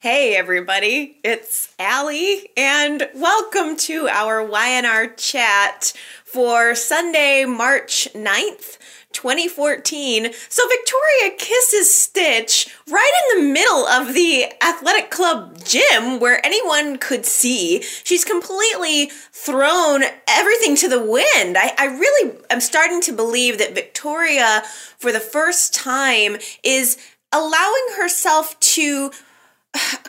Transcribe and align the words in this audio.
Hey, 0.00 0.36
everybody, 0.36 1.18
it's 1.24 1.74
Allie, 1.76 2.50
and 2.56 3.10
welcome 3.16 3.76
to 3.78 4.06
our 4.06 4.44
Y&R 4.44 5.08
chat 5.08 5.92
for 6.24 6.76
Sunday, 6.76 7.44
March 7.44 8.06
9th, 8.14 8.78
2014. 9.10 10.32
So, 10.48 10.62
Victoria 10.68 11.36
kisses 11.36 11.92
Stitch 11.92 12.72
right 12.88 13.12
in 13.32 13.38
the 13.42 13.52
middle 13.52 13.88
of 13.88 14.14
the 14.14 14.44
athletic 14.62 15.10
club 15.10 15.64
gym 15.64 16.20
where 16.20 16.46
anyone 16.46 16.98
could 16.98 17.26
see. 17.26 17.82
She's 17.82 18.24
completely 18.24 19.06
thrown 19.32 20.04
everything 20.28 20.76
to 20.76 20.88
the 20.88 21.02
wind. 21.02 21.58
I, 21.58 21.74
I 21.76 21.86
really 21.86 22.36
am 22.50 22.60
starting 22.60 23.00
to 23.00 23.12
believe 23.12 23.58
that 23.58 23.74
Victoria, 23.74 24.62
for 24.96 25.10
the 25.10 25.18
first 25.18 25.74
time, 25.74 26.36
is 26.62 26.98
allowing 27.32 27.86
herself 27.96 28.58
to 28.60 29.10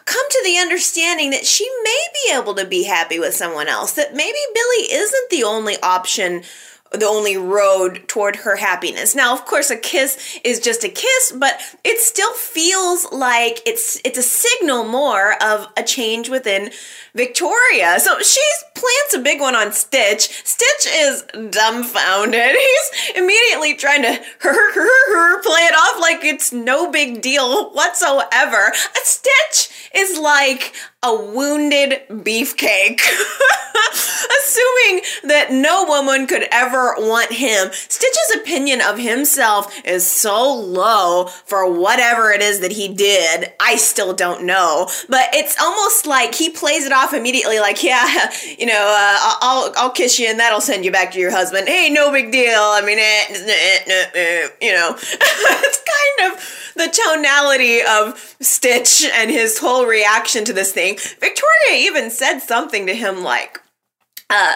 come 0.06 0.30
to 0.30 0.42
the 0.44 0.58
understanding 0.58 1.30
that 1.32 1.46
she 1.46 1.70
may 1.84 2.04
be 2.26 2.34
able 2.34 2.55
to 2.55 2.66
be 2.66 2.84
happy 2.84 3.20
with 3.20 3.34
someone 3.34 3.68
else, 3.68 3.94
that 3.94 4.16
maybe 4.16 4.38
Billy 4.54 4.94
isn't 4.94 5.30
the 5.30 5.44
only 5.44 5.77
option 5.82 6.44
the 6.91 7.05
only 7.05 7.38
road 7.38 8.08
toward 8.08 8.38
her 8.38 8.55
happiness. 8.55 9.13
Now, 9.13 9.34
of 9.34 9.46
course, 9.46 9.70
a 9.70 9.77
kiss 9.77 10.40
is 10.44 10.60
just 10.60 10.84
a 10.84 10.90
kiss, 10.90 11.34
but 11.36 11.60
it 11.84 12.00
still 12.00 12.34
feels 12.34 13.12
like 13.12 13.62
it's 13.68 14.02
it's 14.04 14.18
a 14.18 14.24
signal 14.24 14.86
more 14.86 15.36
of 15.44 15.68
a 15.77 15.84
change 15.84 16.30
within 16.30 16.72
Victoria. 17.20 18.00
So 18.00 18.18
she 18.22 18.40
plants 18.76 19.14
a 19.14 19.20
big 19.20 19.41
one 19.41 19.54
on 19.54 19.73
Stitch. 19.73 20.30
Stitch 20.46 20.88
is 20.90 21.23
dumbfounded. 21.52 22.55
He's 22.55 23.14
immediately 23.18 23.76
trying 23.76 24.04
to 24.04 24.14
her, 24.40 24.73
her, 24.73 25.41
play 25.41 25.60
it 25.63 25.74
off 25.74 26.00
like 26.00 26.24
it's 26.24 26.54
no 26.54 26.90
big 26.90 27.22
deal 27.22 27.72
whatsoever. 27.72 28.72
A 28.72 29.00
Stitch 29.04 29.70
is 29.94 30.18
like 30.18 30.74
a 31.02 31.16
wounded 31.16 32.02
beefcake. 32.10 33.02
Assuming 34.41 35.02
that 35.24 35.48
no 35.52 35.86
woman 35.86 36.27
could 36.27 36.46
ever 36.52 36.96
want 36.98 37.32
him, 37.32 37.70
Stitch's 37.71 38.36
opinion 38.36 38.82
of 38.82 38.99
himself 38.99 39.74
is 39.86 40.05
so 40.05 40.54
low 40.54 41.27
for 41.46 41.71
whatever 41.71 42.32
it 42.32 42.41
is 42.41 42.60
that 42.60 42.74
he 42.74 42.88
did. 42.88 43.52
I 43.60 43.77
still 43.77 44.13
don't 44.13 44.43
know. 44.43 44.90
But 45.08 45.30
it's 45.34 45.60
almost 45.60 46.05
like 46.05 46.36
he 46.36 46.49
plays 46.49 46.86
it 46.86 46.91
off 46.91 47.09
immediately 47.13 47.60
like, 47.60 47.84
yeah, 47.84 48.32
you 48.57 48.65
know, 48.65 48.74
uh, 48.74 49.38
I'll, 49.41 49.74
I'll 49.77 49.91
kiss 49.91 50.20
you 50.20 50.27
and 50.27 50.40
that'll 50.40 50.62
send 50.62 50.85
you 50.85 50.91
back 50.91 51.12
to 51.13 51.20
your 51.20 51.32
husband. 51.32 51.68
Hey, 51.68 51.90
no 51.90 52.12
big 52.12 52.32
deal. 52.32 52.60
I 52.60 52.82
mean, 52.82 52.99
eh, 52.99 53.26
eh, 53.29 54.05
eh 54.13 54.48
you 54.62 54.74
know, 54.74 54.96
it's 54.98 55.84
kind 56.20 56.34
of 56.34 56.74
the 56.76 56.87
tonality 56.87 57.82
of 57.82 58.35
Stitch 58.40 59.04
and 59.13 59.30
his 59.30 59.60
whole 59.60 59.85
reaction 59.85 60.46
to 60.46 60.54
this 60.54 60.71
thing. 60.71 60.98
Victoria 60.98 61.71
even 61.71 62.10
said 62.10 62.40
something 62.40 62.85
to 62.87 62.93
him 62.93 63.24
like, 63.24 63.62
uh, 64.30 64.56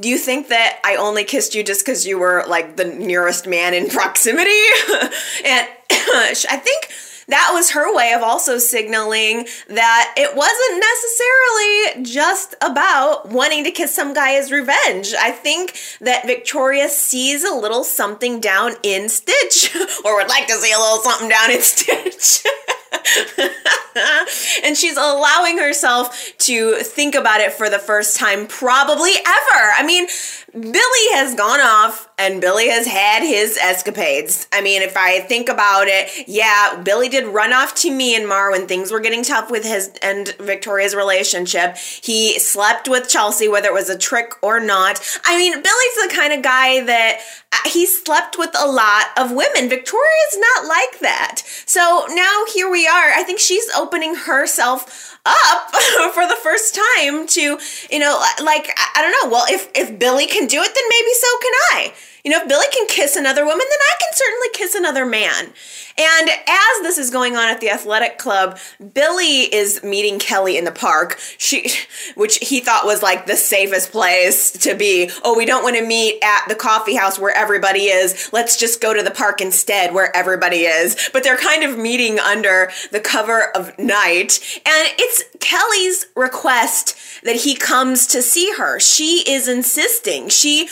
do 0.00 0.08
you 0.08 0.16
think 0.16 0.48
that 0.48 0.78
I 0.84 0.96
only 0.96 1.24
kissed 1.24 1.54
you 1.54 1.64
just 1.64 1.84
because 1.84 2.06
you 2.06 2.18
were 2.18 2.44
like 2.46 2.76
the 2.76 2.84
nearest 2.84 3.46
man 3.46 3.74
in 3.74 3.88
proximity? 3.88 4.50
and 5.44 5.68
I 5.90 6.62
think 6.62 6.90
that 7.28 7.50
was 7.52 7.70
her 7.72 7.94
way 7.94 8.12
of 8.12 8.22
also 8.22 8.58
signaling 8.58 9.46
that 9.68 10.14
it 10.16 10.34
wasn't 10.34 10.84
necessarily 11.94 12.04
just 12.04 12.54
about 12.62 13.28
wanting 13.28 13.64
to 13.64 13.70
kiss 13.70 13.94
some 13.94 14.14
guy 14.14 14.34
as 14.34 14.50
revenge. 14.50 15.14
I 15.18 15.30
think 15.30 15.78
that 16.00 16.26
Victoria 16.26 16.88
sees 16.88 17.44
a 17.44 17.54
little 17.54 17.84
something 17.84 18.40
down 18.40 18.72
in 18.82 19.08
Stitch, 19.08 19.74
or 20.04 20.16
would 20.16 20.28
like 20.28 20.46
to 20.46 20.54
see 20.54 20.72
a 20.72 20.78
little 20.78 20.98
something 20.98 21.28
down 21.28 21.50
in 21.50 21.60
Stitch. 21.60 22.44
and 24.64 24.76
she's 24.76 24.96
allowing 24.96 25.58
herself 25.58 26.36
to 26.38 26.76
think 26.76 27.14
about 27.14 27.40
it 27.40 27.52
for 27.52 27.68
the 27.68 27.78
first 27.78 28.16
time, 28.16 28.46
probably 28.46 29.12
ever. 29.12 29.72
I 29.76 29.84
mean, 29.84 30.06
Billy 30.52 31.06
has 31.12 31.34
gone 31.34 31.60
off 31.60 32.08
and 32.16 32.40
Billy 32.40 32.68
has 32.68 32.86
had 32.86 33.22
his 33.22 33.58
escapades. 33.58 34.48
I 34.50 34.62
mean, 34.62 34.80
if 34.80 34.96
I 34.96 35.20
think 35.20 35.50
about 35.50 35.88
it, 35.88 36.10
yeah, 36.26 36.80
Billy 36.82 37.10
did 37.10 37.26
run 37.26 37.52
off 37.52 37.74
to 37.76 37.90
Myanmar 37.90 38.50
when 38.50 38.66
things 38.66 38.90
were 38.90 39.00
getting 39.00 39.22
tough 39.22 39.50
with 39.50 39.64
his 39.64 39.90
and 40.02 40.28
Victoria's 40.40 40.94
relationship. 40.94 41.76
He 41.76 42.38
slept 42.38 42.88
with 42.88 43.10
Chelsea, 43.10 43.46
whether 43.46 43.68
it 43.68 43.74
was 43.74 43.90
a 43.90 43.98
trick 43.98 44.32
or 44.42 44.58
not. 44.58 45.00
I 45.24 45.36
mean, 45.36 45.52
Billy's 45.52 46.08
the 46.08 46.12
kind 46.14 46.32
of 46.32 46.42
guy 46.42 46.82
that 46.82 47.20
uh, 47.52 47.68
he 47.68 47.84
slept 47.84 48.38
with 48.38 48.54
a 48.58 48.66
lot 48.66 49.06
of 49.18 49.30
women. 49.30 49.68
Victoria's 49.68 50.38
not 50.38 50.66
like 50.66 50.98
that. 51.00 51.42
So 51.66 52.06
now 52.10 52.44
here 52.54 52.70
we 52.70 52.86
are. 52.86 53.12
I 53.14 53.22
think 53.22 53.38
she's 53.38 53.68
opening 53.76 54.14
herself 54.14 55.17
up 55.28 55.74
for 56.14 56.26
the 56.26 56.36
first 56.42 56.74
time 56.74 57.26
to, 57.28 57.58
you 57.90 57.98
know, 57.98 58.22
like, 58.42 58.70
I 58.94 59.02
don't 59.02 59.12
know. 59.12 59.30
Well, 59.30 59.46
if, 59.48 59.70
if 59.74 59.98
Billy 59.98 60.26
can 60.26 60.46
do 60.46 60.60
it, 60.62 60.74
then 60.74 60.84
maybe 60.88 61.12
so 61.14 61.28
can 61.42 61.52
I. 61.72 61.92
You 62.28 62.34
know, 62.34 62.42
if 62.42 62.48
Billy 62.48 62.66
can 62.70 62.86
kiss 62.88 63.16
another 63.16 63.42
woman, 63.42 63.64
then 63.70 63.78
I 63.80 63.94
can 63.98 64.12
certainly 64.12 64.48
kiss 64.52 64.74
another 64.74 65.06
man. 65.06 65.50
And 65.96 66.28
as 66.28 66.82
this 66.82 66.98
is 66.98 67.08
going 67.08 67.36
on 67.36 67.48
at 67.48 67.62
the 67.62 67.70
athletic 67.70 68.18
club, 68.18 68.58
Billy 68.92 69.44
is 69.44 69.82
meeting 69.82 70.18
Kelly 70.18 70.58
in 70.58 70.66
the 70.66 70.70
park. 70.70 71.18
She, 71.38 71.70
which 72.16 72.36
he 72.36 72.60
thought 72.60 72.84
was 72.84 73.02
like 73.02 73.24
the 73.24 73.34
safest 73.34 73.92
place 73.92 74.50
to 74.50 74.74
be. 74.74 75.10
Oh, 75.24 75.38
we 75.38 75.46
don't 75.46 75.62
want 75.62 75.76
to 75.76 75.86
meet 75.86 76.22
at 76.22 76.46
the 76.48 76.54
coffee 76.54 76.96
house 76.96 77.18
where 77.18 77.34
everybody 77.34 77.84
is. 77.84 78.28
Let's 78.30 78.58
just 78.58 78.82
go 78.82 78.92
to 78.92 79.02
the 79.02 79.10
park 79.10 79.40
instead 79.40 79.94
where 79.94 80.14
everybody 80.14 80.64
is. 80.64 81.08
But 81.14 81.24
they're 81.24 81.38
kind 81.38 81.64
of 81.64 81.78
meeting 81.78 82.18
under 82.18 82.70
the 82.92 83.00
cover 83.00 83.56
of 83.56 83.72
night. 83.78 84.60
And 84.66 84.88
it's 84.98 85.24
Kelly's 85.40 86.04
request 86.14 86.94
that 87.24 87.36
he 87.36 87.56
comes 87.56 88.06
to 88.08 88.20
see 88.20 88.52
her. 88.58 88.78
She 88.78 89.24
is 89.26 89.48
insisting. 89.48 90.28
She 90.28 90.68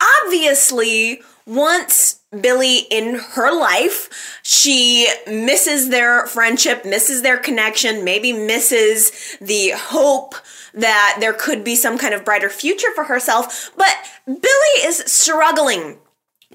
obviously 0.00 1.22
once 1.46 2.20
Billy 2.40 2.80
in 2.90 3.14
her 3.14 3.52
life. 3.58 4.40
She 4.42 5.08
misses 5.26 5.88
their 5.88 6.26
friendship, 6.26 6.84
misses 6.84 7.22
their 7.22 7.38
connection, 7.38 8.04
maybe 8.04 8.32
misses 8.32 9.38
the 9.40 9.70
hope 9.70 10.34
that 10.74 11.16
there 11.20 11.32
could 11.32 11.64
be 11.64 11.74
some 11.74 11.96
kind 11.96 12.12
of 12.12 12.24
brighter 12.24 12.50
future 12.50 12.92
for 12.94 13.04
herself. 13.04 13.70
But 13.76 13.94
Billy 14.26 14.84
is 14.84 14.98
struggling 15.06 15.98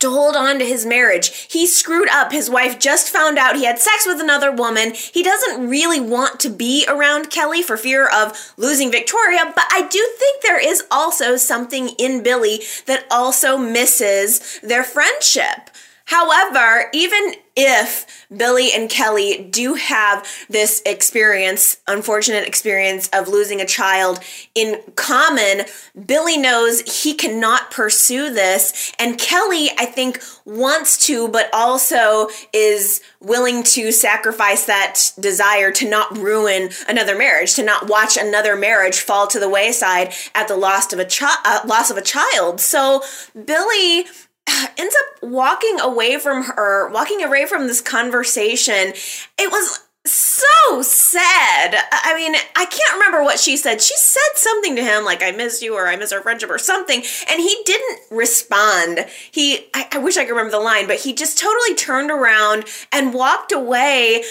to 0.03 0.09
hold 0.09 0.35
on 0.35 0.59
to 0.59 0.65
his 0.65 0.85
marriage. 0.85 1.47
He 1.49 1.65
screwed 1.65 2.09
up. 2.09 2.31
His 2.31 2.49
wife 2.49 2.77
just 2.77 3.09
found 3.09 3.37
out 3.37 3.55
he 3.55 3.65
had 3.65 3.79
sex 3.79 4.05
with 4.05 4.19
another 4.19 4.51
woman. 4.51 4.93
He 4.93 5.23
doesn't 5.23 5.67
really 5.67 5.99
want 5.99 6.39
to 6.41 6.49
be 6.49 6.85
around 6.87 7.29
Kelly 7.29 7.63
for 7.63 7.77
fear 7.77 8.07
of 8.07 8.53
losing 8.57 8.91
Victoria, 8.91 9.51
but 9.55 9.65
I 9.71 9.87
do 9.87 10.13
think 10.19 10.41
there 10.41 10.59
is 10.59 10.83
also 10.91 11.37
something 11.37 11.89
in 11.97 12.21
Billy 12.21 12.61
that 12.85 13.05
also 13.09 13.57
misses 13.57 14.59
their 14.61 14.83
friendship. 14.83 15.69
However, 16.05 16.89
even 16.93 17.35
if 17.55 18.25
Billy 18.35 18.71
and 18.73 18.89
Kelly 18.89 19.47
do 19.49 19.75
have 19.75 20.27
this 20.49 20.81
experience, 20.85 21.77
unfortunate 21.87 22.47
experience 22.47 23.09
of 23.13 23.27
losing 23.27 23.61
a 23.61 23.65
child 23.65 24.19
in 24.55 24.81
common, 24.95 25.65
Billy 26.05 26.37
knows 26.37 26.81
he 27.03 27.13
cannot 27.13 27.69
pursue 27.69 28.33
this. 28.33 28.91
And 28.97 29.19
Kelly, 29.19 29.69
I 29.77 29.85
think, 29.85 30.21
wants 30.45 31.05
to, 31.07 31.27
but 31.27 31.49
also 31.53 32.29
is 32.51 33.01
willing 33.19 33.63
to 33.63 33.91
sacrifice 33.91 34.65
that 34.65 35.11
desire 35.19 35.71
to 35.71 35.87
not 35.87 36.17
ruin 36.17 36.69
another 36.87 37.15
marriage, 37.15 37.53
to 37.55 37.63
not 37.63 37.87
watch 37.87 38.17
another 38.17 38.55
marriage 38.55 38.99
fall 38.99 39.27
to 39.27 39.39
the 39.39 39.49
wayside 39.49 40.13
at 40.33 40.47
the 40.47 40.57
loss 40.57 40.91
of 40.91 40.99
a, 40.99 41.05
chi- 41.05 41.41
uh, 41.45 41.59
loss 41.65 41.91
of 41.91 41.97
a 41.97 42.01
child. 42.01 42.59
So 42.59 43.03
Billy 43.45 44.05
ends 44.77 44.95
up 44.95 45.29
walking 45.29 45.79
away 45.79 46.17
from 46.17 46.43
her, 46.43 46.89
walking 46.89 47.23
away 47.23 47.45
from 47.45 47.67
this 47.67 47.81
conversation. 47.81 48.93
It 49.37 49.51
was 49.51 49.83
so 50.05 50.81
sad. 50.81 51.75
I 51.91 52.13
mean, 52.15 52.35
I 52.55 52.65
can't 52.65 52.93
remember 52.93 53.23
what 53.23 53.39
she 53.39 53.55
said. 53.55 53.81
She 53.81 53.95
said 53.95 54.21
something 54.35 54.75
to 54.75 54.83
him 54.83 55.05
like, 55.05 55.23
I 55.23 55.31
miss 55.31 55.61
you 55.61 55.75
or 55.75 55.87
I 55.87 55.95
miss 55.95 56.11
our 56.11 56.21
friendship 56.21 56.49
or 56.49 56.57
something. 56.57 57.01
And 57.29 57.39
he 57.39 57.57
didn't 57.65 57.99
respond. 58.11 59.05
He, 59.31 59.67
I, 59.73 59.87
I 59.93 59.97
wish 59.99 60.17
I 60.17 60.25
could 60.25 60.31
remember 60.31 60.51
the 60.51 60.59
line, 60.59 60.87
but 60.87 60.99
he 60.99 61.13
just 61.13 61.39
totally 61.39 61.75
turned 61.75 62.11
around 62.11 62.65
and 62.91 63.13
walked 63.13 63.53
away 63.53 64.23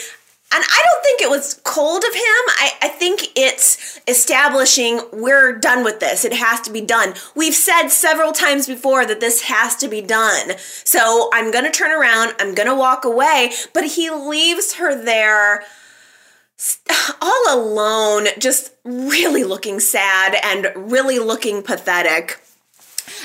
and 0.54 0.64
I 0.64 0.82
don't 0.84 1.02
think 1.02 1.22
it 1.22 1.30
was 1.30 1.60
cold 1.64 2.04
of 2.04 2.14
him. 2.14 2.22
I, 2.22 2.70
I 2.82 2.88
think 2.88 3.28
it's 3.36 4.00
establishing 4.06 5.00
we're 5.12 5.58
done 5.58 5.82
with 5.84 6.00
this. 6.00 6.24
It 6.24 6.34
has 6.34 6.60
to 6.62 6.72
be 6.72 6.80
done. 6.80 7.14
We've 7.34 7.54
said 7.54 7.88
several 7.88 8.32
times 8.32 8.66
before 8.66 9.06
that 9.06 9.20
this 9.20 9.42
has 9.42 9.76
to 9.76 9.88
be 9.88 10.00
done. 10.00 10.52
So 10.84 11.30
I'm 11.32 11.50
going 11.50 11.64
to 11.64 11.70
turn 11.70 11.90
around. 11.90 12.34
I'm 12.38 12.54
going 12.54 12.68
to 12.68 12.74
walk 12.74 13.04
away. 13.04 13.52
But 13.72 13.84
he 13.84 14.10
leaves 14.10 14.74
her 14.74 14.94
there 14.94 15.64
all 17.20 17.44
alone, 17.48 18.26
just 18.38 18.72
really 18.84 19.44
looking 19.44 19.80
sad 19.80 20.36
and 20.42 20.70
really 20.76 21.18
looking 21.18 21.62
pathetic. 21.62 22.40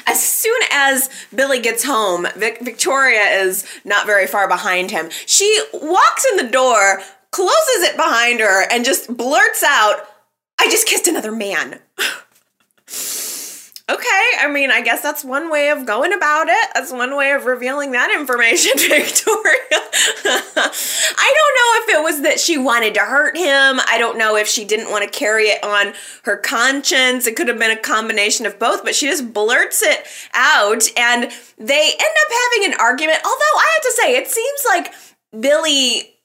As 0.05 0.23
soon 0.23 0.59
as 0.71 1.09
Billy 1.33 1.59
gets 1.59 1.83
home, 1.83 2.27
Vic- 2.35 2.61
Victoria 2.61 3.21
is 3.21 3.65
not 3.85 4.05
very 4.05 4.27
far 4.27 4.47
behind 4.47 4.91
him. 4.91 5.09
She 5.25 5.61
walks 5.73 6.25
in 6.25 6.37
the 6.37 6.51
door, 6.51 7.01
closes 7.31 7.83
it 7.83 7.95
behind 7.95 8.39
her, 8.39 8.69
and 8.71 8.85
just 8.85 9.15
blurts 9.15 9.63
out, 9.63 10.07
I 10.59 10.69
just 10.69 10.87
kissed 10.87 11.07
another 11.07 11.31
man. 11.31 11.79
Okay, 13.89 14.31
I 14.39 14.49
mean, 14.51 14.69
I 14.69 14.81
guess 14.81 15.01
that's 15.01 15.23
one 15.23 15.49
way 15.49 15.69
of 15.69 15.85
going 15.85 16.11
about 16.11 16.49
it. 16.49 16.69
That's 16.73 16.91
one 16.91 17.15
way 17.15 17.31
of 17.31 17.45
revealing 17.45 17.93
that 17.93 18.13
information, 18.13 18.73
Victoria. 18.77 19.55
I 20.27 21.33
don't 21.35 21.55
know 21.55 21.71
if 21.75 21.89
it 21.95 22.03
was 22.03 22.21
that 22.23 22.37
she 22.37 22.57
wanted 22.57 22.95
to 22.95 22.99
hurt 22.99 23.37
him. 23.37 23.79
I 23.87 23.95
don't 23.97 24.17
know 24.17 24.35
if 24.35 24.45
she 24.45 24.65
didn't 24.65 24.91
want 24.91 25.05
to 25.05 25.09
carry 25.09 25.45
it 25.45 25.63
on 25.63 25.93
her 26.23 26.35
conscience. 26.35 27.27
It 27.27 27.37
could 27.37 27.47
have 27.47 27.59
been 27.59 27.71
a 27.71 27.79
combination 27.79 28.45
of 28.45 28.59
both, 28.59 28.83
but 28.83 28.93
she 28.93 29.07
just 29.07 29.31
blurts 29.31 29.81
it 29.81 30.05
out 30.33 30.83
and 30.97 31.31
they 31.57 31.89
end 31.89 32.01
up 32.01 32.31
having 32.51 32.73
an 32.73 32.79
argument. 32.81 33.19
Although 33.23 33.57
I 33.57 33.71
have 33.73 33.83
to 33.83 34.01
say, 34.01 34.17
it 34.17 34.27
seems 34.27 34.65
like 34.67 34.93
Billy 35.39 36.16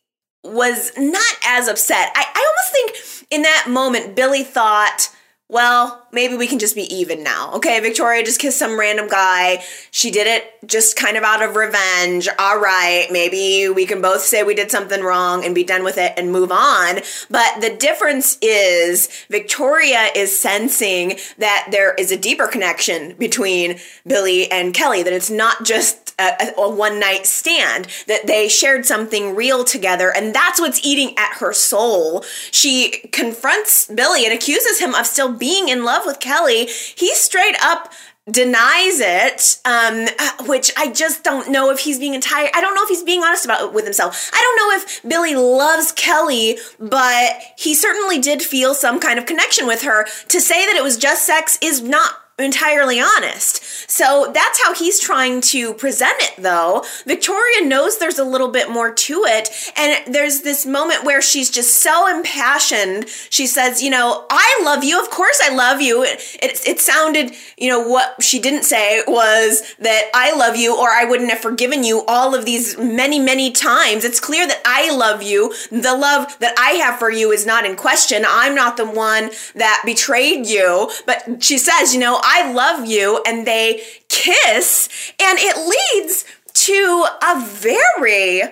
was 0.44 0.92
not 0.96 1.34
as 1.46 1.68
upset. 1.68 2.10
I, 2.14 2.24
I 2.34 2.52
almost 2.52 2.72
think 2.72 3.26
in 3.30 3.42
that 3.42 3.66
moment, 3.68 4.14
Billy 4.16 4.44
thought, 4.44 5.08
well, 5.48 6.01
maybe 6.12 6.36
we 6.36 6.46
can 6.46 6.58
just 6.58 6.74
be 6.74 6.82
even 6.94 7.22
now. 7.22 7.52
Okay, 7.54 7.80
Victoria 7.80 8.22
just 8.22 8.40
kissed 8.40 8.58
some 8.58 8.78
random 8.78 9.08
guy. 9.08 9.64
She 9.90 10.10
did 10.10 10.26
it 10.26 10.44
just 10.66 10.96
kind 10.96 11.16
of 11.16 11.24
out 11.24 11.42
of 11.42 11.56
revenge. 11.56 12.28
All 12.38 12.60
right, 12.60 13.06
maybe 13.10 13.68
we 13.68 13.86
can 13.86 14.02
both 14.02 14.20
say 14.20 14.42
we 14.42 14.54
did 14.54 14.70
something 14.70 15.02
wrong 15.02 15.44
and 15.44 15.54
be 15.54 15.64
done 15.64 15.84
with 15.84 15.98
it 15.98 16.12
and 16.16 16.30
move 16.30 16.52
on. 16.52 17.00
But 17.30 17.60
the 17.60 17.74
difference 17.78 18.38
is 18.42 19.08
Victoria 19.28 20.08
is 20.14 20.38
sensing 20.38 21.18
that 21.38 21.68
there 21.70 21.94
is 21.94 22.12
a 22.12 22.16
deeper 22.16 22.46
connection 22.46 23.14
between 23.14 23.78
Billy 24.06 24.50
and 24.50 24.74
Kelly, 24.74 25.02
that 25.02 25.12
it's 25.12 25.30
not 25.30 25.64
just 25.64 26.14
a, 26.18 26.52
a, 26.56 26.70
one 26.70 27.00
night 27.00 27.26
stand, 27.26 27.86
that 28.06 28.26
they 28.26 28.48
shared 28.48 28.86
something 28.86 29.34
real 29.34 29.64
together, 29.64 30.12
and 30.14 30.34
that's 30.34 30.60
what's 30.60 30.84
eating 30.84 31.16
at 31.18 31.34
her 31.38 31.52
soul. 31.52 32.24
She 32.50 33.08
confronts 33.12 33.86
Billy 33.86 34.24
and 34.24 34.34
accuses 34.34 34.80
him 34.80 34.94
of 34.94 35.06
still 35.06 35.32
being 35.32 35.68
in 35.68 35.84
love 35.84 36.01
with 36.06 36.20
Kelly. 36.20 36.66
He 36.66 37.14
straight 37.14 37.56
up 37.62 37.92
denies 38.30 39.00
it 39.00 39.58
um 39.64 40.06
which 40.46 40.70
i 40.76 40.88
just 40.88 41.24
don't 41.24 41.50
know 41.50 41.70
if 41.70 41.80
he's 41.80 41.98
being 41.98 42.14
entire 42.14 42.48
i 42.54 42.60
don't 42.60 42.76
know 42.76 42.84
if 42.84 42.88
he's 42.88 43.02
being 43.02 43.20
honest 43.20 43.44
about 43.44 43.60
it 43.60 43.72
with 43.72 43.82
himself 43.82 44.30
i 44.32 44.40
don't 44.40 44.70
know 44.70 44.76
if 44.76 45.02
billy 45.02 45.34
loves 45.34 45.90
kelly 45.90 46.56
but 46.78 47.32
he 47.58 47.74
certainly 47.74 48.20
did 48.20 48.40
feel 48.40 48.74
some 48.74 49.00
kind 49.00 49.18
of 49.18 49.26
connection 49.26 49.66
with 49.66 49.82
her 49.82 50.06
to 50.28 50.40
say 50.40 50.64
that 50.66 50.76
it 50.76 50.84
was 50.84 50.96
just 50.96 51.26
sex 51.26 51.58
is 51.60 51.82
not 51.82 52.21
entirely 52.42 53.00
honest. 53.00 53.62
So 53.90 54.30
that's 54.32 54.62
how 54.62 54.74
he's 54.74 54.98
trying 54.98 55.40
to 55.42 55.74
present 55.74 56.16
it, 56.20 56.34
though. 56.38 56.84
Victoria 57.06 57.66
knows 57.66 57.98
there's 57.98 58.18
a 58.18 58.24
little 58.24 58.48
bit 58.48 58.70
more 58.70 58.92
to 58.92 59.24
it. 59.26 59.50
And 59.76 60.14
there's 60.14 60.42
this 60.42 60.64
moment 60.64 61.04
where 61.04 61.20
she's 61.20 61.50
just 61.50 61.82
so 61.82 62.08
impassioned. 62.08 63.08
She 63.30 63.46
says, 63.46 63.82
You 63.82 63.90
know, 63.90 64.26
I 64.30 64.60
love 64.64 64.84
you. 64.84 65.00
Of 65.00 65.10
course, 65.10 65.40
I 65.42 65.54
love 65.54 65.80
you. 65.80 66.02
It, 66.02 66.38
it, 66.42 66.66
it 66.66 66.80
sounded, 66.80 67.32
you 67.58 67.68
know, 67.68 67.86
what 67.86 68.22
she 68.22 68.40
didn't 68.40 68.64
say 68.64 69.02
was 69.06 69.74
that 69.78 70.10
I 70.14 70.34
love 70.36 70.56
you 70.56 70.76
or 70.76 70.88
I 70.88 71.04
wouldn't 71.04 71.30
have 71.30 71.40
forgiven 71.40 71.84
you 71.84 72.04
all 72.06 72.34
of 72.34 72.44
these 72.44 72.78
many, 72.78 73.18
many 73.18 73.50
times. 73.50 74.04
It's 74.04 74.20
clear 74.20 74.46
that 74.46 74.62
I 74.64 74.94
love 74.94 75.22
you. 75.22 75.54
The 75.70 75.96
love 75.96 76.38
that 76.38 76.54
I 76.58 76.72
have 76.84 76.98
for 76.98 77.10
you 77.10 77.30
is 77.30 77.46
not 77.46 77.64
in 77.66 77.76
question. 77.76 78.24
I'm 78.26 78.54
not 78.54 78.76
the 78.76 78.86
one 78.86 79.30
that 79.54 79.82
betrayed 79.84 80.46
you. 80.46 80.90
But 81.06 81.42
she 81.42 81.58
says, 81.58 81.92
You 81.94 82.00
know, 82.00 82.20
I 82.22 82.31
love 82.52 82.86
you, 82.86 83.20
and 83.26 83.46
they 83.46 83.82
kiss, 84.08 84.88
and 85.20 85.38
it 85.38 85.56
leads 85.96 86.24
to 86.54 87.06
a 87.22 87.44
very 87.44 88.42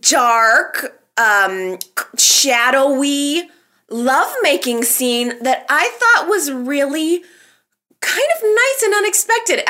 dark, 0.00 1.00
um, 1.16 1.78
shadowy 2.18 3.48
lovemaking 3.88 4.82
scene 4.82 5.42
that 5.42 5.64
I 5.68 5.88
thought 5.98 6.28
was 6.28 6.50
really 6.50 7.22
kind 8.00 8.28
of 8.36 8.42
nice 8.42 8.82
and 8.84 8.94
unexpected. 8.94 9.60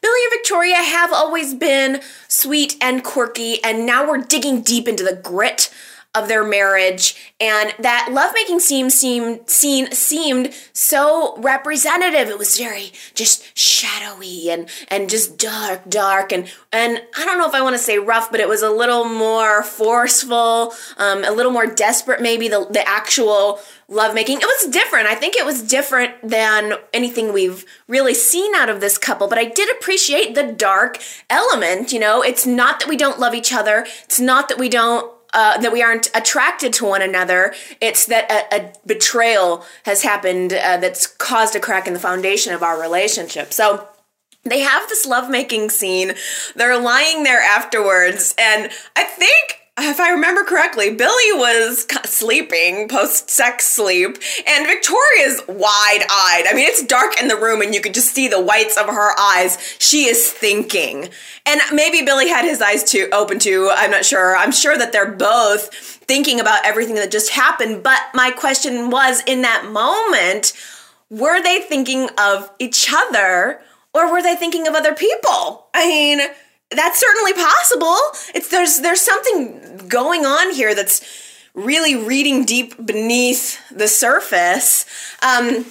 Billy 0.00 0.20
and 0.24 0.32
Victoria 0.32 0.76
have 0.76 1.12
always 1.12 1.54
been 1.54 2.00
sweet 2.28 2.76
and 2.80 3.02
quirky, 3.02 3.62
and 3.64 3.86
now 3.86 4.06
we're 4.06 4.18
digging 4.18 4.60
deep 4.62 4.86
into 4.86 5.02
the 5.02 5.16
grit 5.16 5.72
of 6.14 6.28
their 6.28 6.44
marriage 6.44 7.32
and 7.40 7.74
that 7.78 8.08
lovemaking 8.12 8.60
scene 8.60 8.90
seemed 8.90 9.48
scene 9.48 9.90
seemed 9.92 10.54
so 10.72 11.36
representative. 11.38 12.28
It 12.28 12.38
was 12.38 12.56
very 12.56 12.92
just 13.14 13.56
shadowy 13.58 14.50
and 14.50 14.68
and 14.88 15.10
just 15.10 15.38
dark 15.38 15.88
dark 15.88 16.32
and 16.32 16.50
and 16.72 17.02
i 17.16 17.24
don't 17.24 17.38
know 17.38 17.48
if 17.48 17.54
i 17.54 17.60
want 17.60 17.74
to 17.74 17.78
say 17.78 17.98
rough 17.98 18.30
but 18.30 18.40
it 18.40 18.48
was 18.48 18.62
a 18.62 18.70
little 18.70 19.04
more 19.04 19.62
forceful 19.62 20.72
um, 20.98 21.24
a 21.24 21.30
little 21.30 21.52
more 21.52 21.66
desperate 21.66 22.20
maybe 22.20 22.48
the, 22.48 22.66
the 22.70 22.86
actual 22.88 23.60
lovemaking. 23.86 24.38
It 24.40 24.46
was 24.46 24.72
different. 24.72 25.08
I 25.08 25.14
think 25.14 25.36
it 25.36 25.44
was 25.44 25.62
different 25.62 26.14
than 26.26 26.72
anything 26.94 27.34
we've 27.34 27.66
really 27.86 28.14
seen 28.14 28.54
out 28.54 28.70
of 28.70 28.80
this 28.80 28.98
couple 28.98 29.28
but 29.28 29.38
i 29.38 29.44
did 29.44 29.74
appreciate 29.76 30.34
the 30.34 30.52
dark 30.52 30.98
element 31.28 31.92
you 31.92 31.98
know? 31.98 32.22
It's 32.22 32.46
not 32.46 32.80
that 32.80 32.88
we 32.88 32.96
don't 32.96 33.20
love 33.20 33.34
each 33.34 33.52
other. 33.52 33.86
It's 34.04 34.20
not 34.20 34.48
that 34.48 34.58
we 34.58 34.68
don't 34.68 35.13
uh, 35.34 35.58
that 35.58 35.72
we 35.72 35.82
aren't 35.82 36.10
attracted 36.14 36.72
to 36.74 36.84
one 36.84 37.02
another. 37.02 37.54
It's 37.80 38.06
that 38.06 38.30
a, 38.30 38.56
a 38.56 38.72
betrayal 38.86 39.64
has 39.84 40.02
happened 40.02 40.52
uh, 40.52 40.78
that's 40.78 41.06
caused 41.06 41.54
a 41.56 41.60
crack 41.60 41.86
in 41.86 41.92
the 41.92 42.00
foundation 42.00 42.54
of 42.54 42.62
our 42.62 42.80
relationship. 42.80 43.52
So 43.52 43.88
they 44.44 44.60
have 44.60 44.88
this 44.88 45.04
lovemaking 45.06 45.70
scene. 45.70 46.14
They're 46.54 46.80
lying 46.80 47.24
there 47.24 47.40
afterwards, 47.40 48.34
and 48.38 48.70
I 48.94 49.04
think 49.04 49.63
if 49.76 49.98
I 49.98 50.10
remember 50.10 50.44
correctly, 50.44 50.94
Billy 50.94 51.32
was 51.32 51.86
sleeping, 52.04 52.88
post 52.88 53.28
sex 53.28 53.66
sleep, 53.66 54.18
and 54.46 54.66
Victoria's 54.66 55.42
wide 55.48 56.04
eyed. 56.08 56.44
I 56.48 56.52
mean, 56.54 56.66
it's 56.66 56.84
dark 56.84 57.20
in 57.20 57.28
the 57.28 57.36
room 57.36 57.60
and 57.60 57.74
you 57.74 57.80
could 57.80 57.94
just 57.94 58.14
see 58.14 58.28
the 58.28 58.40
whites 58.40 58.76
of 58.76 58.86
her 58.86 59.18
eyes. 59.18 59.76
She 59.78 60.06
is 60.06 60.32
thinking. 60.32 61.08
And 61.44 61.60
maybe 61.72 62.02
Billy 62.02 62.28
had 62.28 62.44
his 62.44 62.62
eyes 62.62 62.84
too 62.84 63.08
open 63.12 63.38
too. 63.38 63.70
I'm 63.74 63.90
not 63.90 64.04
sure. 64.04 64.36
I'm 64.36 64.52
sure 64.52 64.78
that 64.78 64.92
they're 64.92 65.10
both 65.10 65.74
thinking 65.74 66.38
about 66.38 66.64
everything 66.64 66.94
that 66.96 67.10
just 67.10 67.30
happened. 67.30 67.82
But 67.82 68.00
my 68.14 68.30
question 68.30 68.90
was 68.90 69.22
in 69.26 69.42
that 69.42 69.68
moment, 69.70 70.52
were 71.10 71.42
they 71.42 71.60
thinking 71.60 72.08
of 72.18 72.50
each 72.58 72.92
other 72.92 73.60
or 73.92 74.10
were 74.10 74.22
they 74.22 74.36
thinking 74.36 74.68
of 74.68 74.74
other 74.74 74.94
people? 74.94 75.66
I 75.74 75.86
mean, 75.86 76.20
that's 76.70 77.00
certainly 77.00 77.32
possible. 77.32 77.96
It's 78.34 78.48
there's 78.48 78.80
there's 78.80 79.00
something 79.00 79.88
going 79.88 80.24
on 80.24 80.52
here 80.52 80.74
that's 80.74 81.02
really 81.54 81.94
reading 81.94 82.44
deep 82.44 82.74
beneath 82.84 83.60
the 83.70 83.88
surface. 83.88 84.86
Um, 85.22 85.66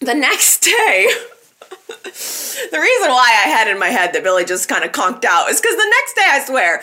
the 0.00 0.14
next 0.14 0.60
day. 0.62 1.08
The 2.02 2.80
reason 2.80 3.10
why 3.10 3.28
I 3.44 3.48
had 3.48 3.68
in 3.68 3.78
my 3.78 3.88
head 3.88 4.12
that 4.12 4.22
Billy 4.22 4.44
just 4.44 4.68
kind 4.68 4.84
of 4.84 4.92
conked 4.92 5.24
out 5.24 5.50
is 5.50 5.60
because 5.60 5.76
the 5.76 5.94
next 5.96 6.14
day, 6.14 6.28
I 6.28 6.44
swear, 6.44 6.82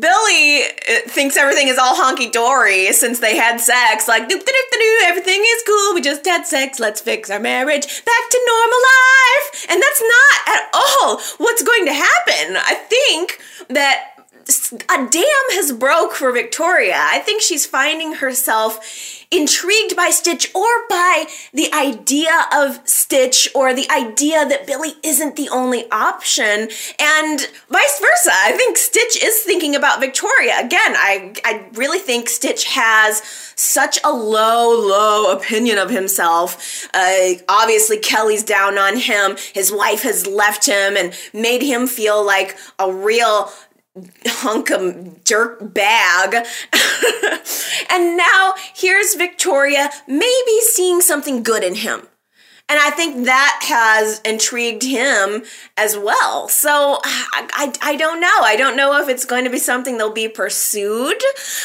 Billy 0.00 0.64
uh, 0.64 1.08
thinks 1.08 1.36
everything 1.36 1.68
is 1.68 1.78
all 1.78 1.96
honky 1.96 2.30
dory 2.30 2.92
since 2.92 3.20
they 3.20 3.36
had 3.36 3.60
sex. 3.60 4.08
Like, 4.08 4.22
everything 4.22 5.40
is 5.44 5.62
cool. 5.66 5.94
We 5.94 6.00
just 6.00 6.24
had 6.26 6.46
sex. 6.46 6.80
Let's 6.80 7.00
fix 7.00 7.30
our 7.30 7.40
marriage 7.40 7.86
back 8.04 8.30
to 8.30 8.40
normal 8.46 8.78
life. 8.78 9.66
And 9.70 9.82
that's 9.82 10.02
not 10.02 10.56
at 10.56 10.70
all 10.74 11.20
what's 11.38 11.62
going 11.62 11.86
to 11.86 11.92
happen. 11.92 12.56
I 12.56 12.74
think 12.74 13.40
that 13.68 14.10
a 14.88 15.06
dam 15.08 15.46
has 15.52 15.72
broke 15.72 16.12
for 16.12 16.32
Victoria. 16.32 16.96
I 16.98 17.20
think 17.20 17.42
she's 17.42 17.66
finding 17.66 18.14
herself 18.14 19.19
intrigued 19.30 19.94
by 19.94 20.10
Stitch 20.10 20.52
or 20.54 20.66
by 20.88 21.26
the 21.54 21.72
idea 21.72 22.46
of 22.52 22.80
Stitch 22.88 23.48
or 23.54 23.72
the 23.72 23.88
idea 23.90 24.44
that 24.46 24.66
Billy 24.66 24.94
isn't 25.04 25.36
the 25.36 25.48
only 25.50 25.90
option 25.90 26.68
and 26.98 27.48
vice 27.68 28.00
versa. 28.00 28.32
I 28.44 28.52
think 28.56 28.76
Stitch 28.76 29.22
is 29.22 29.40
thinking 29.40 29.76
about 29.76 30.00
Victoria. 30.00 30.54
Again, 30.58 30.94
I 30.96 31.34
I 31.44 31.64
really 31.74 32.00
think 32.00 32.28
Stitch 32.28 32.64
has 32.64 33.22
such 33.54 33.98
a 34.02 34.10
low 34.10 34.70
low 34.70 35.32
opinion 35.32 35.78
of 35.78 35.90
himself. 35.90 36.88
Uh, 36.92 37.34
obviously 37.48 37.98
Kelly's 37.98 38.42
down 38.42 38.78
on 38.78 38.96
him. 38.96 39.36
His 39.54 39.70
wife 39.70 40.02
has 40.02 40.26
left 40.26 40.66
him 40.66 40.96
and 40.96 41.14
made 41.32 41.62
him 41.62 41.86
feel 41.86 42.24
like 42.24 42.56
a 42.78 42.92
real 42.92 43.52
hunk 44.26 44.70
of 44.70 45.24
dirt 45.24 45.74
bag. 45.74 46.46
and 47.90 48.16
now 48.16 48.54
here's 48.74 49.14
Victoria 49.14 49.90
maybe 50.06 50.60
seeing 50.60 51.00
something 51.00 51.42
good 51.42 51.64
in 51.64 51.74
him. 51.74 52.06
And 52.68 52.78
I 52.78 52.90
think 52.90 53.24
that 53.24 53.62
has 53.64 54.20
intrigued 54.20 54.84
him 54.84 55.42
as 55.76 55.98
well. 55.98 56.46
So 56.46 57.00
I, 57.02 57.48
I, 57.52 57.72
I, 57.82 57.96
don't 57.96 58.20
know. 58.20 58.28
I 58.28 58.54
don't 58.54 58.76
know 58.76 59.02
if 59.02 59.08
it's 59.08 59.24
going 59.24 59.42
to 59.42 59.50
be 59.50 59.58
something 59.58 59.98
they'll 59.98 60.12
be 60.12 60.28
pursued. 60.28 61.20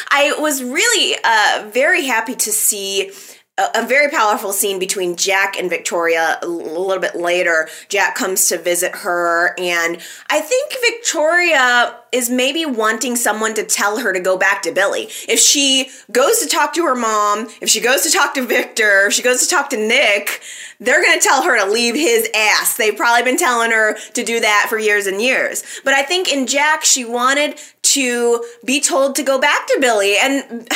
I 0.09 0.35
was 0.39 0.63
really 0.63 1.15
uh, 1.23 1.69
very 1.69 2.07
happy 2.07 2.33
to 2.33 2.51
see 2.51 3.11
a, 3.57 3.67
a 3.75 3.87
very 3.87 4.09
powerful 4.09 4.51
scene 4.51 4.79
between 4.79 5.15
Jack 5.15 5.57
and 5.57 5.69
Victoria 5.69 6.37
a 6.41 6.47
little 6.47 6.99
bit 6.99 7.15
later. 7.15 7.69
Jack 7.89 8.15
comes 8.15 8.47
to 8.49 8.57
visit 8.57 8.93
her, 8.97 9.55
and 9.57 9.97
I 10.29 10.41
think 10.41 10.73
Victoria 10.81 11.95
is 12.11 12.29
maybe 12.29 12.65
wanting 12.65 13.15
someone 13.15 13.53
to 13.55 13.63
tell 13.63 13.99
her 13.99 14.13
to 14.13 14.19
go 14.19 14.37
back 14.37 14.61
to 14.63 14.71
Billy. 14.71 15.03
If 15.27 15.39
she 15.39 15.89
goes 16.11 16.39
to 16.39 16.47
talk 16.47 16.73
to 16.73 16.85
her 16.85 16.95
mom, 16.95 17.47
if 17.61 17.69
she 17.69 17.81
goes 17.81 18.03
to 18.03 18.11
talk 18.11 18.33
to 18.35 18.45
Victor, 18.45 19.07
if 19.07 19.13
she 19.13 19.21
goes 19.21 19.45
to 19.45 19.49
talk 19.53 19.69
to 19.69 19.77
Nick, 19.77 20.41
they're 20.79 21.01
going 21.01 21.17
to 21.17 21.23
tell 21.23 21.43
her 21.43 21.57
to 21.57 21.71
leave 21.71 21.95
his 21.95 22.29
ass. 22.35 22.75
They've 22.75 22.95
probably 22.95 23.23
been 23.23 23.37
telling 23.37 23.71
her 23.71 23.97
to 24.13 24.23
do 24.23 24.39
that 24.39 24.67
for 24.69 24.77
years 24.77 25.07
and 25.07 25.21
years. 25.21 25.63
But 25.83 25.93
I 25.93 26.03
think 26.03 26.31
in 26.31 26.47
Jack, 26.47 26.83
she 26.83 27.05
wanted 27.05 27.59
to 27.83 28.45
be 28.65 28.81
told 28.81 29.15
to 29.15 29.23
go 29.23 29.39
back 29.39 29.67
to 29.67 29.77
Billy. 29.79 30.15
And 30.21 30.69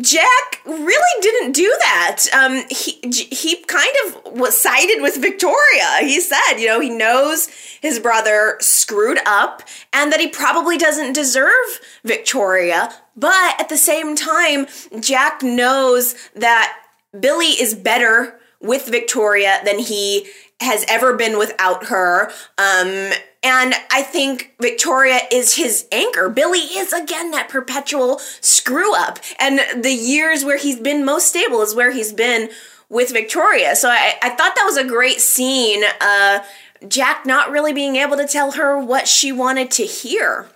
Jack 0.00 0.60
really 0.66 1.22
didn't 1.22 1.52
do 1.52 1.74
that. 1.80 2.24
Um, 2.34 2.64
he 2.68 3.00
he 3.12 3.56
kind 3.64 3.92
of 4.06 4.32
was 4.34 4.60
sided 4.60 5.00
with 5.00 5.16
Victoria. 5.16 5.98
He 6.00 6.20
said, 6.20 6.58
you 6.58 6.66
know, 6.66 6.80
he 6.80 6.90
knows 6.90 7.48
his 7.80 7.98
brother 7.98 8.56
screwed 8.60 9.18
up 9.24 9.62
and 9.92 10.12
that 10.12 10.20
he 10.20 10.28
probably 10.28 10.76
doesn't 10.76 11.14
deserve 11.14 11.80
Victoria, 12.04 12.92
but 13.16 13.58
at 13.58 13.68
the 13.70 13.76
same 13.78 14.16
time, 14.16 14.66
Jack 15.00 15.42
knows 15.42 16.14
that 16.34 16.76
Billy 17.18 17.52
is 17.60 17.74
better 17.74 18.38
with 18.60 18.86
Victoria 18.88 19.60
than 19.64 19.78
he 19.78 20.28
has 20.60 20.84
ever 20.88 21.14
been 21.14 21.38
without 21.38 21.86
her. 21.86 22.30
Um, 22.58 23.12
and 23.46 23.74
I 23.92 24.02
think 24.02 24.54
Victoria 24.60 25.20
is 25.30 25.54
his 25.54 25.86
anchor. 25.92 26.28
Billy 26.28 26.58
is 26.58 26.92
again 26.92 27.30
that 27.30 27.48
perpetual 27.48 28.18
screw 28.40 28.92
up. 28.96 29.20
And 29.38 29.60
the 29.84 29.92
years 29.92 30.44
where 30.44 30.58
he's 30.58 30.80
been 30.80 31.04
most 31.04 31.28
stable 31.28 31.62
is 31.62 31.72
where 31.72 31.92
he's 31.92 32.12
been 32.12 32.50
with 32.88 33.12
Victoria. 33.12 33.76
So 33.76 33.88
I, 33.88 34.14
I 34.20 34.30
thought 34.30 34.56
that 34.56 34.64
was 34.64 34.76
a 34.76 34.84
great 34.84 35.20
scene. 35.20 35.84
Uh, 36.00 36.42
Jack 36.88 37.24
not 37.24 37.52
really 37.52 37.72
being 37.72 37.94
able 37.94 38.16
to 38.16 38.26
tell 38.26 38.52
her 38.52 38.80
what 38.84 39.06
she 39.06 39.30
wanted 39.30 39.70
to 39.72 39.84
hear. 39.84 40.48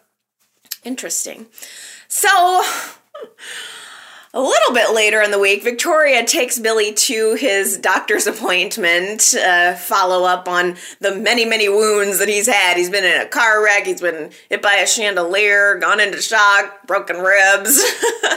Interesting. 0.82 1.46
So 2.08 2.64
a 4.32 4.40
little 4.40 4.72
bit 4.72 4.94
later 4.94 5.20
in 5.20 5.32
the 5.32 5.40
week, 5.40 5.64
Victoria 5.64 6.24
takes 6.24 6.56
Billy 6.56 6.92
to 6.92 7.34
his 7.34 7.76
doctor's 7.76 8.28
appointment, 8.28 9.34
uh, 9.34 9.74
follow 9.74 10.24
up 10.24 10.46
on 10.46 10.76
the 11.00 11.16
many, 11.16 11.44
many 11.44 11.68
wounds 11.68 12.20
that 12.20 12.28
he's 12.28 12.46
had. 12.46 12.76
He's 12.76 12.90
been 12.90 13.04
in 13.04 13.20
a 13.20 13.26
car 13.26 13.60
wreck, 13.60 13.86
he's 13.86 14.00
been 14.00 14.30
hit 14.48 14.62
by 14.62 14.74
a 14.74 14.86
chandelier, 14.86 15.78
gone 15.80 15.98
into 15.98 16.22
shock, 16.22 16.86
broken 16.86 17.16
ribs. 17.16 17.82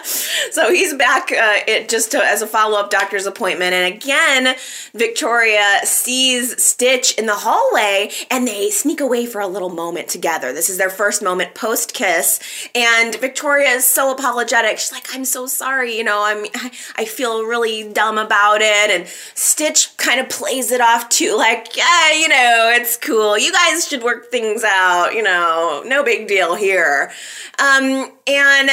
so 0.51 0.71
he's 0.71 0.95
back 0.95 1.31
uh, 1.31 1.83
just 1.87 2.09
to, 2.11 2.25
as 2.25 2.41
a 2.41 2.47
follow 2.47 2.79
up 2.79 2.89
doctor's 2.89 3.27
appointment. 3.27 3.73
And 3.75 3.93
again, 3.93 4.55
Victoria 4.95 5.81
sees 5.83 6.59
Stitch 6.61 7.13
in 7.19 7.27
the 7.27 7.35
hallway 7.35 8.09
and 8.31 8.47
they 8.47 8.71
sneak 8.71 8.99
away 8.99 9.27
for 9.27 9.41
a 9.41 9.47
little 9.47 9.69
moment 9.69 10.07
together. 10.07 10.53
This 10.53 10.71
is 10.71 10.79
their 10.79 10.89
first 10.89 11.21
moment 11.21 11.53
post 11.53 11.93
kiss. 11.93 12.39
And 12.73 13.13
Victoria 13.13 13.69
is 13.69 13.85
so 13.85 14.11
apologetic. 14.11 14.79
She's 14.79 14.91
like, 14.91 15.13
I'm 15.13 15.25
so 15.25 15.45
sorry 15.45 15.82
sorry, 15.83 15.97
you 15.97 16.03
know, 16.03 16.23
I'm 16.23 16.45
I 16.95 17.05
feel 17.05 17.43
really 17.43 17.91
dumb 17.91 18.17
about 18.17 18.61
it 18.61 18.89
and 18.89 19.07
Stitch 19.35 19.95
kind 19.97 20.19
of 20.19 20.29
plays 20.29 20.71
it 20.71 20.81
off 20.81 21.09
too 21.09 21.35
like, 21.35 21.75
yeah, 21.75 22.13
you 22.13 22.27
know, 22.27 22.71
it's 22.75 22.97
cool. 22.97 23.37
You 23.37 23.51
guys 23.51 23.87
should 23.87 24.03
work 24.03 24.31
things 24.31 24.63
out, 24.63 25.13
you 25.13 25.23
know, 25.23 25.83
no 25.85 26.03
big 26.03 26.27
deal 26.27 26.55
here. 26.55 27.11
Um 27.59 28.11
and 28.27 28.69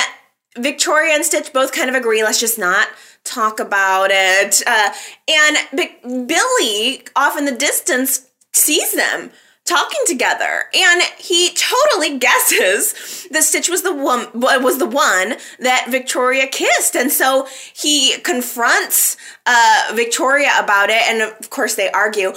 Victoria 0.59 1.15
and 1.15 1.25
Stitch 1.25 1.53
both 1.53 1.73
kind 1.73 1.89
of 1.89 1.95
agree, 1.97 2.23
let's 2.23 2.41
just 2.41 2.59
not 2.59 2.89
talk 3.23 3.61
about 3.61 4.11
it. 4.11 4.63
Uh, 4.67 4.91
and 5.29 5.57
B- 5.77 6.27
Billy, 6.27 7.05
off 7.15 7.39
in 7.39 7.45
the 7.45 7.55
distance, 7.55 8.27
sees 8.53 8.93
them 8.93 9.31
talking 9.71 10.01
together 10.07 10.65
and 10.75 11.03
he 11.17 11.55
totally 11.55 12.19
guesses 12.19 13.29
that 13.31 13.45
Stitch 13.45 13.69
was 13.69 13.83
the 13.83 13.95
one 13.95 14.29
was 14.35 14.79
the 14.79 14.87
one 14.87 15.37
that 15.61 15.87
Victoria 15.89 16.49
kissed 16.49 16.97
and 16.97 17.13
so 17.13 17.47
he 17.73 18.19
confronts 18.19 19.17
uh, 19.47 19.93
Victoria 19.95 20.51
about 20.59 20.91
it 20.91 21.03
and 21.09 21.23
of 21.23 21.51
course 21.51 21.77
they 21.77 21.91
argue 21.93 22.33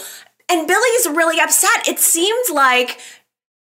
and 0.48 0.68
Billy's 0.68 1.08
really 1.08 1.40
upset 1.40 1.88
it 1.88 1.98
seems 1.98 2.52
like 2.52 3.00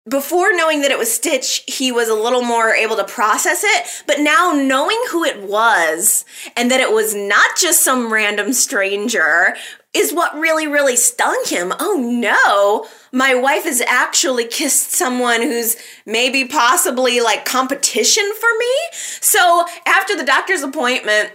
before 0.08 0.52
knowing 0.52 0.82
that 0.82 0.90
it 0.90 0.98
was 0.98 1.12
Stitch, 1.14 1.62
he 1.68 1.92
was 1.92 2.08
a 2.08 2.14
little 2.14 2.42
more 2.42 2.74
able 2.74 2.96
to 2.96 3.04
process 3.04 3.62
it. 3.62 4.04
But 4.04 4.18
now 4.18 4.50
knowing 4.52 5.00
who 5.10 5.22
it 5.22 5.42
was 5.42 6.24
and 6.56 6.72
that 6.72 6.80
it 6.80 6.92
was 6.92 7.14
not 7.14 7.56
just 7.56 7.84
some 7.84 8.12
random 8.12 8.52
stranger 8.52 9.54
is 9.94 10.12
what 10.12 10.34
really, 10.34 10.66
really 10.66 10.96
stung 10.96 11.42
him. 11.46 11.72
Oh 11.78 11.98
no, 12.00 12.88
my 13.12 13.34
wife 13.34 13.64
has 13.64 13.82
actually 13.82 14.46
kissed 14.46 14.92
someone 14.92 15.42
who's 15.42 15.76
maybe 16.06 16.46
possibly 16.46 17.20
like 17.20 17.44
competition 17.44 18.24
for 18.40 18.48
me. 18.58 18.74
So 19.20 19.66
after 19.86 20.16
the 20.16 20.24
doctor's 20.24 20.62
appointment, 20.62 21.32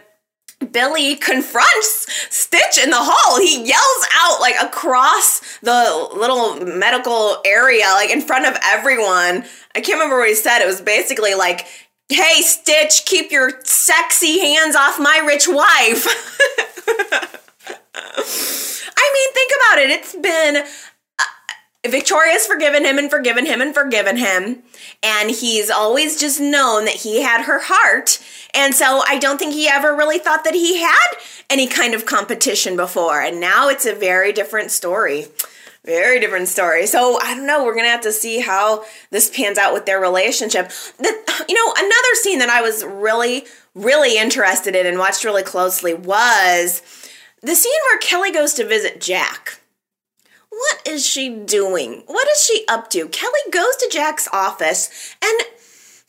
Billy 0.71 1.15
confronts 1.15 2.07
Stitch 2.35 2.79
in 2.83 2.89
the 2.89 2.97
hall. 2.97 3.39
He 3.39 3.63
yells 3.63 4.07
out 4.15 4.41
like 4.41 4.55
across 4.59 5.59
the 5.59 6.09
little 6.15 6.65
medical 6.65 7.37
area, 7.45 7.85
like 7.93 8.09
in 8.09 8.21
front 8.21 8.47
of 8.47 8.57
everyone. 8.63 9.45
I 9.75 9.81
can't 9.81 9.99
remember 9.99 10.17
what 10.17 10.29
he 10.29 10.35
said. 10.35 10.61
It 10.61 10.67
was 10.67 10.81
basically 10.81 11.35
like, 11.35 11.67
Hey, 12.09 12.41
Stitch, 12.41 13.05
keep 13.05 13.31
your 13.31 13.51
sexy 13.63 14.39
hands 14.39 14.75
off 14.75 14.97
my 14.97 15.21
rich 15.25 15.47
wife. 15.47 16.07
I 17.97 19.11
mean, 19.13 19.33
think 19.33 19.51
about 19.57 19.79
it. 19.79 19.89
It's 19.89 20.15
been 20.15 20.63
uh, 21.19 21.89
Victoria's 21.89 22.45
forgiven 22.45 22.85
him 22.85 22.97
and 22.97 23.09
forgiven 23.09 23.45
him 23.45 23.61
and 23.61 23.73
forgiven 23.73 24.17
him. 24.17 24.63
And 25.03 25.31
he's 25.31 25.69
always 25.69 26.19
just 26.19 26.39
known 26.39 26.85
that 26.85 26.95
he 26.95 27.21
had 27.21 27.45
her 27.45 27.59
heart. 27.61 28.19
And 28.53 28.73
so 28.73 29.03
I 29.07 29.17
don't 29.19 29.37
think 29.37 29.53
he 29.53 29.67
ever 29.67 29.95
really 29.95 30.19
thought 30.19 30.43
that 30.43 30.53
he 30.55 30.81
had 30.81 31.07
any 31.49 31.67
kind 31.67 31.93
of 31.93 32.05
competition 32.05 32.75
before. 32.75 33.21
And 33.21 33.39
now 33.39 33.69
it's 33.69 33.85
a 33.85 33.93
very 33.93 34.31
different 34.33 34.71
story. 34.71 35.27
Very 35.85 36.19
different 36.19 36.49
story. 36.49 36.85
So 36.85 37.17
I 37.21 37.33
don't 37.33 37.47
know. 37.47 37.63
We're 37.63 37.75
gonna 37.75 37.87
have 37.87 38.01
to 38.01 38.11
see 38.11 38.39
how 38.41 38.83
this 39.09 39.29
pans 39.29 39.57
out 39.57 39.73
with 39.73 39.85
their 39.85 40.01
relationship. 40.01 40.69
The, 40.97 41.45
you 41.47 41.55
know, 41.55 41.73
another 41.77 42.15
scene 42.15 42.39
that 42.39 42.49
I 42.49 42.61
was 42.61 42.83
really, 42.83 43.45
really 43.73 44.17
interested 44.17 44.75
in 44.75 44.85
and 44.85 44.97
watched 44.99 45.23
really 45.23 45.43
closely 45.43 45.93
was 45.93 46.81
the 47.41 47.55
scene 47.55 47.73
where 47.89 47.99
Kelly 47.99 48.31
goes 48.31 48.53
to 48.55 48.67
visit 48.67 49.01
Jack. 49.01 49.61
What 50.49 50.87
is 50.87 51.05
she 51.05 51.29
doing? 51.29 52.03
What 52.07 52.27
is 52.29 52.43
she 52.43 52.65
up 52.67 52.89
to? 52.91 53.07
Kelly 53.09 53.39
goes 53.51 53.75
to 53.77 53.89
Jack's 53.91 54.27
office 54.31 55.15
and 55.21 55.41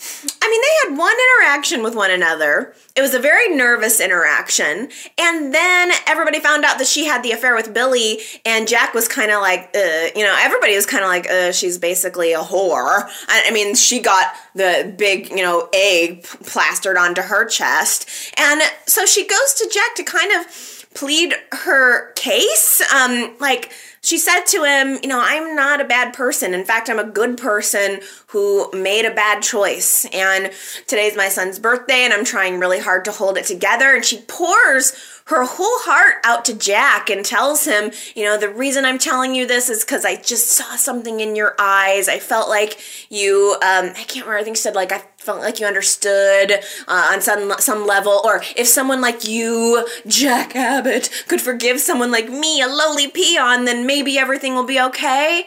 I 0.00 0.49
mean, 0.49 0.61
they 0.61 0.88
had 0.88 0.99
one 0.99 1.16
interaction 1.40 1.82
with 1.82 1.97
one 1.97 2.12
another. 2.12 2.73
It 2.94 3.00
was 3.00 3.14
a 3.14 3.18
very 3.18 3.49
nervous 3.54 3.99
interaction. 3.99 4.90
And 5.18 5.52
then 5.52 5.90
everybody 6.06 6.38
found 6.38 6.64
out 6.64 6.78
that 6.78 6.87
she 6.87 7.04
had 7.04 7.25
the 7.25 7.32
affair 7.32 7.56
with 7.56 7.75
Billy, 7.75 8.20
and 8.44 8.68
Jack 8.68 8.94
was 8.94 9.08
kind 9.08 9.32
of 9.32 9.40
like, 9.40 9.70
uh, 9.75 10.11
you 10.14 10.23
know, 10.23 10.37
everybody 10.38 10.76
was 10.76 10.87
kind 10.87 11.02
of 11.02 11.08
like, 11.08 11.28
uh, 11.28 11.50
she's 11.50 11.78
basically 11.78 12.32
a 12.32 12.38
whore. 12.38 13.08
I, 13.26 13.47
I 13.49 13.50
mean, 13.50 13.75
she 13.75 14.00
got 14.00 14.32
the 14.54 14.94
big, 14.97 15.30
you 15.30 15.42
know, 15.42 15.68
egg 15.75 16.23
plastered 16.23 16.97
onto 16.97 17.23
her 17.23 17.44
chest. 17.44 18.08
And 18.38 18.62
so 18.87 19.04
she 19.04 19.26
goes 19.26 19.54
to 19.54 19.68
Jack 19.73 19.97
to 19.97 20.04
kind 20.04 20.30
of 20.32 20.77
plead 20.98 21.32
her 21.52 22.12
case. 22.14 22.82
Um, 22.92 23.36
like, 23.38 23.72
she 24.00 24.18
said 24.18 24.42
to 24.46 24.64
him, 24.64 24.98
You 25.02 25.08
know, 25.08 25.20
I'm 25.22 25.54
not 25.54 25.80
a 25.80 25.84
bad 25.84 26.12
person. 26.12 26.54
In 26.54 26.64
fact, 26.64 26.90
I'm 26.90 26.98
a 26.98 27.04
good 27.04 27.38
person 27.38 28.00
who 28.28 28.68
made 28.72 29.04
a 29.04 29.14
bad 29.14 29.42
choice. 29.42 30.06
And 30.12 30.50
today's 30.88 31.16
my 31.16 31.28
son's 31.28 31.60
birthday, 31.60 32.02
and 32.02 32.12
I'm 32.12 32.24
trying 32.24 32.58
really 32.58 32.80
hard 32.80 33.04
to 33.04 33.12
hold 33.12 33.38
it 33.38 33.44
together. 33.44 33.94
And 33.94 34.04
she 34.04 34.22
pours 34.22 35.22
her 35.26 35.44
whole 35.44 35.78
heart 35.80 36.16
out 36.24 36.44
to 36.46 36.54
Jack 36.54 37.10
and 37.10 37.24
tells 37.24 37.64
him, 37.64 37.92
you 38.16 38.24
know, 38.24 38.36
the 38.36 38.48
reason 38.48 38.84
I'm 38.84 38.98
telling 38.98 39.34
you 39.34 39.46
this 39.46 39.68
is 39.68 39.84
because 39.84 40.04
I 40.04 40.16
just 40.16 40.48
saw 40.48 40.74
something 40.76 41.20
in 41.20 41.36
your 41.36 41.54
eyes. 41.60 42.08
I 42.08 42.18
felt 42.18 42.48
like 42.48 42.80
you, 43.08 43.52
um, 43.62 43.90
I 43.90 44.04
can't 44.08 44.26
remember, 44.26 44.38
I 44.38 44.44
think 44.44 44.56
she 44.56 44.62
said, 44.62 44.74
like, 44.74 44.90
I 44.90 45.02
felt 45.18 45.40
like 45.40 45.60
you 45.60 45.66
understood 45.66 46.52
uh, 46.87 47.08
on 47.12 47.20
some, 47.20 47.52
some 47.58 47.87
level. 47.87 48.22
Or 48.25 48.42
if 48.56 48.66
someone 48.66 49.00
like 49.00 49.28
you, 49.28 49.87
Jack 50.06 50.56
Abbott, 50.56 51.10
could 51.28 51.40
forgive 51.40 51.80
someone 51.80 52.10
like 52.10 52.28
me, 52.28 52.62
a 52.62 52.66
lowly 52.66 53.08
peon, 53.08 53.64
then 53.64 53.87
maybe 53.87 54.18
everything 54.18 54.54
will 54.54 54.64
be 54.64 54.80
okay. 54.80 55.46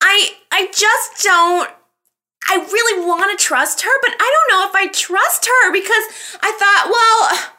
I, 0.00 0.30
I 0.50 0.68
just 0.72 1.22
don't 1.22 1.70
I 2.48 2.56
really 2.56 3.06
want 3.06 3.38
to 3.38 3.44
trust 3.44 3.82
her, 3.82 4.00
but 4.00 4.12
I 4.18 4.34
don't 4.48 4.58
know 4.58 4.68
if 4.68 4.74
I 4.74 4.86
trust 4.90 5.46
her 5.46 5.72
because 5.72 6.38
I 6.40 6.50
thought, 6.52 6.88
well, 6.88 7.52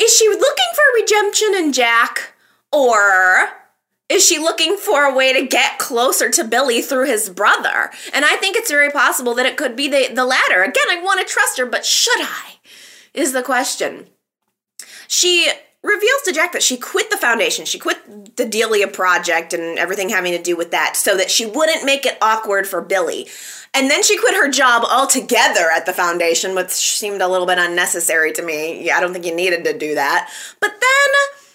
is 0.00 0.16
she 0.16 0.26
looking 0.28 0.40
for 0.74 1.02
redemption 1.02 1.54
in 1.54 1.72
Jack? 1.72 2.34
Or 2.72 3.50
is 4.10 4.26
she 4.26 4.38
looking 4.38 4.76
for 4.76 5.04
a 5.04 5.14
way 5.14 5.32
to 5.32 5.46
get 5.46 5.78
closer 5.78 6.28
to 6.30 6.44
Billy 6.44 6.82
through 6.82 7.06
his 7.06 7.30
brother? 7.30 7.90
And 8.12 8.24
I 8.24 8.36
think 8.36 8.56
it's 8.56 8.70
very 8.70 8.90
possible 8.90 9.34
that 9.36 9.46
it 9.46 9.56
could 9.56 9.76
be 9.76 9.88
the, 9.88 10.12
the 10.12 10.24
latter. 10.24 10.62
Again, 10.62 10.90
I 10.90 11.00
want 11.00 11.20
to 11.20 11.32
trust 11.32 11.58
her, 11.58 11.64
but 11.64 11.86
should 11.86 12.20
I? 12.20 12.58
Is 13.14 13.32
the 13.32 13.42
question. 13.42 14.08
She 15.08 15.50
reveals 15.82 16.22
to 16.24 16.32
Jack 16.32 16.52
that 16.52 16.62
she 16.62 16.76
quit 16.76 17.10
the 17.10 17.16
foundation. 17.16 17.64
She 17.64 17.78
quit 17.78 18.36
the 18.36 18.46
Delia 18.46 18.88
project 18.88 19.52
and 19.52 19.78
everything 19.78 20.08
having 20.08 20.32
to 20.32 20.42
do 20.42 20.56
with 20.56 20.72
that 20.72 20.96
so 20.96 21.16
that 21.16 21.30
she 21.30 21.46
wouldn't 21.46 21.84
make 21.84 22.04
it 22.04 22.18
awkward 22.20 22.66
for 22.66 22.82
Billy. 22.82 23.28
And 23.72 23.88
then 23.88 24.02
she 24.02 24.18
quit 24.18 24.34
her 24.34 24.50
job 24.50 24.84
altogether 24.84 25.70
at 25.72 25.86
the 25.86 25.92
foundation, 25.92 26.54
which 26.54 26.70
seemed 26.70 27.22
a 27.22 27.28
little 27.28 27.46
bit 27.46 27.58
unnecessary 27.58 28.32
to 28.32 28.42
me. 28.42 28.84
Yeah, 28.84 28.98
I 28.98 29.00
don't 29.00 29.12
think 29.12 29.24
you 29.24 29.34
needed 29.34 29.64
to 29.64 29.78
do 29.78 29.94
that. 29.94 30.30
But 30.60 30.72
then 30.72 31.49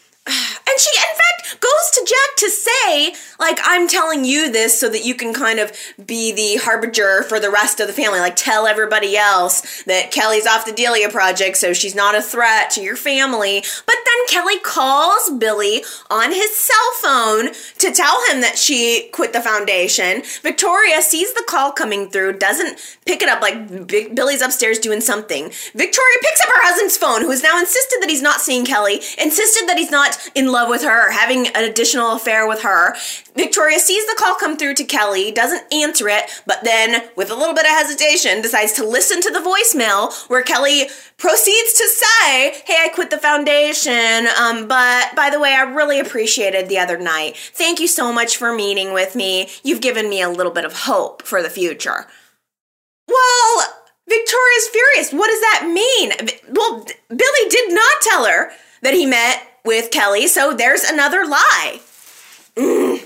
and 0.68 0.80
she, 0.80 0.90
in 0.98 1.16
fact, 1.16 1.62
goes 1.62 1.92
to 1.94 2.06
Jack 2.08 2.36
to 2.38 2.50
say, 2.50 3.16
like, 3.40 3.60
I'm 3.64 3.88
telling 3.88 4.26
you 4.26 4.52
this 4.52 4.80
so 4.80 4.90
that 4.90 5.06
you 5.06 5.16
can 5.16 5.34
kind 5.34 5.60
of 5.60 5.72
be 6.06 6.32
the 6.32 6.62
harbinger 6.64 7.24
for 7.24 7.40
the 7.40 7.52
rest 7.52 7.80
of 7.80 7.88
the 7.88 7.94
family. 7.94 8.20
Like, 8.20 8.36
tell 8.36 8.66
everybody 8.66 9.16
else 9.16 9.84
that 9.84 10.12
Kelly's 10.12 10.48
off 10.48 10.66
the 10.66 10.72
Delia 10.72 11.10
project, 11.10 11.58
so 11.58 11.74
she's 11.74 11.96
not 11.96 12.16
a 12.16 12.22
threat 12.22 12.72
to 12.72 12.82
your 12.82 12.96
family. 12.96 13.64
But 13.86 13.96
then 14.06 14.28
Kelly 14.28 14.60
calls 14.60 15.30
Billy 15.38 15.84
on 16.10 16.32
his 16.32 16.56
cell 16.56 16.92
phone 17.02 17.54
to 17.78 17.92
tell 17.92 18.18
him 18.30 18.42
that 18.42 18.58
she 18.58 19.10
quit 19.12 19.34
the 19.34 19.42
foundation. 19.42 20.24
Victoria 20.42 21.02
sees 21.02 21.34
the 21.34 21.46
call 21.48 21.72
coming 21.72 22.10
through, 22.10 22.34
doesn't 22.34 22.80
pick 23.06 23.22
it 23.22 23.30
up, 23.30 23.42
like, 23.42 23.88
Billy's 24.16 24.42
upstairs 24.42 24.80
doing 24.80 25.02
something. 25.02 25.52
Victoria 25.74 26.18
picks 26.22 26.42
up 26.42 26.48
her 26.48 26.64
husband's 26.64 26.98
phone, 26.98 27.22
who 27.22 27.30
has 27.30 27.44
now 27.44 27.60
insisted 27.60 28.02
that 28.02 28.10
he's 28.10 28.22
not 28.22 28.42
seeing 28.42 28.66
Kelly, 28.66 28.96
insisted 29.22 29.68
that 29.68 29.78
he's 29.78 29.92
not 29.92 30.18
in 30.34 30.52
love 30.56 30.70
with 30.70 30.84
her, 30.84 31.12
having 31.12 31.48
an 31.50 31.70
additional 31.70 32.14
affair 32.14 32.48
with 32.48 32.62
her. 32.62 32.96
Victoria 33.36 33.78
sees 33.78 34.06
the 34.08 34.16
call 34.18 34.36
come 34.36 34.56
through 34.56 34.74
to 34.74 34.86
Kelly, 34.86 35.30
doesn't 35.32 35.72
answer 35.74 36.08
it, 36.08 36.24
but 36.48 36.64
then, 36.64 37.10
with 37.18 37.30
a 37.30 37.36
little 37.36 37.54
bit 37.54 37.66
of 37.66 37.72
hesitation, 37.72 38.42
decides 38.42 38.72
to 38.72 38.88
listen 38.88 39.22
to 39.22 39.30
the 39.30 39.40
voicemail 39.40 40.28
where 40.30 40.42
Kelly 40.42 40.90
proceeds 41.18 41.74
to 41.74 41.88
say, 41.90 42.62
Hey, 42.66 42.78
I 42.80 42.90
quit 42.96 43.10
the 43.10 43.18
foundation, 43.18 44.28
um, 44.42 44.68
but 44.70 45.14
by 45.14 45.30
the 45.30 45.40
way, 45.40 45.54
I 45.54 45.64
really 45.64 46.00
appreciated 46.00 46.70
the 46.70 46.80
other 46.80 46.98
night. 46.98 47.36
Thank 47.36 47.82
you 47.82 47.88
so 47.88 48.14
much 48.14 48.38
for 48.38 48.56
meeting 48.56 48.94
with 48.94 49.14
me. 49.16 49.50
You've 49.62 49.82
given 49.82 50.10
me 50.10 50.22
a 50.22 50.30
little 50.30 50.54
bit 50.54 50.64
of 50.64 50.74
hope 50.74 51.22
for 51.22 51.44
the 51.44 51.50
future. 51.50 52.08
Well, 53.10 53.64
Victoria's 54.08 54.68
furious. 54.72 55.12
What 55.12 55.28
does 55.28 55.42
that 55.42 55.70
mean? 55.72 56.14
Well, 56.50 56.86
Billy 57.10 57.50
did 57.50 57.74
not 57.74 58.02
tell 58.02 58.26
her 58.26 58.52
that 58.82 58.94
he 58.94 59.06
met 59.06 59.55
with 59.66 59.92
Kelly, 59.92 60.28
so 60.28 60.54
there's 60.54 60.84
another 60.84 61.26
lie. 61.26 61.82
Mm. 62.56 63.06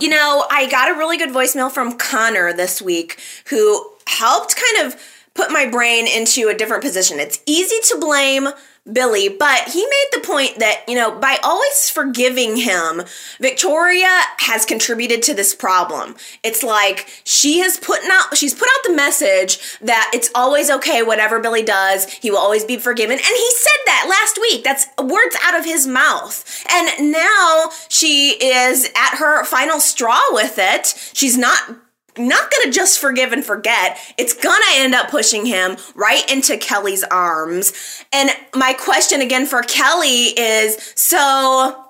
You 0.00 0.08
know, 0.08 0.46
I 0.50 0.68
got 0.70 0.90
a 0.90 0.94
really 0.94 1.18
good 1.18 1.30
voicemail 1.30 1.70
from 1.70 1.98
Connor 1.98 2.52
this 2.52 2.80
week 2.80 3.20
who 3.50 3.92
helped 4.06 4.56
kind 4.56 4.86
of 4.86 5.00
put 5.34 5.50
my 5.50 5.66
brain 5.66 6.06
into 6.06 6.48
a 6.48 6.54
different 6.54 6.82
position. 6.82 7.20
It's 7.20 7.40
easy 7.46 7.76
to 7.88 8.00
blame 8.00 8.48
Billy, 8.92 9.28
but 9.28 9.68
he 9.68 9.80
made 9.80 10.06
the 10.12 10.20
point 10.20 10.58
that, 10.58 10.84
you 10.88 10.94
know, 10.94 11.18
by 11.18 11.38
always 11.42 11.90
forgiving 11.90 12.56
him, 12.56 13.02
Victoria 13.40 14.20
has 14.38 14.64
contributed 14.64 15.22
to 15.24 15.34
this 15.34 15.54
problem. 15.54 16.16
It's 16.42 16.62
like 16.62 17.08
she 17.24 17.58
has 17.60 17.76
put 17.76 18.00
out 18.10 18.36
she's 18.36 18.54
put 18.54 18.68
out 18.68 18.80
the 18.84 18.94
message 18.94 19.78
that 19.80 20.10
it's 20.14 20.30
always 20.34 20.70
okay 20.70 21.02
whatever 21.02 21.40
Billy 21.40 21.62
does, 21.62 22.10
he 22.10 22.30
will 22.30 22.38
always 22.38 22.64
be 22.64 22.76
forgiven. 22.76 23.18
And 23.18 23.20
he 23.20 23.50
said 23.50 23.80
that 23.86 24.06
last 24.08 24.38
week. 24.40 24.64
That's 24.64 24.86
words 24.98 25.36
out 25.42 25.58
of 25.58 25.64
his 25.64 25.86
mouth. 25.86 26.64
And 26.70 27.12
now 27.12 27.70
she 27.88 28.30
is 28.30 28.90
at 28.96 29.16
her 29.18 29.44
final 29.44 29.80
straw 29.80 30.20
with 30.32 30.54
it. 30.58 30.94
She's 31.12 31.36
not 31.36 31.76
not 32.18 32.50
gonna 32.50 32.72
just 32.72 32.98
forgive 32.98 33.32
and 33.32 33.44
forget. 33.44 33.98
It's 34.16 34.34
gonna 34.34 34.64
end 34.74 34.94
up 34.94 35.10
pushing 35.10 35.46
him 35.46 35.76
right 35.94 36.30
into 36.30 36.56
Kelly's 36.56 37.04
arms. 37.04 37.72
And 38.12 38.30
my 38.54 38.72
question 38.72 39.20
again 39.20 39.46
for 39.46 39.62
Kelly 39.62 40.38
is 40.38 40.92
so 40.94 41.84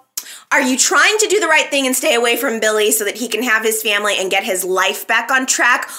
are 0.50 0.62
you 0.62 0.78
trying 0.78 1.18
to 1.18 1.26
do 1.26 1.40
the 1.40 1.47
right 1.47 1.68
thing 1.68 1.87
and 1.87 1.94
stay 1.94 2.14
away 2.14 2.37
from 2.37 2.58
Billy 2.58 2.90
so 2.90 3.04
that 3.04 3.18
he 3.18 3.28
can 3.28 3.42
have 3.42 3.62
his 3.62 3.82
family 3.82 4.14
and 4.18 4.30
get 4.30 4.44
his 4.44 4.64
life 4.64 5.06
back 5.06 5.30
on 5.30 5.47
track? 5.47 5.90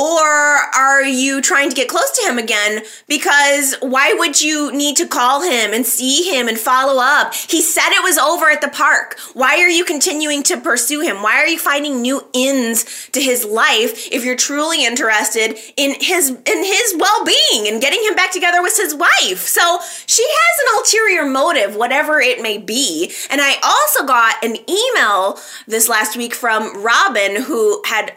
Or 0.00 0.24
are 0.24 1.04
you 1.04 1.42
trying 1.42 1.68
to 1.68 1.76
get 1.76 1.86
close 1.86 2.10
to 2.12 2.26
him 2.26 2.38
again? 2.38 2.84
Because 3.06 3.74
why 3.80 4.14
would 4.14 4.40
you 4.40 4.72
need 4.72 4.96
to 4.96 5.06
call 5.06 5.42
him 5.42 5.74
and 5.74 5.84
see 5.84 6.22
him 6.22 6.48
and 6.48 6.58
follow 6.58 7.02
up? 7.02 7.34
He 7.34 7.60
said 7.60 7.90
it 7.90 8.02
was 8.02 8.16
over 8.16 8.48
at 8.48 8.62
the 8.62 8.68
park. 8.68 9.18
Why 9.34 9.58
are 9.58 9.68
you 9.68 9.84
continuing 9.84 10.42
to 10.44 10.56
pursue 10.56 11.02
him? 11.02 11.22
Why 11.22 11.34
are 11.34 11.46
you 11.46 11.58
finding 11.58 12.00
new 12.00 12.26
ends 12.32 13.10
to 13.12 13.20
his 13.20 13.44
life 13.44 14.08
if 14.10 14.24
you're 14.24 14.36
truly 14.36 14.86
interested 14.86 15.58
in 15.76 15.94
his 16.00 16.30
in 16.30 16.64
his 16.64 16.94
well-being 16.98 17.68
and 17.68 17.82
getting 17.82 18.02
him 18.02 18.14
back 18.14 18.32
together 18.32 18.62
with 18.62 18.78
his 18.78 18.94
wife? 18.94 19.40
So 19.40 19.80
she 20.06 20.24
has 20.26 20.60
an 20.60 20.78
ulterior 20.78 21.26
motive, 21.26 21.76
whatever 21.76 22.20
it 22.20 22.40
may 22.40 22.56
be. 22.56 23.12
And 23.28 23.42
I 23.42 23.56
also 23.62 24.06
got 24.06 24.42
an 24.42 24.56
email 24.66 25.38
this 25.66 25.90
last 25.90 26.16
week 26.16 26.32
from 26.34 26.82
Robin 26.82 27.42
who 27.42 27.82
had 27.84 28.12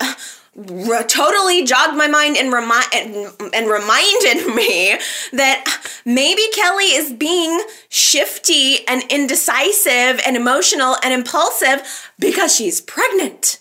re- 0.56 1.04
totally 1.04 1.64
jogged 1.64 1.98
my 1.98 2.08
mind 2.08 2.38
and, 2.38 2.52
remi- 2.52 2.90
and, 2.94 3.54
and 3.54 3.68
reminded 3.68 4.48
me 4.56 4.98
that 5.34 5.82
maybe 6.06 6.44
Kelly 6.54 6.86
is 6.86 7.14
being 7.14 7.64
shifty 7.90 8.88
and 8.88 9.04
indecisive 9.10 10.22
and 10.26 10.36
emotional 10.36 10.98
and 11.04 11.14
impulsive 11.14 12.12
because 12.20 12.56
she's 12.56 12.82
pregnant. 12.82 13.60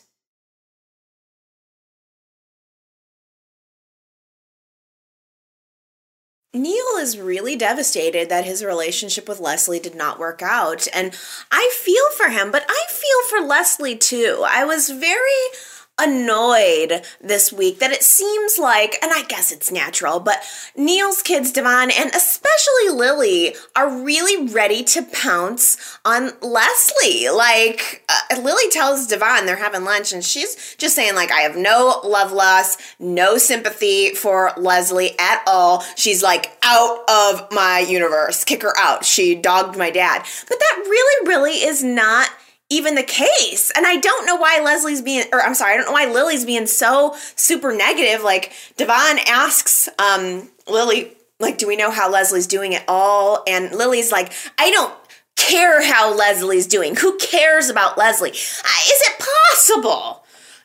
Neil 6.54 6.98
is 6.98 7.18
really 7.18 7.56
devastated 7.56 8.28
that 8.28 8.44
his 8.44 8.62
relationship 8.62 9.26
with 9.26 9.40
Leslie 9.40 9.80
did 9.80 9.94
not 9.94 10.18
work 10.18 10.42
out. 10.42 10.86
And 10.92 11.16
I 11.50 11.72
feel 11.74 12.10
for 12.14 12.28
him, 12.28 12.50
but 12.50 12.66
I 12.68 12.84
feel 12.90 13.40
for 13.40 13.46
Leslie 13.46 13.96
too. 13.96 14.44
I 14.46 14.64
was 14.66 14.90
very 14.90 15.30
annoyed 16.00 17.02
this 17.20 17.52
week 17.52 17.78
that 17.78 17.92
it 17.92 18.02
seems 18.02 18.58
like, 18.58 18.98
and 19.02 19.12
I 19.12 19.22
guess 19.24 19.52
it's 19.52 19.70
natural, 19.70 20.20
but 20.20 20.42
Neil's 20.76 21.22
kids, 21.22 21.52
Devon, 21.52 21.90
and 21.90 22.10
especially 22.14 22.88
Lily, 22.90 23.54
are 23.76 24.02
really 24.02 24.48
ready 24.48 24.82
to 24.84 25.02
pounce 25.02 25.98
on 26.04 26.30
Leslie. 26.40 27.28
Like, 27.28 28.04
uh, 28.08 28.40
Lily 28.40 28.68
tells 28.70 29.06
Devon 29.06 29.46
they're 29.46 29.56
having 29.56 29.84
lunch, 29.84 30.12
and 30.12 30.24
she's 30.24 30.74
just 30.76 30.94
saying, 30.94 31.14
like, 31.14 31.30
I 31.30 31.40
have 31.40 31.56
no 31.56 32.00
love 32.04 32.32
loss, 32.32 32.78
no 32.98 33.36
sympathy 33.36 34.14
for 34.14 34.52
Leslie 34.56 35.18
at 35.18 35.42
all. 35.46 35.84
She's 35.96 36.22
like 36.22 36.56
out 36.62 37.04
of 37.08 37.52
my 37.52 37.80
universe. 37.80 38.44
Kick 38.44 38.62
her 38.62 38.76
out. 38.78 39.04
She 39.04 39.34
dogged 39.34 39.76
my 39.76 39.90
dad. 39.90 40.24
But 40.48 40.58
that 40.58 40.82
really, 40.84 41.28
really 41.28 41.64
is 41.64 41.84
not 41.84 42.30
even 42.72 42.94
the 42.94 43.02
case. 43.02 43.70
And 43.76 43.86
I 43.86 43.96
don't 43.96 44.26
know 44.26 44.36
why 44.36 44.60
Leslie's 44.64 45.02
being, 45.02 45.24
or 45.32 45.42
I'm 45.42 45.54
sorry, 45.54 45.74
I 45.74 45.76
don't 45.76 45.86
know 45.86 45.92
why 45.92 46.06
Lily's 46.06 46.44
being 46.44 46.66
so 46.66 47.14
super 47.36 47.72
negative. 47.74 48.22
Like 48.22 48.52
Devon 48.76 49.18
asks 49.26 49.88
um, 49.98 50.48
Lily, 50.66 51.12
like, 51.38 51.58
do 51.58 51.66
we 51.66 51.76
know 51.76 51.90
how 51.90 52.10
Leslie's 52.10 52.46
doing 52.46 52.74
at 52.74 52.84
all? 52.88 53.42
And 53.46 53.72
Lily's 53.72 54.10
like, 54.12 54.32
I 54.58 54.70
don't 54.70 54.94
care 55.36 55.82
how 55.84 56.14
Leslie's 56.16 56.66
doing. 56.66 56.96
Who 56.96 57.18
cares 57.18 57.68
about 57.68 57.98
Leslie? 57.98 58.30
Uh, 58.30 58.34
is 58.34 59.02
it 59.02 59.26
possible? 59.50 60.21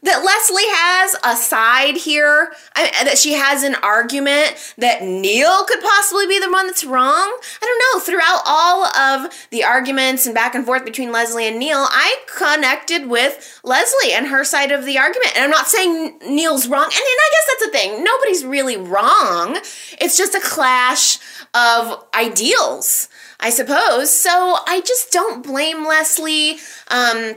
That 0.07 0.23
Leslie 0.23 0.63
has 0.67 1.15
a 1.23 1.35
side 1.35 1.97
here, 1.97 2.51
I, 2.75 2.91
that 3.03 3.17
she 3.17 3.33
has 3.33 3.63
an 3.63 3.75
argument 3.75 4.73
that 4.77 5.03
Neil 5.03 5.65
could 5.65 5.81
possibly 5.81 6.25
be 6.27 6.39
the 6.39 6.51
one 6.51 6.65
that's 6.67 6.83
wrong. 6.83 7.37
I 7.61 7.61
don't 7.61 7.83
know. 7.83 7.99
Throughout 7.99 8.41
all 8.45 8.85
of 8.85 9.47
the 9.51 9.63
arguments 9.63 10.25
and 10.25 10.33
back 10.33 10.55
and 10.55 10.65
forth 10.65 10.85
between 10.85 11.11
Leslie 11.11 11.47
and 11.47 11.59
Neil, 11.59 11.85
I 11.89 12.17
connected 12.35 13.07
with 13.09 13.59
Leslie 13.63 14.13
and 14.13 14.27
her 14.27 14.43
side 14.43 14.71
of 14.71 14.85
the 14.85 14.97
argument. 14.97 15.35
And 15.35 15.43
I'm 15.43 15.51
not 15.51 15.67
saying 15.67 16.19
Neil's 16.27 16.67
wrong. 16.67 16.85
And, 16.85 16.93
and 16.93 17.01
I 17.01 17.29
guess 17.31 17.47
that's 17.47 17.65
the 17.65 17.77
thing. 17.77 18.03
Nobody's 18.03 18.45
really 18.45 18.77
wrong. 18.77 19.57
It's 19.99 20.17
just 20.17 20.35
a 20.35 20.41
clash 20.41 21.19
of 21.53 22.05
ideals, 22.13 23.09
I 23.39 23.49
suppose. 23.49 24.11
So 24.11 24.57
I 24.65 24.81
just 24.81 25.11
don't 25.11 25.43
blame 25.43 25.85
Leslie. 25.85 26.59
Um, 26.89 27.35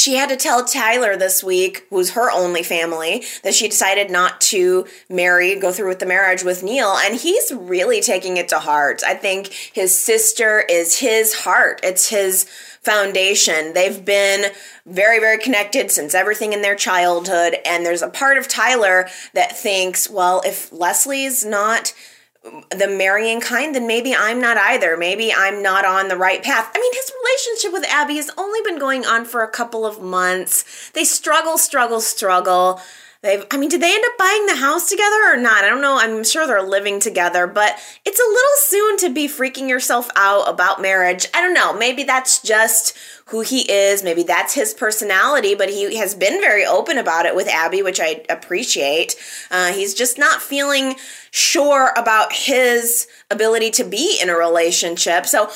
she 0.00 0.14
had 0.14 0.30
to 0.30 0.36
tell 0.36 0.64
Tyler 0.64 1.16
this 1.16 1.44
week, 1.44 1.86
who's 1.90 2.10
her 2.10 2.30
only 2.30 2.62
family, 2.62 3.24
that 3.42 3.54
she 3.54 3.68
decided 3.68 4.10
not 4.10 4.40
to 4.40 4.86
marry, 5.08 5.58
go 5.58 5.72
through 5.72 5.88
with 5.88 5.98
the 5.98 6.06
marriage 6.06 6.42
with 6.42 6.62
Neil, 6.62 6.96
and 6.96 7.14
he's 7.20 7.52
really 7.52 8.00
taking 8.00 8.36
it 8.36 8.48
to 8.48 8.58
heart. 8.58 9.02
I 9.06 9.14
think 9.14 9.48
his 9.48 9.96
sister 9.96 10.64
is 10.68 10.98
his 10.98 11.34
heart, 11.34 11.80
it's 11.82 12.08
his 12.08 12.44
foundation. 12.82 13.74
They've 13.74 14.02
been 14.02 14.52
very, 14.86 15.20
very 15.20 15.38
connected 15.38 15.90
since 15.90 16.14
everything 16.14 16.52
in 16.52 16.62
their 16.62 16.76
childhood, 16.76 17.56
and 17.66 17.84
there's 17.84 18.02
a 18.02 18.08
part 18.08 18.38
of 18.38 18.48
Tyler 18.48 19.08
that 19.34 19.56
thinks, 19.56 20.08
well, 20.08 20.40
if 20.44 20.72
Leslie's 20.72 21.44
not 21.44 21.92
the 22.42 22.88
marrying 22.88 23.40
kind, 23.40 23.74
then 23.74 23.86
maybe 23.86 24.14
I'm 24.14 24.40
not 24.40 24.56
either. 24.56 24.96
Maybe 24.96 25.32
I'm 25.32 25.62
not 25.62 25.84
on 25.84 26.08
the 26.08 26.16
right 26.16 26.42
path. 26.42 26.70
I 26.74 26.80
mean, 26.80 26.92
his 26.94 27.12
relationship 27.22 27.72
with 27.72 27.84
Abby 27.90 28.16
has 28.16 28.30
only 28.38 28.60
been 28.62 28.78
going 28.78 29.04
on 29.04 29.26
for 29.26 29.42
a 29.42 29.50
couple 29.50 29.84
of 29.84 30.00
months. 30.00 30.90
They 30.92 31.04
struggle, 31.04 31.58
struggle, 31.58 32.00
struggle. 32.00 32.80
They've, 33.22 33.44
I 33.50 33.58
mean, 33.58 33.68
did 33.68 33.82
they 33.82 33.94
end 33.94 34.04
up 34.06 34.16
buying 34.18 34.46
the 34.46 34.56
house 34.56 34.88
together 34.88 35.24
or 35.26 35.36
not? 35.36 35.62
I 35.62 35.68
don't 35.68 35.82
know. 35.82 35.98
I'm 35.98 36.24
sure 36.24 36.46
they're 36.46 36.62
living 36.62 37.00
together, 37.00 37.46
but 37.46 37.78
it's 38.06 38.18
a 38.18 38.22
little 38.22 38.56
soon 38.60 38.96
to 38.98 39.10
be 39.10 39.28
freaking 39.28 39.68
yourself 39.68 40.08
out 40.16 40.48
about 40.48 40.80
marriage. 40.80 41.26
I 41.34 41.42
don't 41.42 41.52
know. 41.52 41.76
Maybe 41.76 42.02
that's 42.02 42.40
just 42.40 42.96
who 43.26 43.42
he 43.42 43.70
is. 43.70 44.02
Maybe 44.02 44.22
that's 44.22 44.54
his 44.54 44.72
personality, 44.72 45.54
but 45.54 45.68
he 45.68 45.96
has 45.98 46.14
been 46.14 46.40
very 46.40 46.64
open 46.64 46.96
about 46.96 47.26
it 47.26 47.36
with 47.36 47.46
Abby, 47.46 47.82
which 47.82 48.00
I 48.00 48.24
appreciate. 48.30 49.16
Uh, 49.50 49.72
he's 49.72 49.92
just 49.92 50.18
not 50.18 50.40
feeling 50.40 50.94
sure 51.30 51.92
about 51.98 52.32
his 52.32 53.06
ability 53.30 53.70
to 53.72 53.84
be 53.84 54.18
in 54.20 54.30
a 54.30 54.34
relationship. 54.34 55.26
So, 55.26 55.50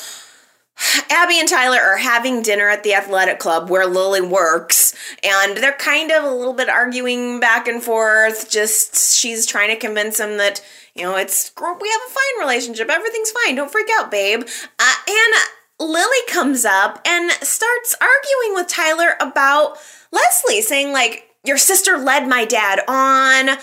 Abby 1.09 1.39
and 1.39 1.47
Tyler 1.47 1.79
are 1.79 1.97
having 1.97 2.41
dinner 2.41 2.69
at 2.69 2.83
the 2.83 2.93
athletic 2.93 3.39
club 3.39 3.69
where 3.69 3.87
Lily 3.87 4.21
works, 4.21 4.95
and 5.23 5.57
they're 5.57 5.73
kind 5.73 6.11
of 6.11 6.23
a 6.23 6.35
little 6.35 6.53
bit 6.53 6.69
arguing 6.69 7.39
back 7.39 7.67
and 7.67 7.81
forth. 7.81 8.49
Just 8.49 9.15
she's 9.15 9.45
trying 9.45 9.69
to 9.69 9.77
convince 9.77 10.19
him 10.19 10.37
that, 10.37 10.61
you 10.93 11.03
know, 11.03 11.15
it's 11.15 11.51
we 11.57 11.63
have 11.65 12.01
a 12.07 12.13
fine 12.13 12.39
relationship, 12.39 12.89
everything's 12.89 13.31
fine, 13.31 13.55
don't 13.55 13.71
freak 13.71 13.87
out, 13.97 14.11
babe. 14.11 14.41
Uh, 14.79 14.93
and 15.07 15.35
Lily 15.79 16.17
comes 16.27 16.65
up 16.65 17.01
and 17.05 17.31
starts 17.31 17.95
arguing 18.01 18.55
with 18.55 18.67
Tyler 18.67 19.15
about 19.19 19.77
Leslie, 20.11 20.61
saying, 20.61 20.91
like, 20.91 21.29
your 21.43 21.57
sister 21.57 21.97
led 21.97 22.27
my 22.27 22.45
dad 22.45 22.81
on. 22.87 23.57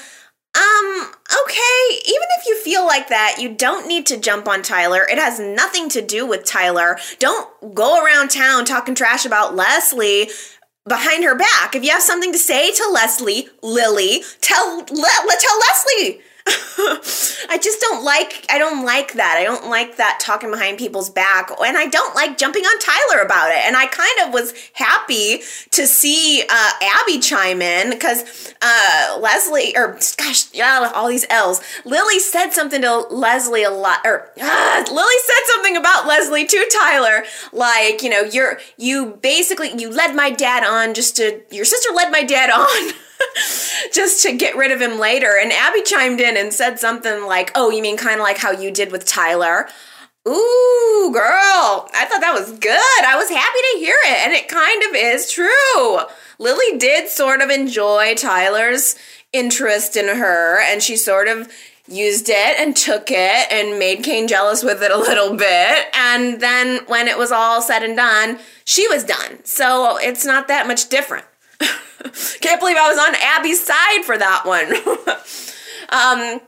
Um, 0.55 1.11
okay, 1.45 2.01
even 2.07 2.29
if 2.39 2.47
you 2.47 2.59
feel 2.61 2.85
like 2.87 3.09
that, 3.09 3.37
you 3.39 3.55
don't 3.55 3.87
need 3.87 4.05
to 4.07 4.19
jump 4.19 4.47
on 4.47 4.63
Tyler. 4.63 5.07
It 5.11 5.19
has 5.19 5.41
nothing 5.41 5.89
to 5.91 6.03
do 6.03 6.27
with 6.27 6.45
Tyler. 6.45 6.99
Don't 7.19 7.75
go 7.75 8.05
around 8.05 8.31
town 8.31 8.65
talking 8.65 8.95
trash 8.95 9.25
about 9.25 9.55
Leslie 9.55 10.29
behind 10.87 11.25
her 11.25 11.35
back. 11.35 11.75
If 11.75 11.85
you 11.85 11.91
have 11.91 12.03
something 12.03 12.33
to 12.33 12.39
say 12.39 12.71
to 12.73 12.91
Leslie, 12.93 13.49
Lily, 13.63 14.25
tell 14.41 14.79
let 14.79 15.41
tell 15.41 15.59
Leslie. 15.59 16.21
I 17.49 17.59
just 17.63 17.81
don't 17.81 18.05
like 18.05 18.47
I 18.51 18.59
don't 18.59 18.85
like 18.85 19.13
that. 19.13 19.37
I 19.39 19.45
don't 19.45 19.69
like 19.69 19.97
that 19.97 20.19
talking 20.21 20.51
behind 20.51 20.79
people's 20.79 21.09
back 21.09 21.51
and 21.65 21.77
I 21.77 21.87
don't 21.87 22.15
like 22.17 22.37
jumping 22.37 22.65
on 22.65 22.79
Tyler 22.81 23.23
about 23.23 23.51
it. 23.51 23.59
And 23.65 23.77
I 23.77 23.87
kind 23.87 24.27
of 24.27 24.35
was 24.35 24.53
happy 24.73 25.43
to 25.71 25.87
see 25.87 26.43
uh, 26.43 26.71
Abby 26.83 27.21
chime 27.21 27.63
in 27.63 27.99
cuz 27.99 28.55
uh, 28.61 29.19
Leslie 29.21 29.77
or 29.77 29.99
gosh, 30.17 30.53
yeah, 30.53 30.91
all 30.95 31.09
these 31.09 31.27
L's. 31.31 31.61
Lily 31.85 32.19
said 32.19 32.51
something 32.51 32.83
to 32.83 32.99
Leslie 33.11 33.63
a 33.63 33.71
lot 33.71 34.01
or 34.05 34.31
uh, 34.41 34.85
Lily 34.91 35.19
said 35.25 35.45
something 35.47 35.77
about 35.77 36.09
Leslie 36.09 36.47
to 36.47 36.71
Tyler 36.81 37.25
like, 37.53 38.03
you 38.03 38.11
know, 38.11 38.23
you're 38.23 38.59
you 38.77 39.19
basically 39.23 39.73
you 39.79 39.91
led 39.91 40.17
my 40.17 40.31
dad 40.31 40.65
on 40.65 40.95
just 40.95 41.17
to 41.17 41.41
your 41.51 41.65
sister 41.65 41.93
led 41.95 42.11
my 42.11 42.25
dad 42.25 42.51
on 42.51 42.95
just 43.93 44.23
to 44.23 44.37
get 44.37 44.57
rid 44.57 44.71
of 44.71 44.81
him 44.81 44.99
later. 44.99 45.39
And 45.41 45.53
Abby 45.53 45.83
chimed 45.83 46.21
in 46.21 46.37
and 46.37 46.53
said 46.53 46.79
something 46.79 47.27
like, 47.27 47.51
Oh, 47.55 47.71
you 47.71 47.83
mean 47.83 47.97
kind 47.97 48.21
of 48.21 48.25
like 48.25 48.39
how 48.39 48.51
you 48.51 48.71
did 48.71 48.93
with 48.93 49.05
Tyler? 49.05 49.69
Ooh, 50.27 51.11
girl, 51.13 51.89
I 51.93 52.07
thought 52.09 52.21
that 52.21 52.37
was 52.39 52.57
good. 52.59 53.05
I 53.05 53.17
was 53.17 53.29
happy 53.29 53.59
to 53.73 53.79
hear 53.79 53.97
it. 54.05 54.19
And 54.25 54.33
it 54.33 54.47
kind 54.47 54.83
of 54.85 54.95
is 54.95 55.33
true. 55.33 55.99
Lily 56.39 56.79
did 56.79 57.09
sort 57.09 57.41
of 57.41 57.51
enjoy 57.51 58.15
Tyler's 58.15 58.95
interest 59.33 59.97
in 59.97 60.07
her, 60.17 60.61
and 60.61 60.83
she 60.83 60.97
sort 60.97 61.27
of 61.27 61.51
used 61.89 62.29
it 62.29 62.61
and 62.61 62.77
took 62.77 63.11
it 63.11 63.53
and 63.53 63.79
made 63.79 64.05
Cane 64.05 64.29
jealous 64.29 64.63
with 64.63 64.83
it 64.83 64.91
a 64.91 64.97
little 64.97 65.37
bit. 65.37 65.87
And 65.95 66.41
then 66.41 66.85
when 66.87 67.09
it 67.09 67.19
was 67.19 67.33
all 67.33 67.61
said 67.61 67.83
and 67.83 67.97
done, 67.97 68.39
she 68.65 68.87
was 68.89 69.05
done. 69.05 69.45
So 69.45 69.97
it's 69.97 70.25
not 70.25 70.49
that 70.49 70.69
much 70.69 70.89
different. 70.89 71.25
Can't 72.41 72.61
believe 72.61 72.77
I 72.77 72.89
was 72.89 72.99
on 72.99 73.15
Abby's 73.15 73.65
side 73.65 74.05
for 74.05 74.19
that 74.19 74.43
one. 74.45 74.67
um, 75.89 76.41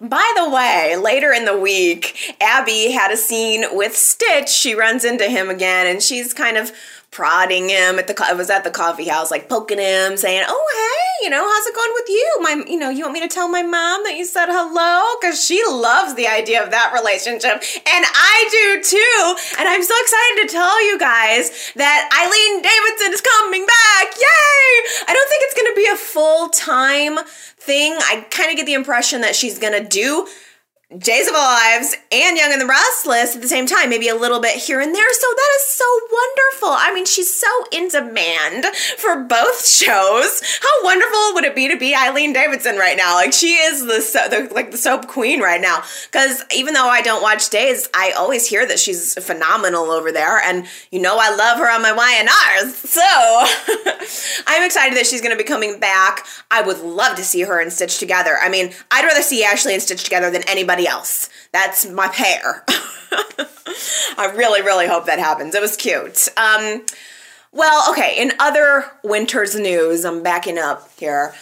by 0.00 0.32
the 0.36 0.50
way, 0.50 0.96
later 0.96 1.32
in 1.32 1.44
the 1.44 1.58
week, 1.58 2.34
Abby 2.40 2.90
had 2.90 3.10
a 3.10 3.16
scene 3.16 3.64
with 3.72 3.96
Stitch. 3.96 4.48
She 4.48 4.74
runs 4.74 5.04
into 5.04 5.24
him 5.24 5.48
again 5.48 5.86
and 5.86 6.02
she's 6.02 6.34
kind 6.34 6.56
of 6.56 6.72
prodding 7.14 7.68
him 7.68 7.98
at 8.00 8.08
the 8.08 8.26
it 8.28 8.36
was 8.36 8.50
at 8.50 8.64
the 8.64 8.70
coffee 8.70 9.08
house 9.08 9.30
like 9.30 9.48
poking 9.48 9.78
him 9.78 10.16
saying 10.16 10.42
oh 10.48 10.66
hey 10.74 11.03
you 11.22 11.30
know 11.30 11.42
how's 11.42 11.66
it 11.66 11.74
going 11.74 11.90
with 11.94 12.08
you? 12.08 12.38
My 12.40 12.64
you 12.66 12.78
know 12.78 12.90
you 12.90 13.02
want 13.02 13.14
me 13.14 13.20
to 13.20 13.28
tell 13.28 13.48
my 13.48 13.62
mom 13.62 14.02
that 14.04 14.16
you 14.16 14.24
said 14.24 14.46
hello? 14.48 15.16
Because 15.20 15.42
she 15.42 15.62
loves 15.68 16.14
the 16.14 16.26
idea 16.26 16.62
of 16.62 16.70
that 16.70 16.92
relationship 16.92 17.52
and 17.52 18.04
i 18.08 18.36
do 18.50 18.82
too. 18.82 19.58
And 19.58 19.68
i'm 19.68 19.82
so 19.82 19.94
excited 20.02 20.48
to 20.48 20.52
tell 20.52 20.84
you 20.84 20.98
guys 20.98 21.72
that 21.76 22.08
eileen 22.12 22.62
davidson 22.62 23.12
is 23.12 23.20
coming 23.20 23.66
back. 23.66 24.14
Yay! 24.16 24.66
I 25.06 25.12
don't 25.12 25.28
think 25.28 25.42
it's 25.44 25.54
going 25.54 25.70
to 25.72 25.76
be 25.76 25.88
a 25.92 25.96
full-time 25.96 27.18
thing. 27.58 27.92
I 27.94 28.26
kind 28.30 28.50
of 28.50 28.56
get 28.56 28.66
the 28.66 28.74
impression 28.74 29.20
that 29.22 29.34
she's 29.34 29.58
going 29.58 29.72
to 29.72 29.86
do 29.86 30.26
Our 30.90 30.98
Lives 31.00 31.96
and 32.12 32.36
Young 32.36 32.52
and 32.52 32.60
the 32.60 32.66
Restless 32.66 33.34
at 33.34 33.42
the 33.42 33.48
same 33.48 33.66
time, 33.66 33.88
maybe 33.88 34.08
a 34.08 34.14
little 34.14 34.38
bit 34.38 34.56
here 34.56 34.80
and 34.80 34.94
there. 34.94 35.12
So 35.12 35.26
that 35.34 35.50
is 35.56 35.68
so 35.68 35.84
wonderful. 36.12 36.68
I 36.68 36.92
mean, 36.94 37.06
she's 37.06 37.34
so 37.34 37.48
in 37.72 37.88
demand 37.88 38.66
for 38.98 39.24
both 39.24 39.66
shows. 39.66 40.58
How 40.60 40.84
wonderful 40.84 41.34
would 41.34 41.44
it 41.44 41.54
be 41.54 41.68
to 41.68 41.76
be 41.76 41.94
Eileen 41.94 42.32
Davidson 42.32 42.76
right 42.76 42.96
now? 42.96 43.14
Like 43.14 43.32
she 43.32 43.54
is 43.54 43.80
the, 43.80 44.28
the 44.28 44.54
like 44.54 44.70
the 44.70 44.76
soap 44.76 45.08
queen 45.08 45.40
right 45.40 45.60
now. 45.60 45.82
Because 46.06 46.44
even 46.54 46.74
though 46.74 46.88
I 46.88 47.00
don't 47.00 47.22
watch 47.22 47.48
Days, 47.50 47.88
I 47.94 48.12
always 48.12 48.46
hear 48.46 48.66
that 48.66 48.78
she's 48.78 49.14
phenomenal 49.24 49.90
over 49.90 50.12
there, 50.12 50.38
and 50.40 50.66
you 50.90 51.00
know 51.00 51.18
I 51.20 51.34
love 51.34 51.58
her 51.58 51.70
on 51.70 51.82
my 51.82 51.92
Y&Rs. 51.92 52.74
So 52.76 53.00
I'm 54.46 54.64
excited 54.64 54.96
that 54.98 55.06
she's 55.06 55.20
going 55.20 55.36
to 55.36 55.42
be 55.42 55.48
coming 55.48 55.78
back. 55.78 56.26
I 56.50 56.62
would 56.62 56.80
love 56.80 57.16
to 57.16 57.24
see 57.24 57.42
her 57.42 57.60
and 57.60 57.72
Stitch 57.72 57.98
together. 57.98 58.36
I 58.40 58.48
mean, 58.48 58.72
I'd 58.90 59.04
rather 59.04 59.22
see 59.22 59.44
Ashley 59.44 59.72
and 59.74 59.82
Stitch 59.82 60.04
together 60.04 60.30
than 60.30 60.42
anybody 60.48 60.73
else. 60.80 61.28
That's 61.52 61.88
my 61.88 62.08
pair. 62.08 62.64
I 64.16 64.32
really, 64.34 64.62
really 64.62 64.86
hope 64.86 65.06
that 65.06 65.18
happens. 65.18 65.54
It 65.54 65.62
was 65.62 65.76
cute. 65.76 66.28
Um, 66.36 66.84
well, 67.52 67.90
okay, 67.92 68.20
in 68.20 68.32
other 68.40 68.90
winter's 69.04 69.54
news, 69.54 70.04
I'm 70.04 70.22
backing 70.22 70.58
up 70.58 70.90
here. 70.98 71.34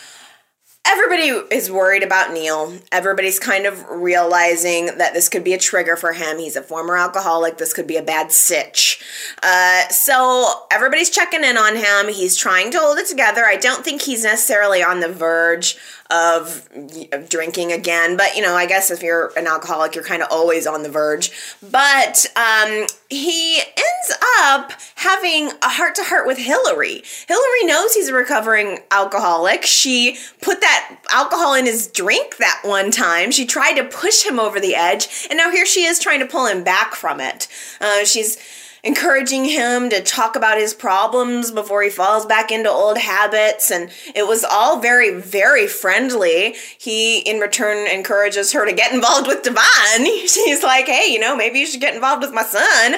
Everybody 0.85 1.29
is 1.55 1.71
worried 1.71 2.03
about 2.03 2.33
Neil. 2.33 2.75
Everybody's 2.91 3.39
kind 3.39 3.67
of 3.67 3.89
realizing 3.89 4.87
that 4.99 5.15
this 5.15 5.29
could 5.29 5.45
be 5.45 5.55
a 5.55 5.59
trigger 5.59 5.95
for 5.95 6.13
him. 6.13 6.39
He's 6.39 6.57
a 6.57 6.63
former 6.63 6.99
alcoholic. 6.99 7.57
This 7.57 7.73
could 7.73 7.87
be 7.87 7.97
a 7.97 8.03
bad 8.03 8.33
sitch. 8.33 9.01
Uh, 9.43 9.89
so 9.89 10.67
everybody's 10.73 11.09
checking 11.09 11.45
in 11.45 11.57
on 11.57 11.77
him. 11.77 12.13
He's 12.13 12.37
trying 12.37 12.73
to 12.73 12.79
hold 12.81 12.99
it 12.99 13.07
together. 13.07 13.45
I 13.45 13.57
don't 13.57 13.85
think 13.85 14.03
he's 14.03 14.25
necessarily 14.25 14.83
on 14.83 15.01
the 15.01 15.09
verge 15.09 15.79
of, 16.13 16.69
of 17.13 17.29
drinking 17.29 17.73
again. 17.73 18.17
But, 18.17 18.37
you 18.37 18.43
know, 18.43 18.55
I 18.55 18.67
guess 18.67 18.91
if 18.91 19.03
you're 19.03 19.33
an 19.37 19.47
alcoholic, 19.47 19.95
you're 19.95 20.05
kind 20.05 20.23
of 20.23 20.29
always 20.31 20.67
on 20.67 20.83
the 20.83 20.91
verge. 20.91 21.33
But 21.63 22.27
um, 22.37 22.87
he 23.09 23.61
ends 23.61 24.23
up 24.41 24.73
having 24.97 25.49
a 25.63 25.69
heart 25.69 25.95
to 25.97 26.03
heart 26.03 26.27
with 26.27 26.39
Hillary. 26.39 27.03
Hillary 27.27 27.65
knows 27.65 27.95
he's 27.95 28.09
a 28.09 28.15
recovering 28.15 28.81
alcoholic. 28.91 29.65
She 29.65 30.19
put 30.43 30.61
that 30.61 30.99
alcohol 31.11 31.55
in 31.55 31.65
his 31.65 31.89
drink 31.89 32.37
that 32.37 32.61
one 32.63 32.91
time. 32.91 33.31
She 33.31 33.47
tried 33.47 33.75
to 33.75 33.85
push 33.85 34.23
him 34.23 34.39
over 34.39 34.61
the 34.61 34.75
edge. 34.75 35.27
And 35.31 35.39
now 35.39 35.51
here 35.51 35.67
she 35.67 35.85
is 35.85 35.99
trying 35.99 36.21
to 36.21 36.27
pull 36.27 36.47
him 36.47 36.63
back 36.63 36.95
from 36.95 37.21
it. 37.21 37.49
Uh, 37.81 38.05
she's 38.05 38.37
encouraging 38.85 39.45
him 39.45 39.89
to 39.91 40.03
talk 40.03 40.35
about 40.35 40.59
his 40.59 40.75
problems 40.75 41.51
before 41.51 41.83
he 41.83 41.91
falls 41.91 42.27
back 42.27 42.51
into 42.51 42.69
old 42.69 42.99
habits. 42.99 43.71
And 43.71 43.91
it 44.15 44.27
was 44.27 44.45
all 44.45 44.81
very, 44.81 45.21
very 45.21 45.69
friendly. 45.69 46.57
He, 46.79 47.21
in 47.21 47.39
return, 47.39 47.87
encourages 47.87 48.53
her 48.53 48.67
to 48.67 48.73
get 48.73 48.93
involved 48.93 49.29
with 49.29 49.43
Devon. 49.43 50.05
She's 50.27 50.63
like, 50.63 50.87
hey, 50.87 51.13
you 51.13 51.21
know, 51.21 51.37
maybe 51.37 51.61
you 51.61 51.67
should 51.67 51.81
get 51.81 51.95
involved 51.95 52.23
with 52.23 52.33
my 52.33 52.43
son. 52.43 52.95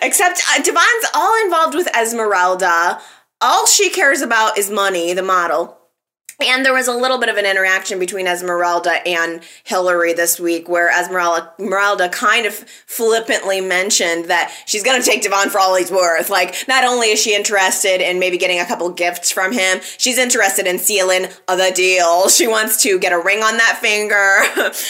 Except 0.00 0.42
uh, 0.50 0.62
Devon's 0.62 1.06
all 1.14 1.44
involved 1.44 1.74
with 1.74 1.88
Esmeralda. 1.96 3.00
All 3.40 3.66
she 3.66 3.90
cares 3.90 4.22
about 4.22 4.56
is 4.56 4.70
money, 4.70 5.12
the 5.12 5.22
model. 5.22 5.78
And 6.44 6.64
there 6.64 6.74
was 6.74 6.88
a 6.88 6.92
little 6.92 7.18
bit 7.18 7.28
of 7.28 7.36
an 7.36 7.46
interaction 7.46 7.98
between 7.98 8.26
Esmeralda 8.26 9.06
and 9.06 9.42
Hillary 9.64 10.12
this 10.12 10.38
week 10.38 10.68
where 10.68 10.90
Esmeralda, 10.90 11.52
Esmeralda 11.58 12.08
kind 12.08 12.46
of 12.46 12.54
flippantly 12.54 13.60
mentioned 13.60 14.26
that 14.26 14.54
she's 14.66 14.82
going 14.82 15.00
to 15.00 15.06
take 15.06 15.22
Devon 15.22 15.50
for 15.50 15.58
all 15.58 15.76
he's 15.76 15.90
worth. 15.90 16.30
Like, 16.30 16.64
not 16.68 16.84
only 16.84 17.08
is 17.08 17.22
she 17.22 17.34
interested 17.34 18.00
in 18.00 18.18
maybe 18.18 18.36
getting 18.36 18.60
a 18.60 18.66
couple 18.66 18.88
gifts 18.90 19.30
from 19.30 19.52
him, 19.52 19.80
she's 19.98 20.18
interested 20.18 20.66
in 20.66 20.78
sealing 20.78 21.28
the 21.48 21.72
deal. 21.74 22.28
She 22.28 22.46
wants 22.46 22.82
to 22.82 22.98
get 22.98 23.12
a 23.12 23.18
ring 23.18 23.42
on 23.42 23.56
that 23.56 23.78
finger, 23.80 24.42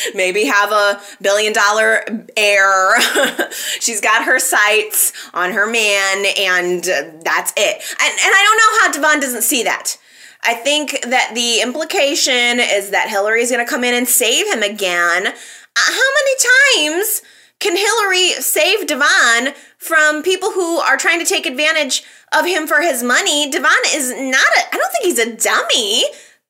maybe 0.14 0.44
have 0.44 0.72
a 0.72 1.00
billion 1.22 1.52
dollar 1.52 2.04
heir. 2.36 3.00
she's 3.80 4.00
got 4.00 4.24
her 4.24 4.38
sights 4.38 5.12
on 5.32 5.52
her 5.52 5.66
man, 5.66 6.26
and 6.38 6.84
uh, 6.88 7.02
that's 7.22 7.52
it. 7.56 7.82
And, 8.00 8.12
and 8.12 8.32
I 8.34 8.44
don't 8.44 8.56
know 8.56 8.80
how 8.80 8.92
Devon 8.92 9.20
doesn't 9.20 9.42
see 9.42 9.62
that. 9.64 9.98
I 10.44 10.54
think 10.54 11.00
that 11.02 11.32
the 11.34 11.62
implication 11.62 12.60
is 12.60 12.90
that 12.90 13.08
Hillary 13.08 13.42
is 13.42 13.50
going 13.50 13.64
to 13.64 13.70
come 13.70 13.84
in 13.84 13.94
and 13.94 14.06
save 14.06 14.46
him 14.52 14.62
again. 14.62 15.26
Uh, 15.26 15.32
how 15.76 16.08
many 16.14 16.90
times 16.96 17.22
can 17.60 17.76
Hillary 17.76 18.42
save 18.42 18.86
Devon 18.86 19.54
from 19.78 20.22
people 20.22 20.52
who 20.52 20.78
are 20.78 20.96
trying 20.98 21.18
to 21.18 21.24
take 21.24 21.46
advantage 21.46 22.04
of 22.36 22.44
him 22.44 22.66
for 22.66 22.82
his 22.82 23.02
money? 23.02 23.50
Devon 23.50 23.72
is 23.88 24.10
not 24.10 24.46
a, 24.46 24.74
I 24.74 24.76
don't 24.76 24.92
think 24.92 25.04
he's 25.04 25.18
a 25.18 25.34
dummy. 25.34 26.04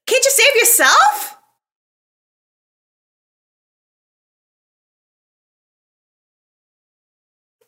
Can't 0.06 0.24
you 0.24 0.30
save 0.30 0.56
yourself? 0.56 1.33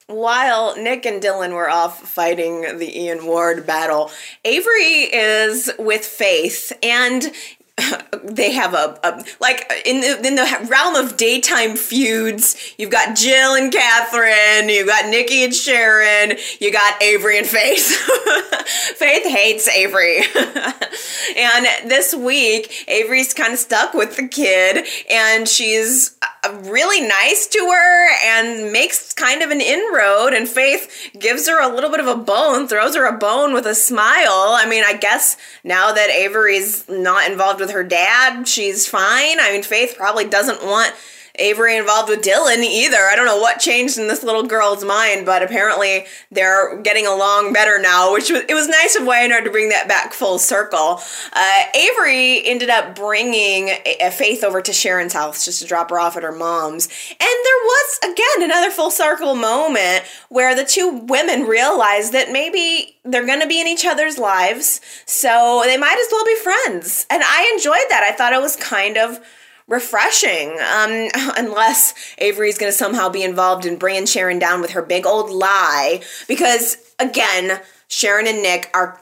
While 0.09 0.77
Nick 0.77 1.05
and 1.05 1.21
Dylan 1.21 1.53
were 1.53 1.69
off 1.69 2.09
fighting 2.09 2.79
the 2.79 2.97
Ian 2.97 3.27
Ward 3.27 3.67
battle, 3.67 4.13
Avery 4.45 5.03
is 5.13 5.69
with 5.81 6.05
Faith, 6.05 6.73
and 6.81 7.33
they 8.25 8.53
have 8.53 8.73
a, 8.73 8.99
a, 9.03 9.25
like 9.39 9.71
in 9.85 10.01
the 10.01 10.27
in 10.27 10.35
the 10.35 10.67
realm 10.69 10.95
of 10.95 11.17
daytime 11.17 11.77
feuds. 11.77 12.75
You've 12.79 12.91
got 12.91 13.17
Jill 13.17 13.55
and 13.55 13.71
Catherine. 13.71 14.69
You've 14.71 14.87
got 14.87 15.11
Nikki 15.11 15.45
and 15.45 15.55
Sharon. 15.55 16.39
You 16.59 16.73
got 16.73 17.03
Avery 17.03 17.39
and 17.39 17.47
Faith. 17.47 17.87
Faith 18.97 19.25
hates 19.25 19.69
Avery, 19.69 20.19
and 21.37 21.91
this 21.91 22.15
week 22.15 22.85
Avery's 22.89 23.35
kind 23.35 23.53
of 23.53 23.59
stuck 23.59 23.93
with 23.95 24.17
the 24.17 24.27
kid, 24.27 24.87
and 25.11 25.47
she's 25.47 26.17
uh, 26.23 26.57
really 26.65 27.07
nice 27.07 27.47
to 27.47 27.59
her 27.59 28.09
and 28.25 28.73
makes 28.73 29.13
kind 29.13 29.43
of 29.43 29.51
an 29.51 29.61
inroad. 29.61 30.33
And 30.33 30.49
Faith 30.49 31.11
gives 31.19 31.47
her 31.49 31.61
a 31.61 31.73
little 31.73 31.91
bit 31.91 32.01
of 32.01 32.07
a 32.07 32.17
bone, 32.17 32.69
throws 32.69 32.97
her 32.97 33.05
a 33.05 33.17
bone 33.17 33.53
with 33.53 33.67
a 33.67 33.75
smile. 33.75 34.55
I 34.57 34.67
mean, 34.69 34.83
I 34.85 34.95
guess 34.95 35.37
now 35.63 35.93
that 35.93 36.11
Avery's 36.11 36.89
not 36.89 37.31
involved 37.31 37.61
with 37.61 37.66
her 37.71 37.85
dad, 37.85 38.47
she's 38.47 38.87
fine. 38.87 39.41
I 39.41 39.51
mean, 39.53 39.63
Faith 39.63 39.95
probably 39.97 40.27
doesn't 40.27 40.65
want 40.65 40.95
Avery 41.39 41.77
involved 41.77 42.09
with 42.09 42.23
Dylan 42.23 42.63
either. 42.63 42.97
I 42.97 43.15
don't 43.17 43.27
know 43.27 43.41
what 43.41 43.61
changed 43.61 43.99
in 43.99 44.09
this 44.09 44.23
little 44.23 44.43
girl's 44.43 44.85
mind, 44.85 45.27
but 45.27 45.43
apparently 45.43 46.07
they're 46.31 46.81
getting 46.83 47.07
along 47.07 47.53
better 47.53 47.79
now, 47.79 48.13
which 48.13 48.31
was, 48.31 48.43
it 48.49 48.55
was 48.55 48.69
nice 48.69 48.97
of 48.97 49.07
Y&R 49.07 49.41
to 49.41 49.51
bring 49.51 49.69
that 49.71 49.89
back 49.89 50.13
full 50.13 50.39
circle. 50.39 51.01
Uh, 51.33 51.63
Avery 51.75 52.47
ended 52.47 52.71
up 52.71 52.95
bringing 52.95 53.69
a, 53.69 53.97
a 54.03 54.11
Faith 54.11 54.43
over 54.43 54.63
to 54.63 54.73
Sharon's 54.73 55.13
house 55.13 55.45
just 55.45 55.61
to 55.61 55.67
drop 55.67 55.91
her 55.91 55.99
off 55.99 56.17
at 56.17 56.23
her 56.23 56.33
mom's. 56.33 56.87
And 57.11 57.19
there 57.21 57.63
was, 57.65 57.99
again, 58.05 58.51
another 58.51 58.71
full 58.71 58.91
circle 58.91 59.35
moment 59.35 60.05
where 60.29 60.55
the 60.55 60.65
two 60.65 60.89
women 60.89 61.43
realized 61.43 62.13
that 62.13 62.33
maybe 62.33 62.97
they're 63.05 63.27
going 63.27 63.41
to 63.41 63.47
be 63.47 63.61
in 63.61 63.67
each 63.67 63.85
other's 63.85 64.19
lives, 64.19 64.81
so 65.05 65.63
they 65.65 65.77
might 65.77 65.99
as 65.99 66.09
well 66.11 66.25
be 66.25 66.37
friends. 66.37 67.07
And 67.11 67.23
I 67.23 67.53
enjoyed 67.55 67.87
that. 67.91 68.03
I 68.03 68.17
thought 68.17 68.33
it 68.33 68.41
was 68.41 68.57
kind 68.57 68.97
of 68.97 69.21
refreshing. 69.69 70.51
Um, 70.51 71.09
unless 71.37 71.95
Avery's 72.19 72.59
going 72.59 72.71
to 72.71 72.77
somehow 72.77 73.09
be 73.09 73.23
involved 73.23 73.67
in 73.67 73.77
bringing 73.77 74.07
Sharon 74.07 74.39
down 74.39 74.61
with 74.61 74.71
her 74.71 74.83
big 74.83 75.07
old 75.07 75.31
lie. 75.31 76.01
Because, 76.29 76.77
again, 76.99 77.61
Sharon 77.89 78.27
and 78.27 78.43
Nick 78.43 78.71
are 78.75 78.99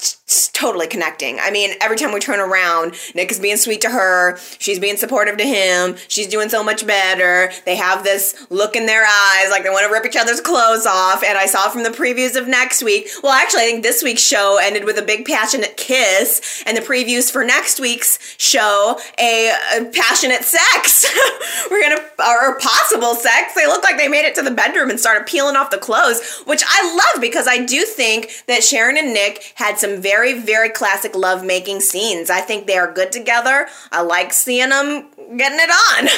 totally 0.53 0.87
connecting. 0.87 1.39
I 1.41 1.51
mean, 1.51 1.75
every 1.81 1.97
time 1.97 2.13
we 2.13 2.21
turn 2.21 2.39
around, 2.39 2.95
Nick 3.15 3.31
is 3.31 3.41
being 3.41 3.57
sweet 3.57 3.81
to 3.83 3.91
her. 3.91 4.39
She's 4.59 4.79
being 4.79 4.97
supportive 4.97 5.37
to 5.39 5.45
him. 5.45 5.97
She's 6.09 6.27
doing 6.27 6.49
so 6.49 6.63
much 6.63 6.87
better. 6.87 7.51
They 7.65 7.77
have 7.77 8.05
this 8.05 8.47
look 8.51 8.77
in 8.77 8.87
their 8.87 9.05
eyes 9.05 9.51
like 9.51 9.63
they 9.63 9.71
want 9.71 9.87
to 9.87 9.93
rip 9.93 10.05
each 10.05 10.17
other's 10.17 10.41
clothes 10.41 10.87
off. 10.87 11.23
And 11.25 11.39
I 11.39 11.47
saw 11.47 11.69
from 11.71 11.83
the 11.83 11.91
previews 11.91 12.37
of 12.37 12.47
next 12.47 12.83
week. 12.83 13.09
Well, 13.23 13.33
actually, 13.33 13.63
I 13.63 13.67
think 13.67 13.83
this 13.83 14.03
week's 14.03 14.23
show 14.23 14.59
ended 14.61 14.85
with 14.85 14.99
a 14.99 15.03
big 15.03 15.25
passionate 15.25 15.77
kiss, 15.77 16.63
and 16.67 16.77
the 16.77 16.83
previews 16.83 17.31
for 17.31 17.45
next 17.45 17.81
week's 17.81 18.19
show 18.39 18.99
a, 19.19 19.53
a 19.77 19.85
passionate 19.87 20.45
sex. 20.45 21.07
We're 21.71 21.83
gonna 21.83 22.03
or 22.19 22.59
possible 22.59 23.15
sex. 23.15 23.55
They 23.55 23.67
look 23.67 23.83
like 23.83 23.97
they 23.97 24.09
made 24.09 24.27
it 24.27 24.35
to 24.37 24.43
the 24.43 24.51
bedroom 24.51 24.91
and 24.91 25.01
started 25.01 25.27
peeling 25.27 25.57
off 25.57 25.71
the 25.71 25.79
clothes, 25.79 26.43
which 26.47 26.63
I 26.67 26.95
love 26.95 27.21
because 27.21 27.47
I 27.49 27.65
do 27.65 27.85
think 27.85 28.45
that 28.47 28.63
Sharon 28.75 28.97
and 28.97 29.15
Nick 29.15 29.53
had 29.55 29.79
some 29.79 30.03
very, 30.03 30.37
very 30.37 30.69
classic 30.69 31.15
love 31.15 31.45
making 31.45 31.79
scenes. 31.79 32.29
I 32.29 32.41
think 32.41 32.67
they 32.67 32.77
are 32.77 32.93
good 32.93 33.13
together. 33.13 33.69
I 33.93 34.03
like 34.03 34.33
seeing 34.33 34.71
them 34.71 35.11
getting 35.37 35.61
it 35.61 35.71
on. 35.71 36.09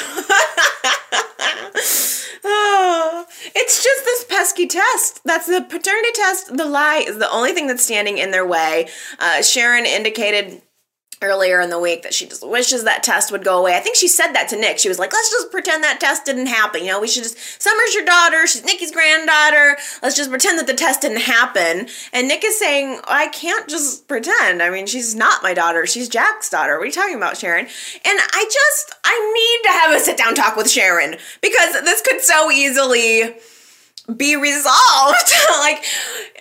oh, 2.44 3.26
it's 3.54 3.84
just 3.84 4.04
this 4.06 4.24
pesky 4.24 4.66
test. 4.66 5.20
That's 5.26 5.46
the 5.46 5.60
paternity 5.60 6.12
test. 6.14 6.56
The 6.56 6.64
lie 6.64 7.04
is 7.06 7.18
the 7.18 7.30
only 7.30 7.52
thing 7.52 7.66
that's 7.66 7.84
standing 7.84 8.16
in 8.16 8.30
their 8.30 8.46
way. 8.46 8.88
Uh, 9.18 9.42
Sharon 9.42 9.84
indicated 9.84 10.62
earlier 11.22 11.60
in 11.60 11.70
the 11.70 11.78
week 11.78 12.02
that 12.02 12.12
she 12.12 12.26
just 12.26 12.46
wishes 12.46 12.84
that 12.84 13.02
test 13.02 13.32
would 13.32 13.44
go 13.44 13.58
away. 13.58 13.74
I 13.74 13.80
think 13.80 13.96
she 13.96 14.08
said 14.08 14.32
that 14.32 14.48
to 14.50 14.56
Nick. 14.56 14.78
She 14.78 14.88
was 14.88 14.98
like, 14.98 15.12
let's 15.12 15.30
just 15.30 15.50
pretend 15.50 15.82
that 15.82 16.00
test 16.00 16.24
didn't 16.24 16.46
happen. 16.46 16.82
You 16.82 16.92
know, 16.92 17.00
we 17.00 17.08
should 17.08 17.22
just, 17.22 17.38
Summer's 17.60 17.94
your 17.94 18.04
daughter, 18.04 18.46
she's 18.46 18.64
Nikki's 18.64 18.92
granddaughter. 18.92 19.78
Let's 20.02 20.16
just 20.16 20.30
pretend 20.30 20.58
that 20.58 20.66
the 20.66 20.74
test 20.74 21.02
didn't 21.02 21.22
happen. 21.22 21.88
And 22.12 22.28
Nick 22.28 22.44
is 22.44 22.58
saying, 22.58 23.00
I 23.04 23.28
can't 23.28 23.68
just 23.68 24.08
pretend. 24.08 24.62
I 24.62 24.70
mean, 24.70 24.86
she's 24.86 25.14
not 25.14 25.42
my 25.42 25.54
daughter. 25.54 25.86
She's 25.86 26.08
Jack's 26.08 26.50
daughter. 26.50 26.76
What 26.76 26.82
are 26.82 26.86
you 26.86 26.92
talking 26.92 27.16
about, 27.16 27.36
Sharon? 27.36 27.64
And 27.64 27.70
I 28.04 28.44
just, 28.50 28.94
I 29.04 29.32
need 29.34 29.68
to 29.68 29.78
have 29.78 29.94
a 29.94 30.04
sit 30.04 30.18
down 30.18 30.34
talk 30.34 30.56
with 30.56 30.70
Sharon 30.70 31.16
because 31.40 31.72
this 31.82 32.02
could 32.02 32.20
so 32.20 32.50
easily 32.50 33.36
be 34.14 34.36
resolved. 34.36 35.32
like, 35.58 35.82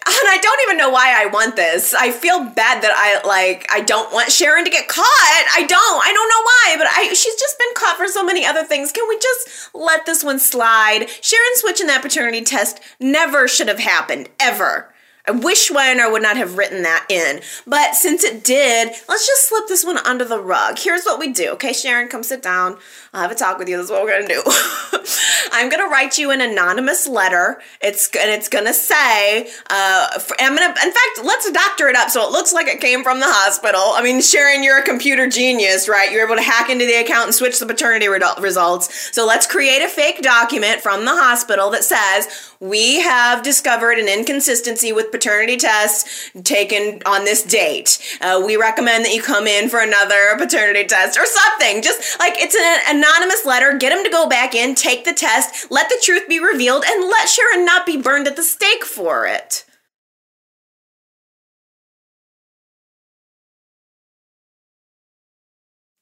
and 0.08 0.28
I 0.30 0.38
don't 0.42 0.62
even 0.64 0.78
know 0.78 0.90
why 0.90 1.14
I 1.18 1.26
want 1.28 1.56
this. 1.56 1.94
I 1.94 2.12
feel 2.12 2.44
bad 2.44 2.84
that 2.84 2.94
I 2.96 3.26
like 3.28 3.66
I 3.72 3.82
don't 3.82 4.12
want 4.14 4.32
Sharon 4.32 4.64
to 4.66 4.72
get 4.72 4.88
caught. 4.88 5.04
I 5.04 5.66
don't. 5.68 6.04
I 6.04 6.14
don't 6.14 6.30
know 6.30 6.44
why, 6.44 6.76
but 6.78 6.88
I 6.88 7.14
she's 7.14 7.36
just 7.36 7.58
been 7.58 7.74
caught 7.76 7.98
for 7.98 8.08
so 8.08 8.24
many 8.24 8.46
other 8.46 8.64
things. 8.64 8.92
Can 8.92 9.08
we 9.10 9.18
just 9.18 9.74
let 9.74 10.06
this 10.06 10.24
one 10.24 10.40
slide? 10.40 11.08
Sharon 11.22 11.56
switching 11.56 11.88
that 11.88 12.02
paternity 12.02 12.42
test 12.42 12.80
never 13.00 13.48
should 13.48 13.68
have 13.68 13.80
happened 13.80 14.30
ever. 14.40 14.94
I 15.28 15.32
wish 15.32 15.72
Y&R 15.72 16.12
would 16.12 16.22
not 16.22 16.38
have 16.38 16.58
written 16.58 16.84
that 16.84 17.06
in. 17.10 17.42
But 17.66 17.96
since 17.96 18.24
it 18.24 18.44
did, 18.44 18.90
let's 19.10 19.28
just 19.28 19.50
slip 19.50 19.68
this 19.68 19.84
one 19.84 19.98
under 20.00 20.26
the 20.26 20.40
rug. 20.40 20.78
Here's 20.80 21.04
what 21.04 21.20
we 21.20 21.32
do. 21.32 21.52
Okay, 21.52 21.74
Sharon, 21.74 22.08
come 22.08 22.24
sit 22.24 22.42
down. 22.42 22.78
I'll 23.14 23.22
have 23.22 23.32
a 23.32 23.36
talk 23.36 23.58
with 23.58 23.70
you. 23.70 23.78
This 23.78 23.86
is 23.86 23.92
what 23.92 24.04
we're 24.04 24.22
gonna 24.22 24.28
do. 24.28 24.44
I'm 25.54 25.70
gonna 25.70 25.88
write 25.88 26.18
you 26.18 26.32
an 26.32 26.42
anonymous 26.42 27.08
letter. 27.08 27.62
It's 27.82 28.14
and 28.16 28.30
it's 28.30 28.50
gonna 28.50 28.74
say, 28.74 29.48
uh, 29.70 30.20
I'm 30.40 30.56
gonna. 30.56 30.70
In 30.70 30.92
fact, 30.92 31.24
let's 31.24 31.50
doctor 31.50 31.88
it 31.88 31.96
up 31.96 32.10
so 32.10 32.26
it 32.28 32.32
looks 32.32 32.52
like 32.52 32.68
it 32.68 32.82
came 32.82 33.04
from 33.04 33.22
the 33.22 33.28
hospital. 33.28 33.82
I 33.94 34.04
mean, 34.04 34.22
Sharon, 34.22 34.64
you're 34.64 34.80
a 34.80 34.84
computer 34.84 35.30
genius, 35.30 35.88
right? 35.88 36.12
You're 36.12 36.26
able 36.26 36.36
to 36.36 36.42
hack 36.42 36.70
into 36.70 36.86
the 36.86 36.96
account 36.96 37.28
and 37.28 37.36
switch 37.36 37.58
the 37.60 37.66
paternity 37.66 38.10
re- 38.10 38.20
results. 38.40 39.16
So 39.16 39.26
let's 39.26 39.48
create 39.48 39.82
a 39.82 39.88
fake 39.88 40.22
document 40.22 40.82
from 40.82 41.06
the 41.06 41.16
hospital 41.16 41.70
that 41.72 41.86
says 41.86 42.28
we 42.60 43.02
have 43.02 43.44
discovered 43.44 43.98
an 43.98 44.10
inconsistency 44.10 44.92
with 44.92 45.12
paternity 45.16 45.58
test 45.58 46.08
taken 46.44 47.02
on 47.06 47.24
this 47.24 47.42
date. 47.44 48.00
Uh, 48.22 48.42
we 48.46 48.58
recommend 48.58 49.06
that 49.06 49.14
you 49.14 49.22
come 49.22 49.48
in 49.48 49.70
for 49.70 49.80
another 49.80 50.36
paternity 50.38 50.86
test 50.86 51.18
or 51.18 51.26
something. 51.26 51.82
Just 51.82 52.20
like 52.20 52.34
it's 52.38 52.56
an 52.56 52.98
anonymous 52.98 53.46
letter, 53.46 53.78
get 53.78 53.92
him 53.92 54.04
to 54.04 54.10
go 54.10 54.28
back 54.28 54.54
in, 54.54 54.76
take 54.76 55.06
the 55.06 55.14
test, 55.14 55.72
let 55.72 55.90
the 55.90 56.00
truth 56.04 56.28
be 56.28 56.40
revealed, 56.40 56.84
and 56.86 57.04
let 57.06 57.30
Sharon 57.30 57.66
not 57.66 57.86
be 57.86 57.98
burned 57.98 58.28
at 58.28 58.36
the 58.36 58.44
stake 58.44 58.84
for 58.84 59.26
it. 59.26 59.65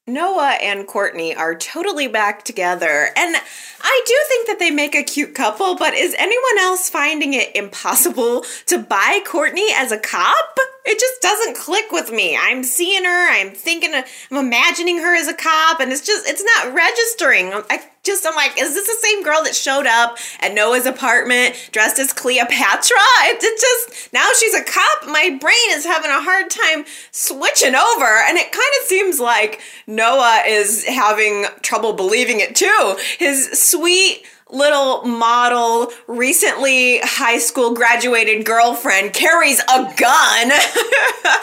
Noah 0.06 0.58
and 0.62 0.86
Courtney 0.86 1.34
are 1.34 1.54
totally 1.54 2.08
back 2.08 2.44
together, 2.44 3.08
and 3.16 3.36
I 3.80 4.02
do 4.06 4.14
think 4.28 4.48
that 4.48 4.58
they 4.58 4.70
make 4.70 4.94
a 4.94 5.02
cute 5.02 5.34
couple, 5.34 5.76
but 5.76 5.94
is 5.94 6.14
anyone 6.18 6.58
else 6.58 6.90
finding 6.90 7.32
it 7.32 7.56
impossible 7.56 8.44
to 8.66 8.78
buy 8.78 9.20
Courtney 9.26 9.68
as 9.74 9.92
a 9.92 9.98
cop? 9.98 10.58
It 10.84 11.00
just 11.00 11.22
doesn't 11.22 11.56
click 11.56 11.90
with 11.90 12.12
me. 12.12 12.36
I'm 12.38 12.64
seeing 12.64 13.04
her, 13.04 13.30
I'm 13.30 13.52
thinking, 13.52 13.94
I'm 13.94 14.36
imagining 14.36 14.98
her 14.98 15.16
as 15.16 15.26
a 15.26 15.34
cop, 15.34 15.80
and 15.80 15.90
it's 15.90 16.06
just, 16.06 16.28
it's 16.28 16.44
not 16.44 16.74
registering. 16.74 17.54
I 17.70 17.82
just, 18.04 18.26
I'm 18.26 18.34
like, 18.34 18.60
is 18.60 18.74
this 18.74 18.86
the 18.86 19.06
same 19.06 19.22
girl 19.22 19.42
that 19.44 19.54
showed 19.54 19.86
up 19.86 20.18
at 20.40 20.54
Noah's 20.54 20.86
apartment 20.86 21.70
dressed 21.72 21.98
as 21.98 22.12
Cleopatra? 22.12 22.96
It, 23.24 23.42
it 23.42 23.60
just, 23.60 24.12
now 24.12 24.28
she's 24.38 24.54
a 24.54 24.62
cop. 24.62 25.06
My 25.06 25.36
brain 25.40 25.54
is 25.70 25.84
having 25.84 26.10
a 26.10 26.20
hard 26.20 26.50
time 26.50 26.84
switching 27.10 27.74
over, 27.74 28.04
and 28.28 28.36
it 28.38 28.52
kind 28.52 28.74
of 28.80 28.86
seems 28.86 29.18
like 29.18 29.60
Noah 29.86 30.42
is 30.46 30.84
having 30.84 31.46
trouble 31.62 31.94
believing 31.94 32.40
it 32.40 32.54
too. 32.54 32.96
His 33.18 33.50
sweet, 33.52 34.24
little 34.50 35.02
model, 35.02 35.90
recently 36.06 37.00
high 37.00 37.38
school 37.38 37.74
graduated 37.74 38.44
girlfriend 38.44 39.12
carries 39.12 39.60
a 39.60 39.92
gun. 39.96 40.52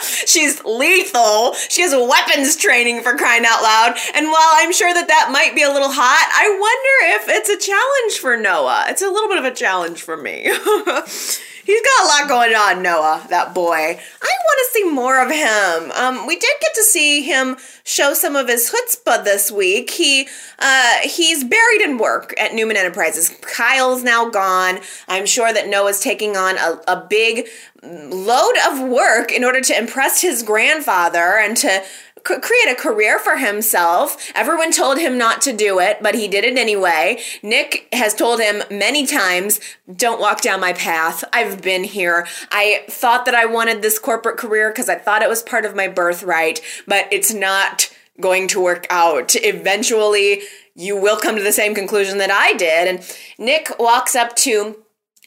She's 0.00 0.62
lethal. 0.64 1.54
She 1.54 1.82
has 1.82 1.92
weapons 1.92 2.56
training 2.56 3.02
for 3.02 3.16
crying 3.16 3.44
out 3.46 3.62
loud. 3.62 3.96
And 4.14 4.26
while 4.26 4.52
I'm 4.54 4.72
sure 4.72 4.92
that 4.92 5.08
that 5.08 5.30
might 5.32 5.54
be 5.54 5.62
a 5.62 5.72
little 5.72 5.90
hot, 5.90 6.28
I 6.34 6.48
wonder 6.48 7.22
if 7.22 7.36
it's 7.36 7.48
a 7.48 7.58
challenge 7.58 8.20
for 8.20 8.36
Noah. 8.36 8.86
It's 8.88 9.02
a 9.02 9.10
little 9.10 9.28
bit 9.28 9.38
of 9.38 9.44
a 9.44 9.54
challenge 9.54 10.02
for 10.02 10.16
me. 10.16 10.50
He's 11.64 11.80
got 11.80 12.04
a 12.04 12.08
lot 12.08 12.28
going 12.28 12.54
on, 12.54 12.82
Noah, 12.82 13.24
that 13.30 13.54
boy. 13.54 13.72
I 13.72 14.32
want 14.44 14.58
to 14.58 14.68
see 14.72 14.84
more 14.90 15.22
of 15.22 15.30
him. 15.30 15.92
Um, 15.92 16.26
we 16.26 16.36
did 16.36 16.52
get 16.60 16.74
to 16.74 16.82
see 16.82 17.22
him 17.22 17.56
show 17.84 18.14
some 18.14 18.34
of 18.34 18.48
his 18.48 18.70
chutzpah 18.70 19.22
this 19.22 19.50
week. 19.50 19.90
He 19.90 20.28
uh, 20.58 20.98
he's 21.04 21.44
buried 21.44 21.82
in 21.82 21.98
work 21.98 22.34
at 22.38 22.52
Newman 22.54 22.76
Enterprises. 22.76 23.36
Kyle's 23.42 24.02
now 24.02 24.28
gone. 24.28 24.80
I'm 25.06 25.26
sure 25.26 25.52
that 25.52 25.68
Noah's 25.68 26.00
taking 26.00 26.36
on 26.36 26.58
a, 26.58 26.80
a 26.88 27.06
big 27.08 27.46
load 27.82 28.54
of 28.68 28.88
work 28.88 29.32
in 29.32 29.44
order 29.44 29.60
to 29.60 29.78
impress 29.78 30.20
his 30.20 30.42
grandfather 30.42 31.38
and 31.38 31.56
to 31.58 31.82
create 32.24 32.70
a 32.70 32.74
career 32.74 33.18
for 33.18 33.36
himself. 33.36 34.30
Everyone 34.34 34.72
told 34.72 34.98
him 34.98 35.18
not 35.18 35.42
to 35.42 35.52
do 35.52 35.78
it, 35.78 35.98
but 36.02 36.14
he 36.14 36.28
did 36.28 36.44
it 36.44 36.56
anyway. 36.56 37.20
Nick 37.42 37.88
has 37.92 38.14
told 38.14 38.40
him 38.40 38.62
many 38.70 39.06
times, 39.06 39.60
don't 39.94 40.20
walk 40.20 40.40
down 40.40 40.60
my 40.60 40.72
path. 40.72 41.24
I've 41.32 41.62
been 41.62 41.84
here. 41.84 42.26
I 42.50 42.84
thought 42.88 43.24
that 43.26 43.34
I 43.34 43.46
wanted 43.46 43.82
this 43.82 43.98
corporate 43.98 44.38
career 44.38 44.70
because 44.70 44.88
I 44.88 44.96
thought 44.96 45.22
it 45.22 45.28
was 45.28 45.42
part 45.42 45.64
of 45.64 45.74
my 45.74 45.88
birthright, 45.88 46.60
but 46.86 47.06
it's 47.10 47.32
not 47.32 47.90
going 48.20 48.48
to 48.48 48.62
work 48.62 48.86
out. 48.90 49.34
Eventually, 49.36 50.42
you 50.74 50.96
will 50.96 51.16
come 51.16 51.36
to 51.36 51.42
the 51.42 51.52
same 51.52 51.74
conclusion 51.74 52.18
that 52.18 52.30
I 52.30 52.54
did. 52.54 52.88
And 52.88 53.16
Nick 53.38 53.70
walks 53.78 54.14
up 54.14 54.36
to 54.36 54.81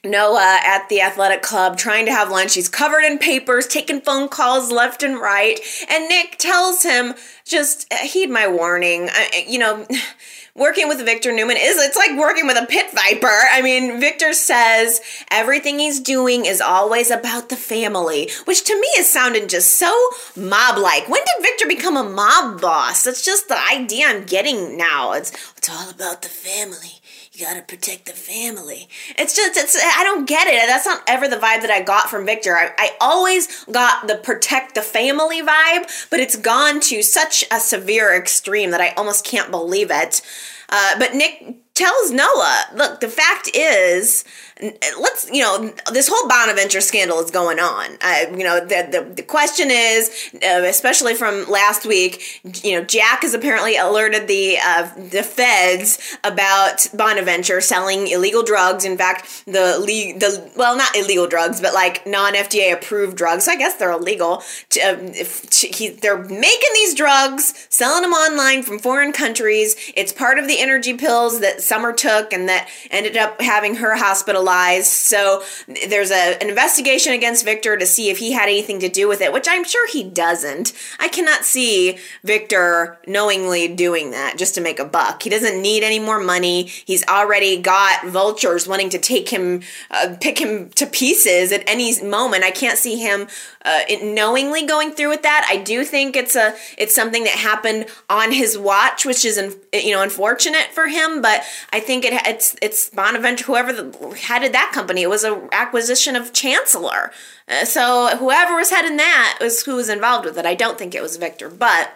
Noah 0.06 0.60
at 0.64 0.90
the 0.90 1.02
athletic 1.02 1.42
club 1.42 1.78
trying 1.78 2.06
to 2.06 2.12
have 2.12 2.30
lunch. 2.30 2.56
He's 2.56 2.70
covered 2.70 3.04
in 3.04 3.18
papers, 3.18 3.68
taking 3.68 4.02
phone 4.02 4.30
calls 4.30 4.72
left 4.72 5.04
and 5.04 5.20
right. 5.20 5.60
And 5.90 6.08
Nick 6.08 6.38
tells 6.38 6.84
him, 6.84 7.14
just 7.46 7.92
heed 7.94 8.30
my 8.30 8.48
warning. 8.48 9.10
I, 9.12 9.46
you 9.48 9.60
know, 9.60 9.86
working 10.56 10.88
with 10.88 11.04
Victor 11.06 11.34
Newman 11.34 11.58
is 11.60 11.78
it's 11.78 11.98
like 11.98 12.18
working 12.18 12.48
with 12.48 12.58
a 12.58 12.66
pit 12.66 12.88
viper. 12.94 13.28
I 13.52 13.62
mean, 13.62 14.00
Victor 14.00 14.34
says 14.34 15.02
everything 15.30 15.80
he's 15.80 16.00
doing 16.00 16.46
is 16.46 16.62
always 16.62 17.12
about 17.12 17.50
the 17.50 17.56
family, 17.56 18.32
which 18.46 18.64
to 18.64 18.74
me 18.74 18.88
is 18.98 19.10
sounding 19.10 19.48
just 19.48 19.78
so 19.78 19.94
mob 20.36 20.78
like. 20.78 21.10
When 21.10 21.22
did 21.24 21.44
Victor 21.44 21.68
become 21.68 21.98
a 21.98 22.10
mob 22.10 22.62
boss? 22.62 23.04
That's 23.04 23.24
just 23.24 23.48
the 23.48 23.60
idea 23.72 24.08
I'm 24.08 24.24
getting 24.24 24.78
now. 24.78 25.14
It's 25.14 25.32
it's 25.58 25.70
all 25.70 25.90
about 25.90 26.22
the 26.22 26.30
family 26.30 26.95
you 27.36 27.46
gotta 27.46 27.62
protect 27.62 28.06
the 28.06 28.14
family. 28.14 28.88
It's 29.18 29.36
just, 29.36 29.58
it's, 29.58 29.76
I 29.76 30.04
don't 30.04 30.26
get 30.28 30.48
it. 30.48 30.68
That's 30.68 30.86
not 30.86 31.04
ever 31.08 31.28
the 31.28 31.36
vibe 31.36 31.62
that 31.62 31.70
I 31.70 31.82
got 31.82 32.10
from 32.10 32.26
Victor. 32.26 32.56
I, 32.56 32.72
I 32.78 32.92
always 33.02 33.66
got 33.66 34.08
the 34.08 34.16
protect 34.16 34.76
the 34.76 34.82
family 34.82 35.42
vibe, 35.42 36.10
but 36.10 36.20
it's 36.20 36.36
gone 36.36 36.80
to 36.82 37.02
such 37.04 37.44
a 37.52 37.60
severe 37.60 38.16
extreme 38.16 38.72
that 38.72 38.82
I 38.82 38.90
almost 38.92 39.26
can't 39.26 39.52
believe 39.52 39.92
it. 39.92 40.22
Uh, 40.70 40.98
but 40.98 41.14
Nick 41.14 41.65
tells 41.76 42.10
Noah, 42.10 42.64
look, 42.74 43.02
the 43.02 43.10
fact 43.10 43.50
is, 43.54 44.24
let's, 44.62 45.30
you 45.30 45.42
know, 45.42 45.74
this 45.92 46.08
whole 46.08 46.28
Bonaventure 46.30 46.80
scandal 46.80 47.20
is 47.20 47.30
going 47.30 47.60
on. 47.60 47.92
You 48.38 48.46
know, 48.46 48.62
the, 48.62 48.88
the, 48.90 49.14
the 49.16 49.24
question 49.24 49.68
is, 49.70 50.32
uh, 50.36 50.64
especially 50.64 51.14
from 51.14 51.50
last 51.50 51.86
week, 51.86 52.42
you 52.64 52.72
know, 52.72 52.86
Jack 52.86 53.24
has 53.24 53.34
apparently 53.34 53.76
alerted 53.76 54.30
the, 54.30 54.58
uh, 54.64 54.90
the 54.96 55.22
feds 55.22 56.18
about 56.24 56.88
Bonaventure 56.94 57.60
selling 57.60 58.08
illegal 58.08 58.44
drugs. 58.44 58.86
In 58.86 58.98
fact, 58.98 59.44
the, 59.46 59.78
le- 59.78 60.18
the 60.18 60.52
well, 60.56 60.78
not 60.78 60.96
illegal 60.96 61.28
drugs, 61.28 61.60
but 61.60 61.74
like 61.74 62.08
non 62.08 62.34
FDA 62.34 62.72
approved 62.72 63.18
drugs. 63.18 63.46
So 63.46 63.52
I 63.52 63.58
guess 63.58 63.76
they're 63.76 63.92
illegal. 63.92 64.42
To, 64.70 64.80
uh, 64.80 64.96
to, 64.96 65.68
he, 65.68 65.90
they're 65.90 66.24
making 66.24 66.70
these 66.74 66.96
drugs, 66.96 67.68
selling 67.70 68.04
them 68.04 68.14
online 68.14 68.64
from 68.64 68.80
foreign 68.80 69.12
countries. 69.12 69.76
It's 69.98 70.14
part 70.14 70.40
of 70.40 70.48
the 70.48 70.60
energy 70.62 70.94
pills 70.94 71.42
that 71.42 71.65
Summer 71.66 71.94
took 71.94 72.34
and 72.34 72.48
that 72.50 72.70
ended 72.92 73.18
up 73.18 73.42
having 73.42 73.76
her 73.76 73.96
hospitalized. 73.96 74.88
So 74.88 75.44
there's 75.68 76.12
a, 76.12 76.42
an 76.42 76.50
investigation 76.50 77.14
against 77.14 77.46
Victor 77.46 77.78
to 77.78 77.86
see 77.86 78.10
if 78.10 78.20
he 78.20 78.32
had 78.32 78.50
anything 78.50 78.80
to 78.80 78.90
do 78.90 79.08
with 79.08 79.22
it, 79.22 79.34
which 79.34 79.48
I'm 79.50 79.64
sure 79.64 79.88
he 79.92 80.04
doesn't. 80.04 80.74
I 81.00 81.08
cannot 81.08 81.46
see 81.46 81.98
Victor 82.24 82.98
knowingly 83.08 83.68
doing 83.68 84.12
that 84.12 84.38
just 84.38 84.56
to 84.56 84.62
make 84.62 84.80
a 84.80 84.86
buck. 84.86 85.24
He 85.24 85.30
doesn't 85.30 85.62
need 85.62 85.84
any 85.84 86.00
more 86.00 86.20
money. 86.20 86.64
He's 86.64 87.06
already 87.08 87.62
got 87.62 88.06
vultures 88.06 88.68
wanting 88.68 88.90
to 88.90 89.00
take 89.00 89.30
him, 89.30 89.62
uh, 89.92 90.16
pick 90.22 90.40
him 90.40 90.70
to 90.72 90.86
pieces 90.86 91.52
at 91.52 91.64
any 91.68 92.02
moment. 92.04 92.44
I 92.44 92.52
can't 92.52 92.78
see 92.78 92.98
him 92.98 93.28
uh, 93.66 93.82
knowingly 94.04 94.66
going 94.66 94.92
through 94.92 95.10
with 95.10 95.24
that. 95.24 95.46
I 95.50 95.58
do 95.58 95.84
think 95.84 96.16
it's 96.16 96.36
a 96.36 96.56
it's 96.78 96.94
something 96.94 97.24
that 97.24 97.34
happened 97.34 97.88
on 98.10 98.32
his 98.32 98.58
watch, 98.58 99.06
which 99.06 99.26
is 99.26 99.58
you 99.74 99.92
know 99.92 100.02
unfortunate 100.02 100.68
for 100.72 100.88
him. 100.88 101.22
But 101.22 101.44
I 101.74 101.80
think 101.80 102.06
it 102.06 102.14
it's 102.26 102.56
it's 102.62 102.90
Bonaventure, 102.90 103.46
whoever 103.46 103.74
the, 103.74 104.16
headed 104.16 104.54
that 104.54 104.72
company. 104.74 105.02
It 105.02 105.10
was 105.10 105.24
a 105.24 105.50
acquisition 105.52 106.16
of 106.16 106.32
Chancellor, 106.32 107.12
uh, 107.48 107.66
so 107.66 108.16
whoever 108.18 108.56
was 108.56 108.70
heading 108.70 108.98
that 108.98 109.40
was 109.42 109.64
who 109.64 109.76
was 109.76 109.90
involved 109.90 110.26
with 110.26 110.38
it. 110.38 110.46
I 110.46 110.56
don't 110.56 110.78
think 110.78 110.94
it 110.94 111.02
was 111.02 111.18
Victor, 111.18 111.50
but 111.50 111.92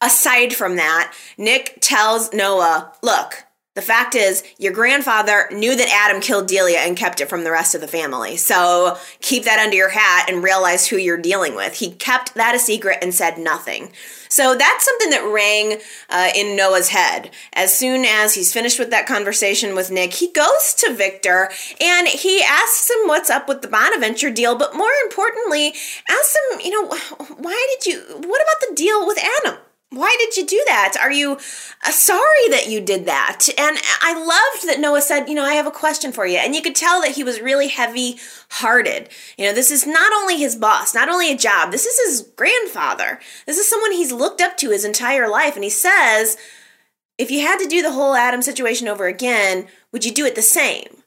aside 0.00 0.54
from 0.54 0.76
that, 0.76 1.14
Nick 1.36 1.78
tells 1.80 2.32
Noah, 2.32 2.92
"Look." 3.02 3.43
The 3.74 3.82
fact 3.82 4.14
is, 4.14 4.44
your 4.56 4.72
grandfather 4.72 5.48
knew 5.50 5.74
that 5.74 5.88
Adam 5.88 6.22
killed 6.22 6.46
Delia 6.46 6.78
and 6.78 6.96
kept 6.96 7.20
it 7.20 7.28
from 7.28 7.42
the 7.42 7.50
rest 7.50 7.74
of 7.74 7.80
the 7.80 7.88
family. 7.88 8.36
So 8.36 8.96
keep 9.20 9.44
that 9.44 9.58
under 9.58 9.74
your 9.74 9.88
hat 9.88 10.26
and 10.28 10.44
realize 10.44 10.86
who 10.86 10.96
you're 10.96 11.18
dealing 11.18 11.56
with. 11.56 11.74
He 11.74 11.90
kept 11.90 12.34
that 12.34 12.54
a 12.54 12.60
secret 12.60 12.98
and 13.02 13.12
said 13.12 13.36
nothing. 13.36 13.90
So 14.28 14.54
that's 14.54 14.84
something 14.84 15.10
that 15.10 15.28
rang 15.28 15.80
uh, 16.08 16.30
in 16.36 16.56
Noah's 16.56 16.90
head. 16.90 17.32
As 17.52 17.76
soon 17.76 18.04
as 18.04 18.34
he's 18.34 18.52
finished 18.52 18.78
with 18.78 18.90
that 18.90 19.06
conversation 19.06 19.74
with 19.74 19.90
Nick, 19.90 20.14
he 20.14 20.30
goes 20.30 20.74
to 20.74 20.94
Victor 20.94 21.50
and 21.80 22.06
he 22.06 22.42
asks 22.42 22.88
him 22.88 23.08
what's 23.08 23.30
up 23.30 23.48
with 23.48 23.62
the 23.62 23.68
Bonaventure 23.68 24.30
deal, 24.30 24.56
but 24.56 24.76
more 24.76 24.92
importantly, 25.04 25.74
asks 26.08 26.36
him, 26.36 26.60
you 26.60 26.70
know, 26.70 26.96
why 27.38 27.76
did 27.78 27.92
you, 27.92 28.00
what 28.28 28.40
about 28.40 28.68
the 28.68 28.74
deal 28.76 29.04
with 29.04 29.18
Adam? 29.18 29.58
Why 29.96 30.14
did 30.18 30.36
you 30.36 30.46
do 30.46 30.62
that? 30.66 30.96
Are 31.00 31.12
you 31.12 31.32
uh, 31.32 31.90
sorry 31.90 32.48
that 32.50 32.68
you 32.68 32.80
did 32.80 33.06
that? 33.06 33.46
And 33.58 33.78
I 34.00 34.14
loved 34.14 34.68
that 34.68 34.80
Noah 34.80 35.02
said, 35.02 35.28
you 35.28 35.34
know, 35.34 35.44
I 35.44 35.54
have 35.54 35.66
a 35.66 35.70
question 35.70 36.12
for 36.12 36.26
you. 36.26 36.38
And 36.38 36.54
you 36.54 36.62
could 36.62 36.74
tell 36.74 37.00
that 37.02 37.12
he 37.12 37.24
was 37.24 37.40
really 37.40 37.68
heavy 37.68 38.18
hearted. 38.50 39.08
You 39.36 39.46
know, 39.46 39.52
this 39.52 39.70
is 39.70 39.86
not 39.86 40.12
only 40.12 40.38
his 40.38 40.56
boss, 40.56 40.94
not 40.94 41.08
only 41.08 41.30
a 41.30 41.36
job, 41.36 41.70
this 41.70 41.86
is 41.86 41.98
his 42.06 42.28
grandfather. 42.36 43.20
This 43.46 43.58
is 43.58 43.68
someone 43.68 43.92
he's 43.92 44.12
looked 44.12 44.40
up 44.40 44.56
to 44.58 44.70
his 44.70 44.84
entire 44.84 45.28
life. 45.28 45.54
And 45.54 45.64
he 45.64 45.70
says, 45.70 46.36
if 47.18 47.30
you 47.30 47.40
had 47.40 47.58
to 47.58 47.68
do 47.68 47.82
the 47.82 47.92
whole 47.92 48.14
Adam 48.14 48.42
situation 48.42 48.88
over 48.88 49.06
again, 49.06 49.68
would 49.92 50.04
you 50.04 50.12
do 50.12 50.26
it 50.26 50.34
the 50.34 50.42
same? 50.42 51.03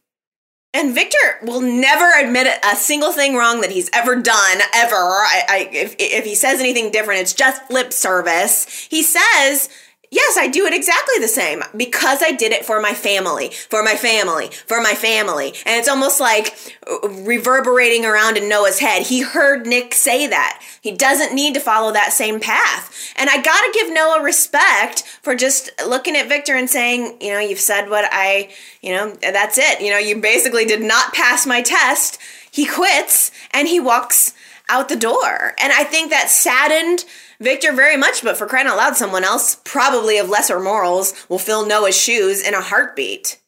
And 0.77 0.93
Victor 0.93 1.39
will 1.41 1.61
never 1.61 2.07
admit 2.19 2.45
a 2.63 2.75
single 2.75 3.11
thing 3.11 3.35
wrong 3.35 3.61
that 3.61 3.71
he's 3.71 3.89
ever 3.93 4.15
done, 4.15 4.59
ever. 4.75 4.95
I, 4.95 5.41
I, 5.49 5.69
if, 5.73 5.95
if 5.97 6.23
he 6.23 6.35
says 6.35 6.59
anything 6.59 6.91
different, 6.91 7.21
it's 7.21 7.33
just 7.33 7.71
lip 7.71 7.91
service. 7.91 8.87
He 8.87 9.01
says, 9.01 9.69
Yes, 10.09 10.37
I 10.37 10.47
do 10.47 10.65
it 10.65 10.73
exactly 10.73 11.15
the 11.19 11.27
same 11.27 11.63
because 11.75 12.23
I 12.23 12.31
did 12.31 12.53
it 12.53 12.65
for 12.65 12.79
my 12.79 12.93
family, 12.93 13.49
for 13.49 13.83
my 13.83 13.95
family, 13.95 14.47
for 14.47 14.81
my 14.81 14.93
family. 14.93 15.47
And 15.65 15.77
it's 15.77 15.89
almost 15.89 16.21
like 16.21 16.55
uh, 16.89 17.09
reverberating 17.09 18.05
around 18.05 18.37
in 18.37 18.47
Noah's 18.47 18.79
head. 18.79 19.03
He 19.03 19.21
heard 19.21 19.67
Nick 19.67 19.93
say 19.93 20.25
that. 20.27 20.63
He 20.81 20.93
doesn't 20.93 21.35
need 21.35 21.55
to 21.55 21.59
follow 21.59 21.91
that 21.91 22.13
same 22.13 22.39
path. 22.39 23.13
And 23.17 23.29
I 23.29 23.41
gotta 23.41 23.71
give 23.73 23.91
Noah 23.91 24.23
respect 24.23 25.03
for 25.21 25.35
just 25.35 25.71
looking 25.85 26.15
at 26.15 26.29
Victor 26.29 26.55
and 26.55 26.69
saying, 26.69 27.17
you 27.19 27.31
know, 27.31 27.39
you've 27.39 27.59
said 27.59 27.89
what 27.89 28.07
I, 28.09 28.49
you 28.81 28.93
know, 28.93 29.13
that's 29.21 29.57
it. 29.57 29.81
You 29.81 29.91
know, 29.91 29.97
you 29.97 30.21
basically 30.21 30.63
did 30.63 30.81
not 30.81 31.13
pass 31.13 31.45
my 31.45 31.61
test. 31.61 32.17
He 32.49 32.65
quits 32.65 33.31
and 33.51 33.67
he 33.67 33.81
walks 33.81 34.33
out 34.69 34.87
the 34.87 34.95
door. 34.95 35.53
And 35.59 35.73
I 35.73 35.83
think 35.83 36.11
that 36.11 36.29
saddened 36.29 37.03
Victor 37.39 37.71
very 37.71 37.97
much, 37.97 38.23
but 38.23 38.37
for 38.37 38.47
crying 38.47 38.67
out 38.67 38.77
loud, 38.77 38.97
someone 38.97 39.23
else, 39.23 39.55
probably 39.63 40.17
of 40.17 40.29
lesser 40.29 40.59
morals, 40.59 41.13
will 41.29 41.39
fill 41.39 41.65
Noah's 41.65 41.99
shoes 41.99 42.41
in 42.41 42.53
a 42.53 42.61
heartbeat. 42.61 43.39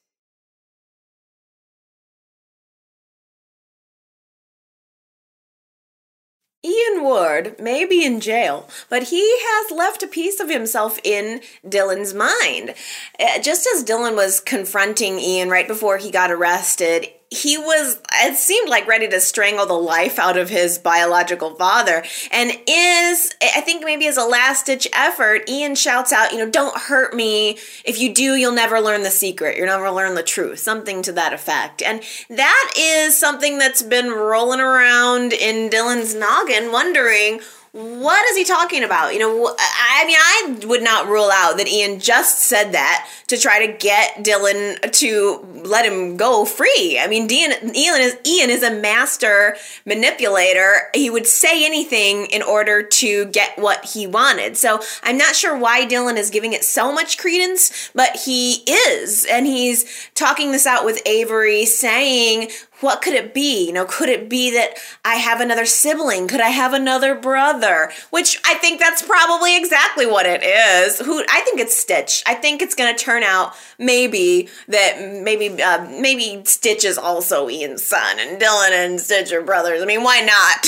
Ian 6.63 7.03
Ward 7.03 7.55
may 7.59 7.85
be 7.85 8.05
in 8.05 8.19
jail, 8.19 8.69
but 8.89 9.03
he 9.03 9.21
has 9.21 9.71
left 9.71 10.03
a 10.03 10.07
piece 10.07 10.39
of 10.39 10.49
himself 10.49 10.99
in 11.03 11.41
Dylan's 11.65 12.13
mind. 12.13 12.75
Uh, 13.17 13.39
just 13.39 13.67
as 13.73 13.83
Dylan 13.83 14.15
was 14.15 14.39
confronting 14.39 15.19
Ian 15.19 15.49
right 15.49 15.67
before 15.67 15.97
he 15.97 16.11
got 16.11 16.31
arrested, 16.31 17.07
he 17.31 17.57
was 17.57 18.01
it 18.21 18.35
seemed 18.35 18.69
like 18.69 18.87
ready 18.87 19.07
to 19.07 19.21
strangle 19.21 19.65
the 19.65 19.73
life 19.73 20.17
out 20.17 20.37
of 20.37 20.49
his 20.49 20.79
biological 20.79 21.53
father. 21.55 22.03
And 22.31 22.51
is 22.67 23.31
i 23.41 23.61
think 23.61 23.83
maybe 23.83 24.07
as 24.07 24.17
a 24.17 24.25
last 24.25 24.65
ditch 24.65 24.87
effort 24.93 25.47
ian 25.47 25.75
shouts 25.75 26.11
out 26.11 26.31
you 26.31 26.39
know 26.39 26.49
don't 26.49 26.75
hurt 26.75 27.13
me. 27.13 27.57
If 27.85 27.99
you 27.99 28.13
do 28.13 28.35
you'll 28.35 28.51
never 28.51 28.79
learn 28.79 29.03
the 29.03 29.11
secret. 29.11 29.57
You'll 29.57 29.67
never 29.67 29.91
learn 29.91 30.15
the 30.15 30.23
truth. 30.23 30.59
Something 30.59 31.01
to 31.03 31.11
that 31.13 31.33
effect. 31.33 31.81
And 31.81 32.01
that 32.29 32.73
is 32.77 33.17
something 33.17 33.57
that's 33.59 33.83
been 33.83 34.09
rolling 34.09 34.59
around 34.59 35.33
in 35.33 35.69
dylan's 35.69 36.15
noggin 36.15 36.71
wondering 36.71 37.41
what 37.71 38.25
is 38.29 38.37
he 38.37 38.43
talking 38.43 38.83
about? 38.83 39.13
You 39.13 39.19
know, 39.19 39.55
I 39.59 40.05
mean, 40.05 40.17
I 40.17 40.65
would 40.65 40.81
not 40.81 41.07
rule 41.07 41.29
out 41.31 41.57
that 41.57 41.67
Ian 41.67 41.99
just 41.99 42.39
said 42.39 42.71
that 42.71 43.07
to 43.27 43.37
try 43.37 43.65
to 43.65 43.73
get 43.73 44.23
Dylan 44.23 44.91
to 44.91 45.45
let 45.63 45.85
him 45.85 46.17
go 46.17 46.45
free. 46.45 46.99
I 46.99 47.07
mean, 47.07 47.31
Ian, 47.31 47.75
Ian 47.75 48.01
is 48.01 48.17
Ian 48.25 48.49
is 48.49 48.63
a 48.63 48.73
master 48.73 49.55
manipulator. 49.85 50.89
He 50.95 51.11
would 51.11 51.27
say 51.27 51.63
anything 51.63 52.25
in 52.27 52.41
order 52.41 52.81
to 52.81 53.25
get 53.25 53.57
what 53.59 53.85
he 53.85 54.07
wanted. 54.07 54.57
So 54.57 54.81
I'm 55.03 55.17
not 55.17 55.35
sure 55.35 55.55
why 55.55 55.85
Dylan 55.85 56.17
is 56.17 56.31
giving 56.31 56.53
it 56.53 56.63
so 56.63 56.91
much 56.91 57.19
credence, 57.19 57.91
but 57.93 58.15
he 58.25 58.63
is, 58.67 59.27
and 59.29 59.45
he's 59.45 60.09
talking 60.15 60.51
this 60.51 60.65
out 60.65 60.85
with 60.85 61.01
Avery, 61.05 61.65
saying 61.65 62.49
what 62.81 63.01
could 63.01 63.13
it 63.13 63.33
be? 63.33 63.67
You 63.67 63.73
know, 63.73 63.85
could 63.85 64.09
it 64.09 64.29
be 64.29 64.51
that 64.51 64.77
I 65.03 65.15
have 65.15 65.41
another 65.41 65.65
sibling? 65.65 66.27
Could 66.27 66.41
I 66.41 66.49
have 66.49 66.73
another 66.73 67.15
brother? 67.15 67.91
Which 68.09 68.39
I 68.45 68.55
think 68.55 68.79
that's 68.79 69.01
probably 69.01 69.57
exactly 69.57 70.05
what 70.05 70.25
it 70.25 70.43
is. 70.43 70.99
Who 70.99 71.23
I 71.29 71.41
think 71.41 71.59
it's 71.59 71.77
Stitch. 71.77 72.23
I 72.25 72.35
think 72.35 72.61
it's 72.61 72.75
going 72.75 72.95
to 72.95 73.03
turn 73.03 73.23
out 73.23 73.53
maybe 73.77 74.49
that 74.67 74.99
maybe 75.23 75.61
uh, 75.61 75.85
maybe 75.99 76.41
Stitch 76.45 76.85
is 76.85 76.97
also 76.97 77.49
Ian's 77.49 77.83
son 77.83 78.19
and 78.19 78.39
Dylan 78.41 78.71
and 78.71 78.99
Stitch 78.99 79.31
are 79.31 79.41
brothers. 79.41 79.81
I 79.81 79.85
mean, 79.85 80.03
why 80.03 80.21
not? 80.21 80.67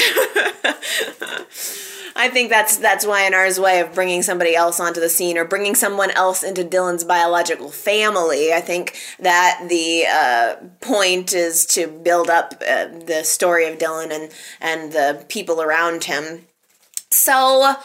I 2.16 2.30
think 2.30 2.50
that's 2.50 2.78
that's 2.78 3.06
Y&R's 3.06 3.60
way 3.60 3.80
of 3.80 3.94
bringing 3.94 4.22
somebody 4.22 4.56
else 4.56 4.80
onto 4.80 5.00
the 5.00 5.10
scene 5.10 5.38
or 5.38 5.46
bringing 5.46 5.76
someone 5.76 6.12
else 6.12 6.44
into 6.44 6.64
Dylan's 6.64 7.04
biological 7.04 7.70
family. 7.70 8.54
I 8.54 8.62
think 8.62 8.98
that 9.20 9.66
the 9.70 10.06
uh, 10.10 10.56
point 10.86 11.34
is 11.34 11.66
to 11.68 11.88
build 11.88 12.30
up 12.30 12.54
uh, 12.62 12.88
the 12.88 13.24
story 13.24 13.68
of 13.68 13.78
Dylan 13.78 14.12
and 14.12 14.32
and 14.60 14.92
the 14.92 15.26
people 15.30 15.62
around 15.62 16.06
him. 16.06 16.46
So. 17.10 17.76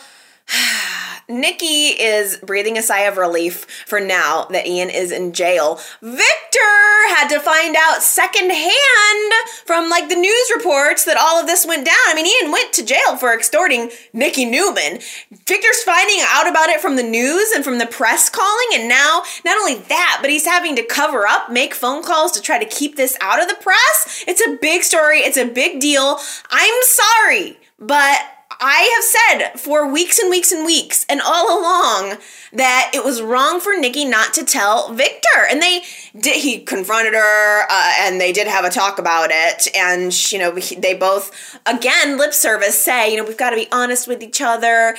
Nikki 1.29 1.89
is 1.89 2.37
breathing 2.37 2.79
a 2.79 2.83
sigh 2.83 3.01
of 3.01 3.17
relief 3.17 3.67
for 3.85 3.99
now 3.99 4.45
that 4.51 4.65
Ian 4.65 4.91
is 4.91 5.11
in 5.11 5.33
jail. 5.33 5.81
Victor 6.01 6.76
had 7.09 7.29
to 7.29 7.41
find 7.41 7.77
out 7.77 8.03
secondhand 8.03 9.33
from 9.65 9.89
like 9.89 10.09
the 10.09 10.17
news 10.17 10.53
reports 10.55 11.05
that 11.05 11.17
all 11.17 11.41
of 11.41 11.47
this 11.47 11.67
went 11.67 11.85
down. 11.85 11.95
I 12.07 12.15
mean, 12.15 12.27
Ian 12.27 12.53
went 12.53 12.73
to 12.75 12.85
jail 12.85 13.17
for 13.17 13.35
extorting 13.35 13.91
Nikki 14.13 14.45
Newman. 14.45 15.01
Victor's 15.47 15.83
finding 15.83 16.19
out 16.29 16.49
about 16.49 16.69
it 16.69 16.81
from 16.81 16.97
the 16.97 17.03
news 17.03 17.51
and 17.53 17.65
from 17.65 17.79
the 17.79 17.87
press 17.87 18.29
calling, 18.29 18.69
and 18.75 18.89
now 18.89 19.23
not 19.45 19.59
only 19.59 19.77
that, 19.77 20.19
but 20.21 20.31
he's 20.31 20.47
having 20.47 20.77
to 20.77 20.83
cover 20.85 21.27
up, 21.27 21.51
make 21.51 21.75
phone 21.75 22.03
calls 22.03 22.33
to 22.33 22.43
try 22.43 22.59
to 22.59 22.67
keep 22.67 22.97
this 22.97 23.17
out 23.21 23.41
of 23.41 23.49
the 23.49 23.55
press. 23.55 24.25
It's 24.27 24.45
a 24.47 24.57
big 24.61 24.83
story, 24.83 25.21
it's 25.21 25.37
a 25.37 25.47
big 25.47 25.81
deal. 25.81 26.19
I'm 26.51 26.83
sorry, 26.83 27.59
but 27.79 28.19
I 28.61 28.91
have 28.95 29.51
said 29.51 29.61
for 29.61 29.91
weeks 29.91 30.19
and 30.19 30.31
weeks 30.31 30.53
and 30.53 30.65
weeks 30.65 31.05
and 31.09 31.21
all 31.21 31.61
along 31.61 32.19
that 32.53 32.91
it 32.95 33.05
was 33.05 33.21
wrong 33.21 33.61
for 33.61 33.77
Nikki 33.77 34.05
not 34.05 34.33
to 34.35 34.45
tell 34.45 34.93
Victor. 34.93 35.47
And 35.51 35.61
they 35.61 35.83
did, 36.19 36.37
he 36.43 36.61
confronted 36.61 37.15
her 37.15 37.63
uh, 37.69 37.93
and 38.01 38.21
they 38.21 38.33
did 38.33 38.47
have 38.47 38.65
a 38.65 38.71
talk 38.71 38.99
about 38.99 39.31
it. 39.31 39.69
And, 39.77 40.33
you 40.33 40.39
know, 40.39 40.53
they 40.53 40.95
both, 40.95 41.59
again, 41.67 42.17
lip 42.17 42.33
service 42.33 42.81
say, 42.81 43.11
you 43.11 43.17
know, 43.17 43.25
we've 43.25 43.37
got 43.37 43.51
to 43.51 43.57
be 43.57 43.69
honest 43.73 44.09
with 44.09 44.23
each 44.23 44.41
other 44.41 44.97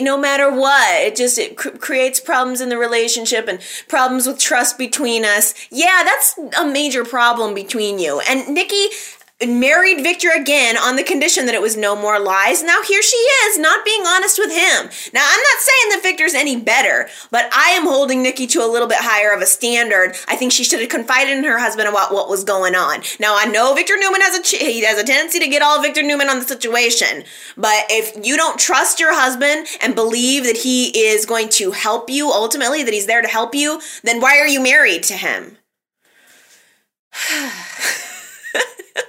no 0.00 0.18
matter 0.18 0.50
what. 0.50 1.00
It 1.00 1.16
just, 1.16 1.38
it 1.38 1.56
cr- 1.56 1.70
creates 1.70 2.20
problems 2.20 2.60
in 2.60 2.68
the 2.68 2.78
relationship 2.78 3.48
and 3.48 3.60
problems 3.88 4.26
with 4.26 4.38
trust 4.38 4.76
between 4.76 5.24
us. 5.24 5.54
Yeah, 5.70 6.02
that's 6.04 6.38
a 6.58 6.66
major 6.66 7.04
problem 7.04 7.54
between 7.54 7.98
you. 7.98 8.20
And 8.28 8.48
Nikki 8.48 8.88
married 9.46 10.02
Victor 10.02 10.30
again 10.34 10.76
on 10.76 10.96
the 10.96 11.04
condition 11.04 11.46
that 11.46 11.54
it 11.54 11.62
was 11.62 11.76
no 11.76 11.94
more 11.94 12.18
lies. 12.18 12.62
Now 12.62 12.82
here 12.82 13.02
she 13.02 13.16
is, 13.16 13.58
not 13.58 13.84
being 13.84 14.02
honest 14.04 14.36
with 14.36 14.50
him. 14.50 14.90
Now 15.14 15.24
I'm 15.24 15.40
not 15.40 15.58
saying 15.60 15.90
that 15.90 16.00
Victor's 16.02 16.34
any 16.34 16.56
better, 16.56 17.08
but 17.30 17.48
I 17.52 17.70
am 17.70 17.84
holding 17.84 18.22
Nikki 18.22 18.48
to 18.48 18.64
a 18.64 18.66
little 18.66 18.88
bit 18.88 18.98
higher 19.00 19.32
of 19.32 19.40
a 19.40 19.46
standard. 19.46 20.16
I 20.26 20.34
think 20.34 20.50
she 20.50 20.64
should 20.64 20.80
have 20.80 20.88
confided 20.88 21.38
in 21.38 21.44
her 21.44 21.60
husband 21.60 21.88
about 21.88 22.12
what 22.12 22.28
was 22.28 22.42
going 22.42 22.74
on. 22.74 23.02
Now 23.20 23.36
I 23.38 23.44
know 23.44 23.74
Victor 23.74 23.96
Newman 23.96 24.22
has 24.22 24.38
a 24.38 24.42
ch- 24.42 24.60
he 24.60 24.84
has 24.84 24.98
a 24.98 25.04
tendency 25.04 25.38
to 25.38 25.48
get 25.48 25.62
all 25.62 25.80
Victor 25.80 26.02
Newman 26.02 26.28
on 26.28 26.40
the 26.40 26.44
situation, 26.44 27.22
but 27.56 27.84
if 27.90 28.26
you 28.26 28.36
don't 28.36 28.58
trust 28.58 28.98
your 28.98 29.14
husband 29.14 29.68
and 29.80 29.94
believe 29.94 30.42
that 30.44 30.56
he 30.56 30.86
is 30.98 31.26
going 31.26 31.48
to 31.50 31.70
help 31.70 32.10
you 32.10 32.28
ultimately, 32.28 32.82
that 32.82 32.94
he's 32.94 33.06
there 33.06 33.22
to 33.22 33.28
help 33.28 33.54
you, 33.54 33.80
then 34.02 34.20
why 34.20 34.40
are 34.40 34.48
you 34.48 34.60
married 34.60 35.04
to 35.04 35.14
him? 35.14 35.58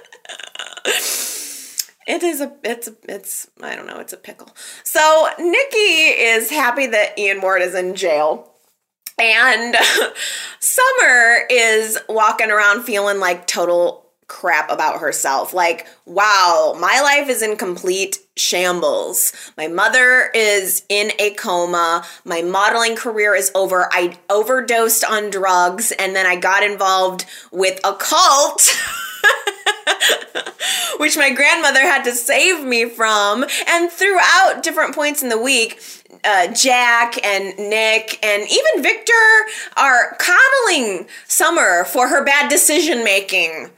it 0.84 2.22
is 2.22 2.40
a 2.40 2.52
it's 2.64 2.88
a, 2.88 2.94
it's 3.08 3.48
I 3.62 3.76
don't 3.76 3.86
know, 3.86 4.00
it's 4.00 4.12
a 4.12 4.16
pickle. 4.16 4.48
So 4.84 5.28
Nikki 5.38 5.76
is 5.76 6.50
happy 6.50 6.86
that 6.86 7.18
Ian 7.18 7.40
Ward 7.40 7.62
is 7.62 7.74
in 7.74 7.94
jail. 7.94 8.46
And 9.18 9.76
Summer 10.60 11.46
is 11.50 11.98
walking 12.08 12.50
around 12.50 12.84
feeling 12.84 13.18
like 13.18 13.46
total 13.46 14.09
crap 14.30 14.70
about 14.70 15.00
herself. 15.00 15.52
Like, 15.52 15.86
wow, 16.06 16.76
my 16.80 17.00
life 17.02 17.28
is 17.28 17.42
in 17.42 17.56
complete 17.56 18.20
shambles. 18.36 19.32
My 19.58 19.66
mother 19.66 20.30
is 20.32 20.84
in 20.88 21.10
a 21.18 21.30
coma. 21.34 22.06
My 22.24 22.40
modeling 22.40 22.94
career 22.94 23.34
is 23.34 23.50
over. 23.56 23.88
I 23.92 24.16
overdosed 24.30 25.04
on 25.04 25.30
drugs 25.30 25.92
and 25.98 26.14
then 26.14 26.26
I 26.26 26.36
got 26.36 26.62
involved 26.62 27.26
with 27.50 27.80
a 27.84 27.92
cult. 27.92 28.62
which 30.98 31.16
my 31.16 31.30
grandmother 31.30 31.80
had 31.80 32.04
to 32.04 32.12
save 32.12 32.64
me 32.64 32.88
from. 32.88 33.44
And 33.66 33.90
throughout 33.90 34.62
different 34.62 34.94
points 34.94 35.22
in 35.22 35.30
the 35.30 35.40
week, 35.40 35.80
uh, 36.24 36.52
Jack 36.52 37.24
and 37.24 37.58
Nick 37.58 38.24
and 38.24 38.42
even 38.42 38.82
Victor 38.82 39.12
are 39.76 40.16
coddling 40.18 41.06
Summer 41.26 41.84
for 41.84 42.08
her 42.08 42.22
bad 42.24 42.50
decision 42.50 43.02
making. 43.02 43.70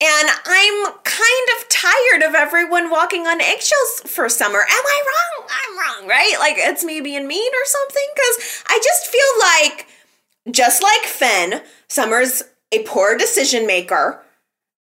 And 0.00 0.28
I'm 0.46 0.92
kind 1.02 1.48
of 1.58 1.68
tired 1.68 2.22
of 2.22 2.34
everyone 2.36 2.88
walking 2.88 3.26
on 3.26 3.40
eggshells 3.40 4.02
for 4.06 4.28
Summer. 4.28 4.60
Am 4.60 4.84
I 4.86 5.02
wrong? 5.06 5.48
I'm 5.50 5.78
wrong, 5.78 6.08
right? 6.08 6.36
Like 6.38 6.54
it's 6.56 6.84
me 6.84 7.00
being 7.00 7.26
mean 7.26 7.52
or 7.52 7.64
something? 7.64 8.08
Because 8.14 8.62
I 8.68 8.80
just 8.82 9.06
feel 9.06 9.20
like, 9.40 9.86
just 10.52 10.82
like 10.82 11.02
Finn, 11.02 11.62
Summer's 11.88 12.44
a 12.70 12.84
poor 12.84 13.16
decision 13.16 13.66
maker 13.66 14.22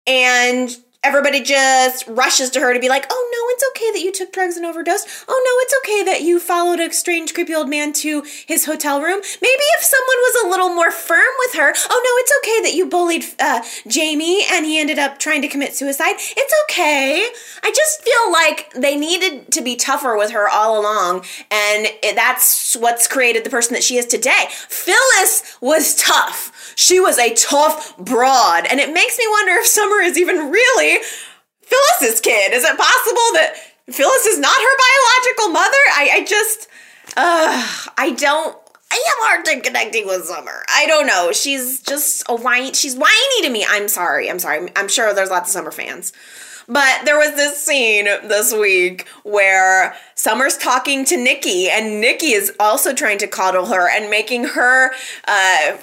and 0.05 0.75
everybody 1.03 1.41
just 1.41 2.05
rushes 2.07 2.49
to 2.51 2.59
her 2.59 2.73
to 2.73 2.79
be 2.79 2.89
like, 2.89 3.05
oh 3.09 3.29
no, 3.31 3.53
it's 3.53 3.63
okay 3.69 3.91
that 3.91 4.03
you 4.03 4.11
took 4.11 4.33
drugs 4.33 4.57
and 4.57 4.65
overdosed. 4.65 5.07
Oh 5.27 5.41
no, 5.45 5.51
it's 5.63 5.75
okay 5.83 6.03
that 6.11 6.21
you 6.21 6.39
followed 6.39 6.79
a 6.79 6.91
strange, 6.91 7.33
creepy 7.33 7.55
old 7.55 7.69
man 7.69 7.93
to 7.93 8.23
his 8.45 8.65
hotel 8.65 9.01
room. 9.01 9.21
Maybe 9.41 9.63
if 9.77 9.83
someone 9.83 10.17
was 10.17 10.43
a 10.43 10.49
little 10.49 10.69
more 10.69 10.91
firm 10.91 11.33
with 11.39 11.53
her, 11.55 11.73
oh 11.89 12.01
no, 12.03 12.11
it's 12.21 12.33
okay 12.39 12.61
that 12.63 12.75
you 12.75 12.89
bullied 12.89 13.25
uh, 13.39 13.63
Jamie 13.87 14.43
and 14.51 14.65
he 14.65 14.79
ended 14.79 14.99
up 14.99 15.19
trying 15.19 15.41
to 15.41 15.47
commit 15.47 15.75
suicide. 15.75 16.15
It's 16.17 16.53
okay. 16.69 17.27
I 17.63 17.71
just 17.71 18.01
feel 18.03 18.31
like 18.31 18.73
they 18.73 18.95
needed 18.97 19.51
to 19.53 19.61
be 19.61 19.75
tougher 19.75 20.17
with 20.17 20.31
her 20.31 20.49
all 20.49 20.79
along, 20.79 21.25
and 21.51 21.87
that's 22.15 22.75
what's 22.75 23.07
created 23.07 23.43
the 23.43 23.49
person 23.49 23.73
that 23.73 23.83
she 23.83 23.97
is 23.97 24.05
today. 24.05 24.47
Phyllis 24.49 25.57
was 25.61 25.95
tough. 25.95 26.51
She 26.77 26.99
was 26.99 27.17
a 27.17 27.33
tough 27.33 27.97
broad, 27.97 28.67
and 28.69 28.79
it 28.79 28.93
makes 28.93 29.17
me 29.17 29.25
wonder 29.27 29.53
if 29.53 29.65
Summer 29.65 29.99
is 29.99 30.15
even 30.15 30.51
really 30.51 31.03
Phyllis's 31.63 32.21
kid. 32.21 32.53
Is 32.53 32.63
it 32.63 32.77
possible 32.77 33.29
that 33.33 33.55
Phyllis 33.89 34.25
is 34.27 34.37
not 34.37 34.55
her 34.55 34.77
biological 34.77 35.49
mother? 35.53 35.83
I, 35.95 36.09
I 36.13 36.23
just, 36.23 36.67
uh, 37.17 37.67
I 37.97 38.11
don't. 38.11 38.55
I 38.91 39.03
have 39.07 39.27
hard 39.27 39.45
time 39.45 39.61
connecting 39.61 40.05
with 40.05 40.25
Summer. 40.25 40.63
I 40.69 40.85
don't 40.85 41.07
know. 41.07 41.31
She's 41.31 41.81
just 41.81 42.23
a 42.29 42.35
whiny. 42.35 42.73
She's 42.73 42.95
whiny 42.95 43.41
to 43.41 43.49
me. 43.49 43.65
I'm 43.67 43.87
sorry. 43.87 44.29
I'm 44.29 44.37
sorry. 44.37 44.69
I'm 44.75 44.87
sure 44.87 45.15
there's 45.15 45.31
lots 45.31 45.49
of 45.49 45.53
Summer 45.53 45.71
fans. 45.71 46.13
But 46.67 47.05
there 47.05 47.17
was 47.17 47.35
this 47.35 47.57
scene 47.57 48.05
this 48.05 48.53
week 48.53 49.07
where 49.23 49.95
Summer's 50.17 50.57
talking 50.57 51.05
to 51.05 51.15
Nikki, 51.15 51.69
and 51.69 52.01
Nikki 52.01 52.33
is 52.33 52.51
also 52.59 52.91
trying 52.91 53.19
to 53.19 53.27
coddle 53.27 53.67
her 53.67 53.87
and 53.87 54.09
making 54.09 54.45
her 54.45 54.91
uh, 55.27 55.77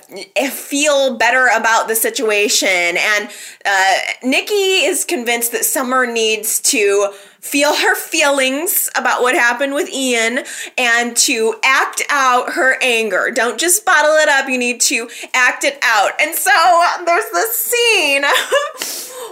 feel 0.51 1.17
better 1.17 1.49
about 1.55 1.87
the 1.87 1.95
situation. 1.95 2.69
And 2.69 3.31
uh, 3.65 3.95
Nikki 4.25 4.85
is 4.85 5.05
convinced 5.05 5.53
that 5.53 5.65
Summer 5.65 6.05
needs 6.05 6.61
to 6.63 7.13
feel 7.45 7.77
her 7.77 7.95
feelings 7.95 8.89
about 8.97 9.21
what 9.21 9.35
happened 9.35 9.75
with 9.75 9.91
Ian 9.91 10.45
and 10.79 11.15
to 11.15 11.55
act 11.63 12.03
out 12.09 12.55
her 12.55 12.79
anger. 12.83 13.31
Don't 13.31 13.61
just 13.61 13.85
bottle 13.85 14.17
it 14.17 14.31
up, 14.31 14.49
you 14.49 14.57
need 14.57 14.81
to 14.81 15.11
act 15.35 15.63
it 15.63 15.79
out. 15.83 16.13
And 16.21 16.35
so 16.35 16.51
there's 17.05 17.31
this 17.33 17.55
scene 17.55 18.25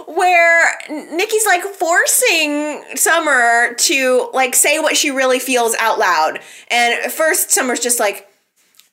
where 0.15 0.77
Nikki's 0.89 1.45
like 1.47 1.63
forcing 1.63 2.83
Summer 2.95 3.73
to 3.73 4.29
like 4.31 4.53
say 4.53 4.77
what 4.77 4.92
she 4.93 5.11
really 5.11 5.39
feels 5.39 5.75
out 5.75 5.99
loud. 5.99 6.39
And 6.69 6.93
at 6.93 7.11
first 7.11 7.51
Summer's 7.51 7.79
just 7.79 7.99
like 7.99 8.29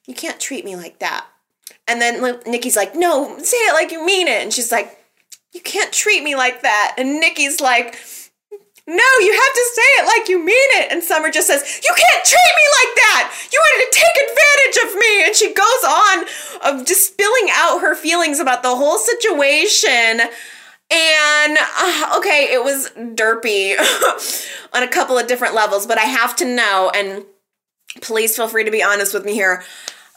you 0.07 0.15
can't 0.15 0.41
treat 0.41 0.65
me 0.65 0.77
like 0.77 0.99
that. 0.99 1.27
And 1.87 2.01
then 2.01 2.41
Nikki's 2.47 2.77
like, 2.77 2.95
"No, 2.95 3.39
say 3.39 3.57
it 3.57 3.75
like 3.75 3.91
you 3.93 4.05
mean 4.05 4.29
it." 4.29 4.43
And 4.43 4.53
she's 4.53 4.73
like, 4.73 4.99
"You 5.53 5.61
can't 5.61 5.93
treat 5.93 6.23
me 6.23 6.37
like 6.37 6.63
that." 6.63 6.95
And 6.99 7.21
Nikki's 7.21 7.61
like, 7.61 7.99
no, 8.91 9.11
you 9.21 9.33
have 9.33 9.55
to 9.55 9.71
say 9.73 9.89
it 10.03 10.07
like 10.07 10.29
you 10.29 10.45
mean 10.45 10.69
it. 10.83 10.91
And 10.91 11.01
Summer 11.01 11.31
just 11.31 11.47
says, 11.47 11.63
You 11.63 11.95
can't 11.95 12.25
treat 12.25 12.55
me 12.59 12.67
like 12.83 12.95
that. 12.97 13.49
You 13.53 13.61
wanted 13.63 13.87
to 13.87 13.93
take 13.95 14.17
advantage 14.27 14.77
of 14.83 14.95
me. 14.99 15.27
And 15.27 15.37
she 15.37 15.55
goes 15.55 15.85
on 15.87 16.81
of 16.81 16.87
just 16.87 17.07
spilling 17.07 17.49
out 17.53 17.83
her 17.83 17.95
feelings 17.95 18.41
about 18.41 18.65
the 18.65 18.75
whole 18.75 18.99
situation. 18.99 20.23
And 20.93 21.59
uh, 21.59 22.16
okay, 22.18 22.49
it 22.53 22.64
was 22.64 22.91
derpy 22.97 23.76
on 24.72 24.82
a 24.82 24.88
couple 24.88 25.16
of 25.18 25.26
different 25.26 25.55
levels, 25.55 25.86
but 25.86 25.99
I 25.99 26.03
have 26.05 26.34
to 26.36 26.45
know, 26.45 26.91
and 26.95 27.24
please 28.01 28.34
feel 28.34 28.49
free 28.49 28.64
to 28.64 28.70
be 28.70 28.82
honest 28.82 29.14
with 29.14 29.24
me 29.24 29.34
here. 29.34 29.62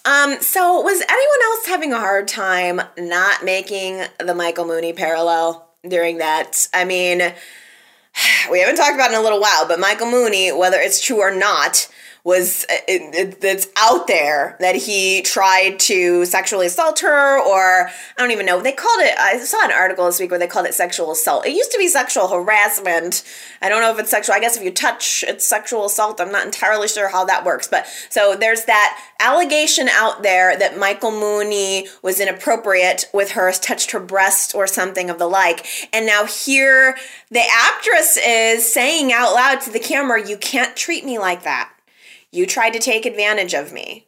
Um, 0.05 0.41
so 0.41 0.81
was 0.81 1.01
anyone 1.01 1.39
else 1.43 1.65
having 1.67 1.93
a 1.93 1.99
hard 1.99 2.27
time 2.27 2.81
not 2.97 3.45
making 3.45 4.03
the 4.19 4.35
Michael 4.35 4.65
Muhney 4.65 4.95
parallel? 4.95 5.69
during 5.87 6.17
that. 6.17 6.67
I 6.73 6.85
mean, 6.85 7.19
we 8.51 8.59
haven't 8.59 8.75
talked 8.75 8.95
about 8.95 9.11
in 9.11 9.17
a 9.17 9.21
little 9.21 9.41
while, 9.41 9.67
but 9.67 9.79
Michael 9.79 10.07
Muhney, 10.07 10.57
whether 10.57 10.77
it's 10.77 11.01
true 11.01 11.21
or 11.21 11.35
not, 11.35 11.87
was 12.23 12.65
uh, 12.69 12.75
it, 12.87 13.37
it's 13.43 13.67
out 13.75 14.07
there 14.07 14.55
that 14.61 14.75
he 14.75 15.21
tried 15.23 15.77
to 15.77 16.25
sexually 16.25 16.67
assault 16.67 16.99
her 16.99 17.39
or 17.41 17.87
i 17.87 17.91
don't 18.17 18.31
even 18.31 18.45
know 18.45 18.61
they 18.61 18.71
called 18.71 19.01
it 19.01 19.17
i 19.19 19.37
saw 19.39 19.63
an 19.65 19.71
article 19.71 20.05
this 20.05 20.19
week 20.19 20.31
where 20.31 20.39
they 20.39 20.47
called 20.47 20.65
it 20.65 20.73
sexual 20.73 21.11
assault. 21.11 21.45
It 21.45 21.53
used 21.53 21.71
to 21.71 21.77
be 21.77 21.87
sexual 21.87 22.29
harassment. 22.29 23.23
I 23.61 23.69
don't 23.69 23.81
know 23.81 23.91
if 23.91 23.99
it's 23.99 24.09
sexual 24.09 24.35
i 24.35 24.39
guess 24.39 24.55
if 24.55 24.63
you 24.63 24.71
touch 24.71 25.23
it's 25.27 25.45
sexual 25.45 25.85
assault. 25.85 26.21
I'm 26.21 26.31
not 26.31 26.45
entirely 26.45 26.87
sure 26.87 27.09
how 27.09 27.25
that 27.25 27.43
works 27.43 27.67
but 27.67 27.87
so 28.09 28.35
there's 28.35 28.65
that 28.65 28.99
allegation 29.19 29.89
out 29.89 30.23
there 30.23 30.57
that 30.57 30.77
michael 30.77 31.11
muhney 31.11 31.87
was 32.01 32.19
inappropriate 32.19 33.09
with 33.13 33.31
her 33.31 33.51
touched 33.51 33.91
her 33.91 33.99
breast 33.99 34.55
or 34.55 34.65
something 34.65 35.09
of 35.09 35.19
the 35.19 35.27
like. 35.27 35.65
And 35.91 36.05
now 36.05 36.25
here 36.25 36.95
the 37.29 37.43
actress 37.51 38.17
is 38.17 38.71
saying 38.71 39.11
out 39.11 39.33
loud 39.33 39.59
to 39.61 39.71
the 39.71 39.79
camera 39.79 40.25
you 40.25 40.37
can't 40.37 40.75
treat 40.77 41.03
me 41.03 41.19
like 41.19 41.43
that 41.43 41.72
you 42.33 42.45
tried 42.45 42.71
to 42.71 42.79
take 42.79 43.05
advantage 43.05 43.53
of 43.53 43.71
me. 43.71 44.07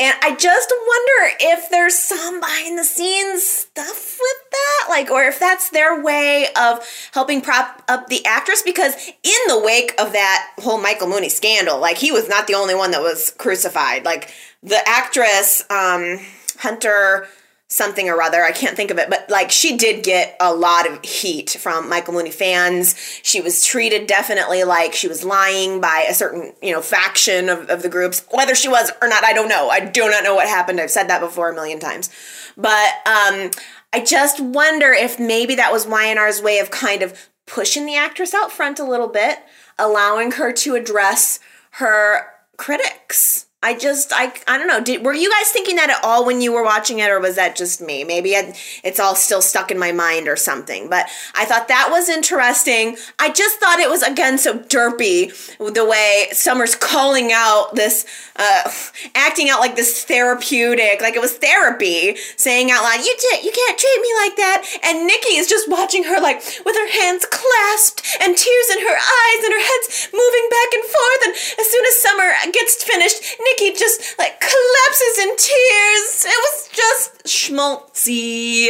And 0.00 0.14
I 0.22 0.36
just 0.36 0.72
wonder 0.72 1.36
if 1.40 1.70
there's 1.70 1.98
some 1.98 2.38
behind 2.38 2.78
the 2.78 2.84
scenes 2.84 3.42
stuff 3.42 4.18
with 4.20 4.50
that, 4.52 4.86
like, 4.88 5.10
or 5.10 5.24
if 5.24 5.40
that's 5.40 5.70
their 5.70 6.00
way 6.00 6.46
of 6.56 6.86
helping 7.12 7.40
prop 7.40 7.82
up 7.88 8.06
the 8.06 8.24
actress. 8.24 8.62
Because 8.62 8.94
in 9.24 9.38
the 9.48 9.60
wake 9.60 9.92
of 9.98 10.12
that 10.12 10.52
whole 10.58 10.80
Michael 10.80 11.08
Muhney 11.08 11.30
scandal, 11.30 11.80
like, 11.80 11.98
he 11.98 12.12
was 12.12 12.28
not 12.28 12.46
the 12.46 12.54
only 12.54 12.76
one 12.76 12.92
that 12.92 13.02
was 13.02 13.34
crucified. 13.38 14.04
Like, 14.04 14.32
the 14.62 14.80
actress, 14.88 15.64
um, 15.68 16.20
Hunter 16.58 17.26
something 17.68 18.08
or 18.08 18.22
other. 18.22 18.42
I 18.42 18.52
can't 18.52 18.76
think 18.76 18.90
of 18.90 18.98
it, 18.98 19.10
but 19.10 19.28
like 19.28 19.50
she 19.50 19.76
did 19.76 20.02
get 20.02 20.36
a 20.40 20.54
lot 20.54 20.90
of 20.90 21.04
heat 21.04 21.50
from 21.50 21.88
Michael 21.88 22.14
Muhney 22.14 22.32
fans. 22.32 22.96
She 23.22 23.42
was 23.42 23.64
treated 23.64 24.06
definitely 24.06 24.64
like 24.64 24.94
she 24.94 25.06
was 25.06 25.22
lying 25.22 25.78
by 25.80 26.06
a 26.08 26.14
certain, 26.14 26.54
you 26.62 26.72
know, 26.72 26.80
faction 26.80 27.50
of, 27.50 27.68
of 27.68 27.82
the 27.82 27.90
groups. 27.90 28.24
Whether 28.30 28.54
she 28.54 28.68
was 28.68 28.90
or 29.02 29.08
not, 29.08 29.22
I 29.22 29.34
don't 29.34 29.48
know. 29.48 29.68
I 29.68 29.80
do 29.80 30.08
not 30.08 30.24
know 30.24 30.34
what 30.34 30.48
happened. 30.48 30.80
I've 30.80 30.90
said 30.90 31.08
that 31.08 31.20
before 31.20 31.50
a 31.50 31.54
million 31.54 31.78
times. 31.78 32.08
But 32.56 32.88
um 33.06 33.50
I 33.92 34.02
just 34.04 34.40
wonder 34.40 34.92
if 34.92 35.18
maybe 35.18 35.54
that 35.54 35.72
was 35.72 35.86
Y&R's 35.86 36.42
way 36.42 36.58
of 36.58 36.70
kind 36.70 37.02
of 37.02 37.28
pushing 37.46 37.86
the 37.86 37.96
actress 37.96 38.34
out 38.34 38.52
front 38.52 38.78
a 38.78 38.84
little 38.84 39.08
bit, 39.08 39.38
allowing 39.78 40.32
her 40.32 40.52
to 40.52 40.74
address 40.74 41.38
her 41.72 42.26
critics 42.56 43.46
I 43.60 43.76
just 43.76 44.12
I 44.14 44.32
I 44.46 44.56
don't 44.56 44.68
know. 44.68 44.80
Did 44.80 45.04
were 45.04 45.12
you 45.12 45.28
guys 45.32 45.50
thinking 45.50 45.76
that 45.76 45.90
at 45.90 46.04
all 46.04 46.24
when 46.24 46.40
you 46.40 46.52
were 46.52 46.62
watching 46.62 47.00
it, 47.00 47.10
or 47.10 47.18
was 47.18 47.34
that 47.34 47.56
just 47.56 47.80
me? 47.80 48.04
Maybe 48.04 48.36
I, 48.36 48.54
it's 48.84 49.00
all 49.00 49.16
still 49.16 49.42
stuck 49.42 49.72
in 49.72 49.80
my 49.80 49.90
mind 49.90 50.28
or 50.28 50.36
something. 50.36 50.88
But 50.88 51.06
I 51.34 51.44
thought 51.44 51.66
that 51.66 51.88
was 51.90 52.08
interesting. 52.08 52.96
I 53.18 53.30
just 53.32 53.58
thought 53.58 53.80
it 53.80 53.90
was 53.90 54.04
again 54.04 54.38
so 54.38 54.60
derpy 54.60 55.34
the 55.58 55.84
way 55.84 56.28
Summer's 56.30 56.76
calling 56.76 57.32
out 57.32 57.74
this, 57.74 58.06
uh, 58.36 58.70
acting 59.16 59.50
out 59.50 59.58
like 59.58 59.74
this 59.74 60.04
therapeutic, 60.04 61.00
like 61.00 61.16
it 61.16 61.20
was 61.20 61.32
therapy, 61.32 62.14
saying 62.36 62.70
out 62.70 62.84
loud, 62.84 63.04
"You 63.04 63.16
t- 63.18 63.42
you 63.42 63.50
can't 63.50 63.76
treat 63.76 64.00
me 64.02 64.14
like 64.22 64.36
that." 64.36 64.62
And 64.84 65.04
Nikki 65.04 65.34
is 65.34 65.48
just 65.48 65.68
watching 65.68 66.04
her 66.04 66.20
like 66.20 66.36
with 66.64 66.76
her 66.76 66.92
hands 66.92 67.26
clasped 67.26 68.06
and 68.22 68.38
tears 68.38 68.68
in 68.70 68.86
her 68.86 68.98
eyes 69.02 69.40
and 69.42 69.52
her 69.52 69.66
head's 69.66 70.08
moving 70.14 70.46
back 70.46 70.70
and 70.78 70.84
forth. 70.84 71.22
And 71.26 71.34
as 71.58 71.66
soon 71.66 71.84
as 71.86 71.96
Summer 71.98 72.30
gets 72.52 72.84
finished. 72.84 73.34
Nikki 73.48 73.78
just 73.78 74.18
like 74.18 74.40
collapses 74.40 75.18
in 75.20 75.36
tears. 75.36 76.24
It 76.26 76.38
was 76.44 76.68
just 76.72 77.24
schmaltzy. 77.24 78.68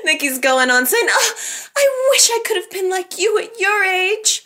Nikki's 0.04 0.38
going 0.38 0.70
on 0.70 0.86
saying, 0.86 1.06
oh, 1.10 1.34
I 1.76 2.08
wish 2.10 2.30
I 2.30 2.42
could 2.46 2.56
have 2.56 2.70
been 2.70 2.90
like 2.90 3.18
you 3.18 3.38
at 3.38 3.58
your 3.58 3.84
age. 3.84 4.44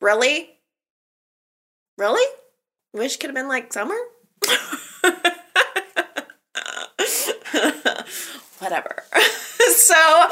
Really? 0.00 0.50
Really? 1.96 2.24
Wish 2.92 3.16
could 3.16 3.28
have 3.28 3.34
been 3.34 3.48
like 3.48 3.72
Summer? 3.72 3.96
Whatever. 8.58 9.02
so, 9.76 10.28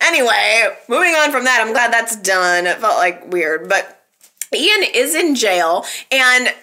anyway, 0.00 0.76
moving 0.88 1.14
on 1.14 1.30
from 1.32 1.44
that, 1.44 1.60
I'm 1.60 1.72
glad 1.72 1.92
that's 1.92 2.16
done. 2.16 2.66
It 2.66 2.78
felt 2.78 2.96
like 2.96 3.30
weird, 3.32 3.68
but 3.68 3.97
Ian 4.54 4.84
is 4.94 5.14
in 5.14 5.34
jail 5.34 5.84
and 6.10 6.54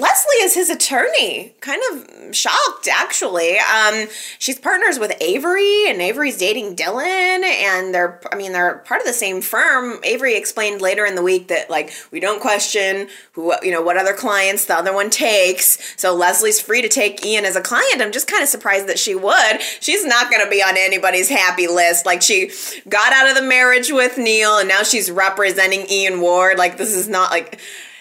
Leslie 0.00 0.36
is 0.36 0.54
his 0.54 0.70
attorney. 0.70 1.54
Kind 1.60 1.82
of 1.92 2.34
shocked, 2.34 2.88
actually. 2.90 3.58
Um, 3.58 4.06
she's 4.38 4.58
partners 4.58 4.98
with 4.98 5.12
Avery, 5.20 5.90
and 5.90 6.00
Avery's 6.00 6.38
dating 6.38 6.76
Dylan, 6.76 7.44
and 7.44 7.94
they're, 7.94 8.20
I 8.32 8.36
mean, 8.36 8.52
they're 8.52 8.78
part 8.78 9.00
of 9.00 9.06
the 9.06 9.12
same 9.12 9.42
firm. 9.42 10.00
Avery 10.02 10.36
explained 10.36 10.80
later 10.80 11.04
in 11.04 11.16
the 11.16 11.22
week 11.22 11.48
that, 11.48 11.68
like, 11.68 11.92
we 12.10 12.18
don't 12.18 12.40
question 12.40 13.08
who, 13.32 13.52
you 13.62 13.70
know, 13.70 13.82
what 13.82 13.98
other 13.98 14.14
clients 14.14 14.64
the 14.64 14.74
other 14.74 14.94
one 14.94 15.10
takes. 15.10 15.94
So 16.00 16.14
Leslie's 16.14 16.60
free 16.60 16.80
to 16.80 16.88
take 16.88 17.24
Ian 17.24 17.44
as 17.44 17.56
a 17.56 17.60
client. 17.60 18.00
I'm 18.00 18.12
just 18.12 18.26
kind 18.26 18.42
of 18.42 18.48
surprised 18.48 18.88
that 18.88 18.98
she 18.98 19.14
would. 19.14 19.60
She's 19.80 20.04
not 20.04 20.30
going 20.30 20.42
to 20.42 20.50
be 20.50 20.62
on 20.62 20.76
anybody's 20.78 21.28
happy 21.28 21.66
list. 21.66 22.06
Like, 22.06 22.22
she 22.22 22.50
got 22.88 23.12
out 23.12 23.28
of 23.28 23.36
the 23.36 23.42
marriage 23.42 23.92
with 23.92 24.16
Neil, 24.16 24.56
and 24.56 24.68
now 24.68 24.82
she's 24.82 25.10
representing 25.10 25.86
Ian 25.90 26.20
Ward. 26.22 26.56
Like, 26.56 26.78
this 26.78 26.94
is 26.94 27.06
not 27.06 27.30
like 27.30 27.60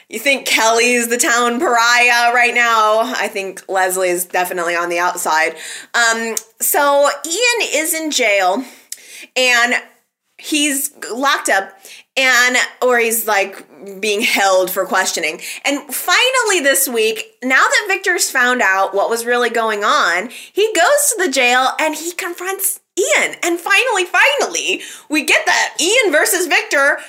you 0.10 0.20
think 0.20 0.48
Kelly's 0.48 1.08
the 1.08 1.18
town 1.18 1.60
pariah 1.60 2.34
right 2.34 2.54
now. 2.54 3.02
I 3.02 3.28
think 3.28 3.62
Leslie 3.70 4.10
is 4.10 4.26
definitely 4.26 4.76
on 4.76 4.90
the 4.90 4.98
outside. 4.98 5.56
Um, 5.94 6.36
so 6.60 7.10
Ian 7.26 7.70
is 7.74 7.94
in 7.94 8.10
jail 8.10 8.64
and 9.36 9.76
he's 10.40 10.92
locked 11.12 11.50
up 11.50 11.78
and 12.18 12.58
or 12.82 12.98
he's 12.98 13.28
like 13.28 14.02
being 14.02 14.22
held 14.22 14.72
for 14.72 14.86
questioning. 14.86 15.42
And 15.64 15.94
finally 15.94 16.60
this 16.62 16.88
week, 16.88 17.38
now 17.44 17.58
that 17.58 17.86
Victor's 17.88 18.32
found 18.32 18.62
out 18.62 18.96
what 18.96 19.10
was 19.10 19.26
really 19.26 19.50
going 19.50 19.84
on, 19.84 20.30
he 20.30 20.74
goes 20.76 21.14
to 21.14 21.24
the 21.24 21.32
jail 21.32 21.70
and 21.80 21.94
he 21.94 22.14
confronts 22.14 22.80
Ian. 22.98 23.36
And 23.44 23.60
finally, 23.60 24.06
finally, 24.06 24.82
we 25.10 25.24
get 25.24 25.46
that 25.46 25.78
Ian 25.80 26.12
versus 26.12 26.48
Victor 26.48 27.00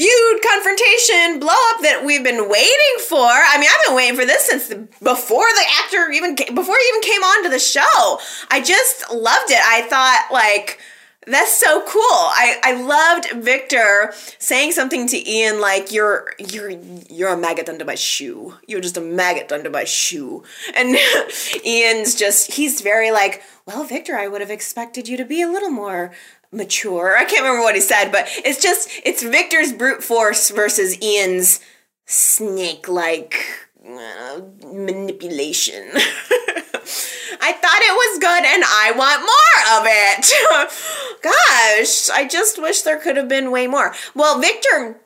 feud, 0.00 0.40
confrontation, 0.42 1.40
blow 1.40 1.60
up 1.74 1.82
that 1.82 2.02
we've 2.06 2.24
been 2.24 2.48
waiting 2.48 2.96
for. 3.06 3.28
I 3.28 3.58
mean, 3.60 3.68
I've 3.68 3.86
been 3.86 3.96
waiting 3.96 4.18
for 4.18 4.24
this 4.24 4.46
since 4.46 4.68
before 5.02 5.44
the 5.44 5.64
actor 5.82 6.10
even 6.10 6.34
before 6.34 6.76
he 6.76 6.84
even 6.88 7.02
came 7.02 7.22
on 7.22 7.44
to 7.44 7.50
the 7.50 7.58
show. 7.58 8.18
I 8.50 8.62
just 8.64 9.12
loved 9.12 9.50
it. 9.50 9.60
I 9.62 9.82
thought 9.82 10.28
like 10.32 10.80
that's 11.26 11.54
so 11.54 11.82
cool. 11.82 12.00
I, 12.00 12.58
I 12.62 12.82
loved 12.82 13.44
Victor 13.44 14.14
saying 14.38 14.72
something 14.72 15.06
to 15.08 15.30
Ian 15.30 15.60
like 15.60 15.92
you're 15.92 16.32
you're 16.38 16.70
you're 16.70 17.28
a 17.28 17.36
maggot 17.36 17.68
under 17.68 17.84
my 17.84 17.94
shoe. 17.94 18.54
You're 18.66 18.80
just 18.80 18.96
a 18.96 19.02
maggot 19.02 19.52
under 19.52 19.68
my 19.68 19.84
shoe. 19.84 20.44
And 20.74 20.96
Ian's 21.64 22.14
just 22.14 22.52
he's 22.52 22.80
very 22.80 23.10
like, 23.10 23.42
well, 23.66 23.84
Victor, 23.84 24.16
I 24.16 24.28
would 24.28 24.40
have 24.40 24.50
expected 24.50 25.08
you 25.08 25.18
to 25.18 25.26
be 25.26 25.42
a 25.42 25.48
little 25.48 25.70
more 25.70 26.12
mature. 26.52 27.16
I 27.16 27.24
can't 27.24 27.42
remember 27.42 27.62
what 27.62 27.74
he 27.74 27.80
said, 27.80 28.10
but 28.10 28.26
it's 28.44 28.62
just 28.62 28.90
it's 29.04 29.22
Victor's 29.22 29.72
brute 29.72 30.02
force 30.02 30.50
versus 30.50 31.00
Ian's 31.02 31.60
snake 32.06 32.88
like 32.88 33.36
uh, 33.86 34.40
manipulation. 34.64 35.90
I 37.42 37.52
thought 37.52 37.80
it 37.80 37.94
was 37.94 38.18
good 38.18 38.44
and 38.44 38.64
I 38.66 38.92
want 38.96 39.22
more 39.22 39.60
of 39.78 39.86
it. 39.86 41.22
Gosh, 41.22 42.10
I 42.10 42.26
just 42.28 42.60
wish 42.60 42.82
there 42.82 42.98
could 42.98 43.16
have 43.16 43.28
been 43.28 43.50
way 43.50 43.66
more. 43.66 43.94
Well, 44.14 44.40
Victor 44.40 45.00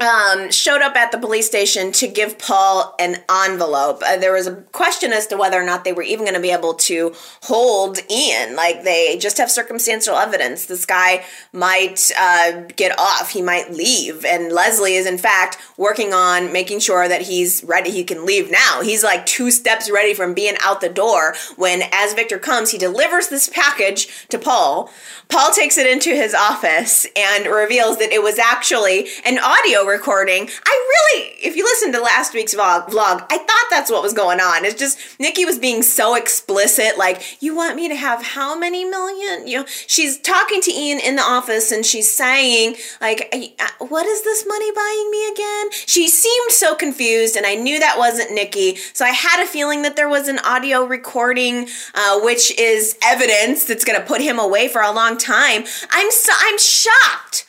um, 0.00 0.50
showed 0.50 0.80
up 0.80 0.96
at 0.96 1.12
the 1.12 1.18
police 1.18 1.46
station 1.46 1.92
to 1.92 2.08
give 2.08 2.38
Paul 2.38 2.94
an 2.98 3.18
envelope. 3.30 4.02
Uh, 4.04 4.16
there 4.16 4.32
was 4.32 4.46
a 4.46 4.56
question 4.72 5.12
as 5.12 5.26
to 5.26 5.36
whether 5.36 5.60
or 5.60 5.64
not 5.64 5.84
they 5.84 5.92
were 5.92 6.02
even 6.02 6.24
going 6.24 6.34
to 6.34 6.40
be 6.40 6.50
able 6.50 6.74
to 6.74 7.14
hold 7.42 7.98
Ian. 8.10 8.56
Like 8.56 8.84
they 8.84 9.18
just 9.18 9.36
have 9.38 9.50
circumstantial 9.50 10.16
evidence. 10.16 10.66
This 10.66 10.86
guy 10.86 11.24
might 11.52 12.10
uh, 12.18 12.62
get 12.74 12.98
off. 12.98 13.30
He 13.30 13.42
might 13.42 13.72
leave. 13.72 14.24
And 14.24 14.50
Leslie 14.50 14.94
is 14.94 15.06
in 15.06 15.18
fact 15.18 15.58
working 15.76 16.14
on 16.14 16.52
making 16.52 16.80
sure 16.80 17.06
that 17.06 17.22
he's 17.22 17.62
ready. 17.64 17.90
He 17.90 18.04
can 18.04 18.24
leave 18.24 18.50
now. 18.50 18.80
He's 18.82 19.04
like 19.04 19.26
two 19.26 19.50
steps 19.50 19.90
ready 19.90 20.14
from 20.14 20.32
being 20.32 20.54
out 20.62 20.80
the 20.80 20.88
door 20.88 21.34
when, 21.56 21.82
as 21.92 22.14
Victor 22.14 22.38
comes, 22.38 22.70
he 22.70 22.78
delivers 22.78 23.28
this 23.28 23.48
package 23.48 24.28
to 24.28 24.38
Paul. 24.38 24.90
Paul 25.28 25.50
takes 25.52 25.78
it 25.78 25.86
into 25.86 26.10
his 26.10 26.34
office 26.34 27.06
and 27.16 27.46
reveals 27.46 27.98
that 27.98 28.12
it 28.12 28.22
was 28.22 28.38
actually 28.38 29.08
an 29.24 29.38
audio 29.38 29.81
recording. 29.86 30.48
I 30.66 30.88
really, 31.14 31.28
if 31.42 31.56
you 31.56 31.64
listen 31.64 31.92
to 31.92 32.00
last 32.00 32.34
week's 32.34 32.54
vlog, 32.54 32.88
vlog, 32.88 33.26
I 33.30 33.38
thought 33.38 33.66
that's 33.70 33.90
what 33.90 34.02
was 34.02 34.12
going 34.12 34.40
on. 34.40 34.64
It's 34.64 34.78
just 34.78 34.98
Nikki 35.18 35.44
was 35.44 35.58
being 35.58 35.82
so 35.82 36.14
explicit, 36.14 36.98
like, 36.98 37.42
you 37.42 37.54
want 37.54 37.76
me 37.76 37.88
to 37.88 37.94
have 37.94 38.22
how 38.22 38.58
many 38.58 38.84
million? 38.84 39.46
You 39.46 39.60
know, 39.60 39.66
she's 39.66 40.18
talking 40.18 40.60
to 40.62 40.72
Ian 40.72 41.00
in 41.00 41.16
the 41.16 41.22
office 41.22 41.72
and 41.72 41.84
she's 41.84 42.10
saying, 42.10 42.76
like, 43.00 43.34
what 43.78 44.06
is 44.06 44.22
this 44.22 44.46
money 44.46 44.70
buying 44.72 45.10
me 45.10 45.32
again? 45.32 45.70
She 45.86 46.08
seemed 46.08 46.50
so 46.50 46.74
confused 46.74 47.36
and 47.36 47.46
I 47.46 47.54
knew 47.54 47.78
that 47.78 47.96
wasn't 47.98 48.32
Nikki. 48.32 48.76
So 48.92 49.04
I 49.04 49.10
had 49.10 49.42
a 49.42 49.46
feeling 49.46 49.82
that 49.82 49.96
there 49.96 50.08
was 50.08 50.28
an 50.28 50.38
audio 50.40 50.84
recording, 50.84 51.68
uh, 51.94 52.20
which 52.20 52.58
is 52.58 52.98
evidence 53.02 53.64
that's 53.64 53.84
going 53.84 54.00
to 54.00 54.06
put 54.06 54.20
him 54.20 54.38
away 54.38 54.68
for 54.68 54.82
a 54.82 54.92
long 54.92 55.16
time. 55.16 55.64
I'm 55.90 56.10
so, 56.10 56.32
I'm 56.38 56.58
shocked 56.58 57.46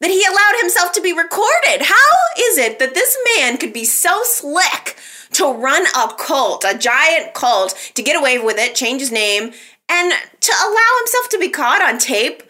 that 0.00 0.10
he 0.10 0.24
allowed 0.24 0.60
himself 0.60 0.92
to 0.92 1.00
be 1.00 1.12
recorded. 1.12 1.82
How 1.82 2.16
is 2.38 2.58
it 2.58 2.78
that 2.78 2.94
this 2.94 3.16
man 3.36 3.58
could 3.58 3.72
be 3.72 3.84
so 3.84 4.20
slick 4.24 4.96
to 5.32 5.52
run 5.52 5.84
a 5.96 6.12
cult, 6.18 6.64
a 6.64 6.76
giant 6.76 7.34
cult, 7.34 7.74
to 7.94 8.02
get 8.02 8.18
away 8.18 8.38
with 8.38 8.58
it, 8.58 8.74
change 8.74 9.00
his 9.00 9.12
name, 9.12 9.52
and 9.88 10.12
to 10.40 10.52
allow 10.64 10.98
himself 11.00 11.28
to 11.30 11.38
be 11.38 11.48
caught 11.48 11.82
on 11.82 11.98
tape 11.98 12.42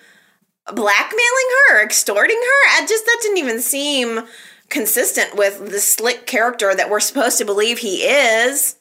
blackmailing 0.73 1.51
her, 1.69 1.85
extorting 1.85 2.41
her? 2.41 2.83
I 2.83 2.87
just 2.87 3.05
that 3.05 3.19
didn't 3.23 3.39
even 3.39 3.61
seem 3.61 4.21
consistent 4.69 5.37
with 5.37 5.71
the 5.71 5.81
slick 5.81 6.27
character 6.27 6.75
that 6.75 6.89
we're 6.89 7.01
supposed 7.01 7.39
to 7.39 7.45
believe 7.45 7.79
he 7.79 8.05
is. 8.05 8.77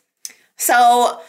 So 0.56 1.22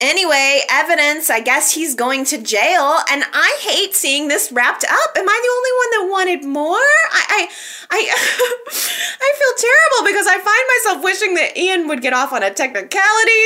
Anyway, 0.00 0.60
evidence, 0.68 1.30
I 1.30 1.40
guess 1.40 1.72
he's 1.72 1.94
going 1.94 2.24
to 2.26 2.38
jail, 2.38 2.98
and 3.10 3.22
I 3.32 3.58
hate 3.60 3.94
seeing 3.94 4.28
this 4.28 4.50
wrapped 4.50 4.84
up. 4.84 5.16
Am 5.16 5.28
I 5.28 5.40
the 5.42 5.52
only 5.56 5.70
one 5.78 5.90
that 5.92 6.12
wanted 6.12 6.44
more? 6.44 6.76
I 7.12 7.24
I 7.30 7.48
I, 7.90 7.98
I 9.22 9.32
feel 9.38 9.70
terrible 9.70 10.06
because 10.10 10.26
I 10.26 10.34
find 10.34 10.44
myself 10.74 11.04
wishing 11.04 11.34
that 11.34 11.56
Ian 11.56 11.88
would 11.88 12.02
get 12.02 12.12
off 12.12 12.32
on 12.32 12.42
a 12.42 12.50
technicality. 12.52 13.44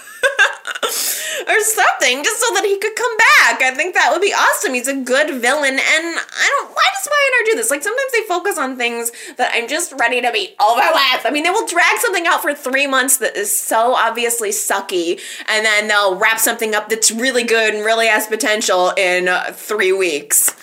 or 1.48 1.60
something 1.60 2.22
just 2.22 2.40
so 2.40 2.54
that 2.54 2.64
he 2.64 2.78
could 2.78 2.94
come 2.94 3.16
back. 3.16 3.62
I 3.62 3.74
think 3.74 3.94
that 3.94 4.10
would 4.12 4.22
be 4.22 4.32
awesome. 4.32 4.74
He's 4.74 4.88
a 4.88 4.96
good 4.96 5.40
villain, 5.40 5.74
and 5.74 5.80
I 5.80 6.46
don't. 6.58 6.70
Why 6.70 6.84
does 6.94 7.08
Y&R 7.08 7.44
do 7.46 7.56
this? 7.56 7.70
Like 7.70 7.82
sometimes 7.82 8.12
they 8.12 8.22
focus 8.22 8.58
on 8.58 8.76
things 8.76 9.12
that 9.36 9.50
I'm 9.54 9.68
just 9.68 9.92
ready 9.98 10.20
to 10.20 10.32
be 10.32 10.54
over 10.60 10.80
with. 10.80 11.26
I 11.26 11.30
mean, 11.32 11.44
they 11.44 11.50
will 11.50 11.66
drag 11.66 11.98
something 11.98 12.26
out 12.26 12.42
for 12.42 12.54
three 12.54 12.86
months 12.86 13.18
that 13.18 13.36
is 13.36 13.56
so 13.58 13.94
obviously 13.94 14.50
sucky, 14.50 15.20
and 15.48 15.64
then 15.64 15.88
they'll 15.88 16.16
wrap 16.16 16.38
something 16.38 16.74
up 16.74 16.88
that's 16.88 17.10
really 17.10 17.44
good 17.44 17.74
and 17.74 17.84
really 17.84 18.06
has 18.06 18.26
potential 18.26 18.92
in 18.96 19.28
uh, 19.28 19.52
three 19.52 19.92
weeks. 19.92 20.54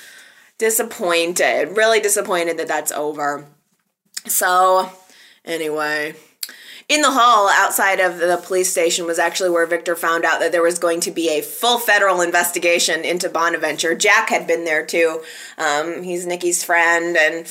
Disappointed. 0.58 1.78
Really 1.78 2.00
disappointed 2.00 2.58
that 2.58 2.68
that's 2.68 2.92
over. 2.92 3.46
So, 4.26 4.90
anyway 5.46 6.16
in 6.90 7.02
the 7.02 7.12
hall 7.12 7.50
outside 7.50 8.00
of 8.00 8.18
the 8.18 8.42
police 8.44 8.72
station 8.72 9.06
was 9.06 9.20
actually 9.20 9.50
where 9.50 9.66
Victor 9.66 9.96
found 9.96 10.24
out 10.24 10.40
that 10.40 10.54
there 10.54 10.64
was 10.64 10.80
going 10.80 11.02
to 11.02 11.12
be 11.12 11.30
a 11.30 11.42
full 11.42 11.80
federal 11.80 12.22
investigation 12.22 13.04
into 13.04 13.28
Bonaventure. 13.28 13.94
Jack 13.94 14.30
had 14.30 14.48
been 14.48 14.64
there 14.64 14.86
too. 14.86 15.22
Um, 15.58 16.02
he's 16.04 16.26
Nikki's 16.26 16.64
friend, 16.64 17.18
and 17.18 17.46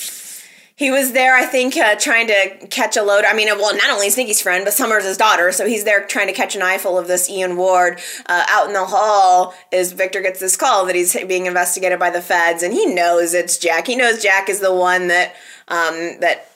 he 0.77 0.91
was 0.91 1.13
there, 1.13 1.35
I 1.35 1.47
think, 1.47 1.75
uh, 1.75 1.95
trying 1.95 2.27
to 2.27 2.67
catch 2.67 2.99
a 2.99 3.03
load. 3.03 3.25
I 3.25 3.35
mean, 3.35 3.49
well, 3.57 3.75
not 3.75 3.89
only 3.89 4.09
is 4.09 4.17
Nikki's 4.19 4.43
friend, 4.43 4.63
but 4.63 4.75
Summer's 4.75 5.05
his 5.05 5.17
daughter. 5.17 5.51
So 5.51 5.67
he's 5.67 5.85
there 5.85 6.05
trying 6.07 6.27
to 6.27 6.35
catch 6.35 6.55
an 6.55 6.61
eyeful 6.61 6.99
of 6.99 7.09
this 7.09 7.31
Ian 7.31 7.57
Ward. 7.57 7.99
Uh, 8.27 8.45
out 8.51 8.67
in 8.67 8.75
the 8.75 8.85
hall, 8.85 9.55
is 9.73 9.93
Victor 9.93 10.21
gets 10.21 10.39
this 10.39 10.55
call 10.55 10.85
that 10.85 10.95
he's 10.95 11.17
being 11.25 11.47
investigated 11.47 11.99
by 11.99 12.11
the 12.11 12.21
feds, 12.21 12.63
and 12.63 12.75
he 12.75 12.85
knows 12.85 13.33
it's 13.33 13.57
Jack. 13.57 13.87
He 13.87 13.97
knows 13.97 14.23
Jack 14.23 14.51
is 14.51 14.61
the 14.61 14.75
one 14.75 15.09
that 15.09 15.35
um, 15.69 16.21
that 16.21 16.51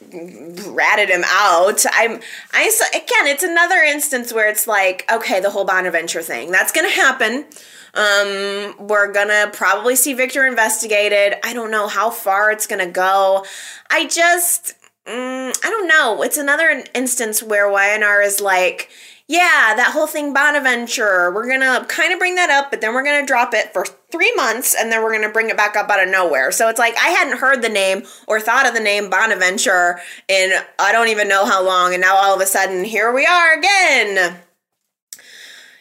ratted 0.67 1.09
him 1.09 1.25
out. 1.27 1.85
I'm, 1.91 2.21
I 2.53 2.71
again, 2.91 3.27
it's 3.27 3.43
another 3.43 3.79
instance 3.79 4.35
where 4.35 4.51
it's 4.51 4.67
like, 4.67 5.11
okay, 5.11 5.41
the 5.41 5.51
whole 5.51 5.65
Bonaventure 5.65 6.23
thing 6.23 6.51
that's 6.51 6.73
gonna 6.73 6.91
happen. 6.91 7.47
Um, 7.95 8.75
we're 8.87 9.13
gonna 9.13 9.51
probably 9.53 9.97
see 9.97 10.13
Victor 10.15 10.47
investigated. 10.47 11.39
I 11.45 11.53
don't 11.53 11.71
know 11.71 11.89
how 11.89 12.11
far 12.11 12.51
it's 12.51 12.67
gonna 12.67 12.91
go. 12.91 13.45
I 13.91 14.07
just, 14.07 14.75
mm, 15.07 15.59
I 15.65 15.71
don't 15.71 15.89
know. 15.89 16.23
It's 16.23 16.39
another 16.39 16.85
instance 16.95 17.43
where 17.43 17.71
Y&R 17.71 18.23
is 18.23 18.41
like, 18.41 18.91
yeah, 19.31 19.75
that 19.77 19.93
whole 19.93 20.09
thing 20.09 20.33
Bonaventure, 20.35 21.31
we're 21.33 21.49
gonna 21.49 21.85
kind 21.87 22.13
of 22.13 22.19
bring 22.19 22.35
that 22.35 22.51
up, 22.51 22.71
but 22.71 22.81
then 22.81 22.95
we're 22.95 23.05
gonna 23.05 23.25
drop 23.25 23.55
it 23.55 23.73
for 23.73 23.85
three 24.11 24.33
months 24.35 24.75
and 24.75 24.91
then 24.91 25.05
we're 25.05 25.13
gonna 25.13 25.33
bring 25.33 25.51
it 25.51 25.57
back 25.57 25.77
up 25.77 25.89
out 25.89 26.03
of 26.03 26.09
nowhere. 26.09 26.51
So 26.51 26.69
it's 26.69 26.81
like 26.81 26.97
I 26.97 27.11
hadn't 27.11 27.39
heard 27.39 27.63
the 27.63 27.69
name 27.69 28.03
or 28.27 28.41
thought 28.41 28.67
of 28.67 28.75
the 28.75 28.81
name 28.81 29.09
Bonaventure 29.09 30.01
in 30.27 30.53
I 30.81 30.91
don't 30.91 31.09
even 31.09 31.29
know 31.29 31.47
how 31.47 31.65
long, 31.65 31.93
and 31.95 32.01
now 32.01 32.17
all 32.17 32.35
of 32.35 32.41
a 32.41 32.47
sudden 32.47 32.83
here 32.83 33.13
we 33.13 33.25
are 33.25 33.57
again. 33.57 34.37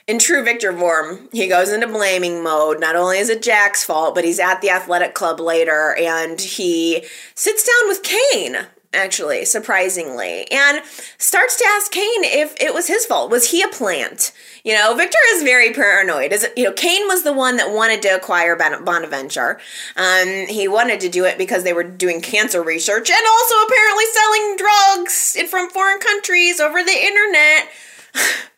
In 0.09 0.17
true 0.17 0.43
Victor 0.43 0.75
form, 0.75 1.29
he 1.31 1.47
goes 1.47 1.71
into 1.71 1.85
blaming 1.85 2.43
mode. 2.43 2.79
Not 2.79 2.95
only 2.95 3.19
is 3.19 3.29
it 3.29 3.43
Jack's 3.43 3.83
fault, 3.83 4.15
but 4.15 4.23
he's 4.23 4.39
at 4.39 4.59
the 4.59 4.71
athletic 4.71 5.13
club 5.13 5.39
later 5.39 5.95
and 5.99 6.41
he 6.41 7.05
sits 7.35 7.63
down 7.63 7.87
with 7.87 8.01
Cane 8.01 8.57
actually, 8.91 9.45
surprisingly, 9.45 10.49
and 10.49 10.81
starts 11.19 11.57
to 11.57 11.65
ask 11.67 11.91
Cane 11.91 12.23
if 12.23 12.59
it 12.59 12.73
was 12.73 12.87
his 12.87 13.05
fault. 13.05 13.29
Was 13.29 13.51
he 13.51 13.61
a 13.61 13.67
plant? 13.67 14.31
You 14.63 14.73
know, 14.73 14.95
Victor 14.95 15.19
is 15.33 15.43
very 15.43 15.73
paranoid. 15.73 16.33
Is 16.33 16.43
it, 16.43 16.57
you 16.57 16.63
know, 16.63 16.73
Cane 16.73 17.07
was 17.07 17.21
the 17.21 17.31
one 17.31 17.57
that 17.57 17.71
wanted 17.71 18.01
to 18.01 18.15
acquire 18.15 18.55
Bonaventure. 18.55 19.59
Um, 19.95 20.47
he 20.47 20.67
wanted 20.67 21.01
to 21.01 21.09
do 21.09 21.25
it 21.25 21.37
because 21.37 21.63
they 21.63 21.73
were 21.73 21.83
doing 21.83 22.19
cancer 22.19 22.63
research 22.63 23.11
and 23.11 23.27
also 23.31 23.55
apparently 23.67 24.05
selling 24.11 24.55
drugs 24.57 25.37
from 25.51 25.69
foreign 25.69 25.99
countries 25.99 26.59
over 26.59 26.83
the 26.83 26.97
internet. 26.99 27.69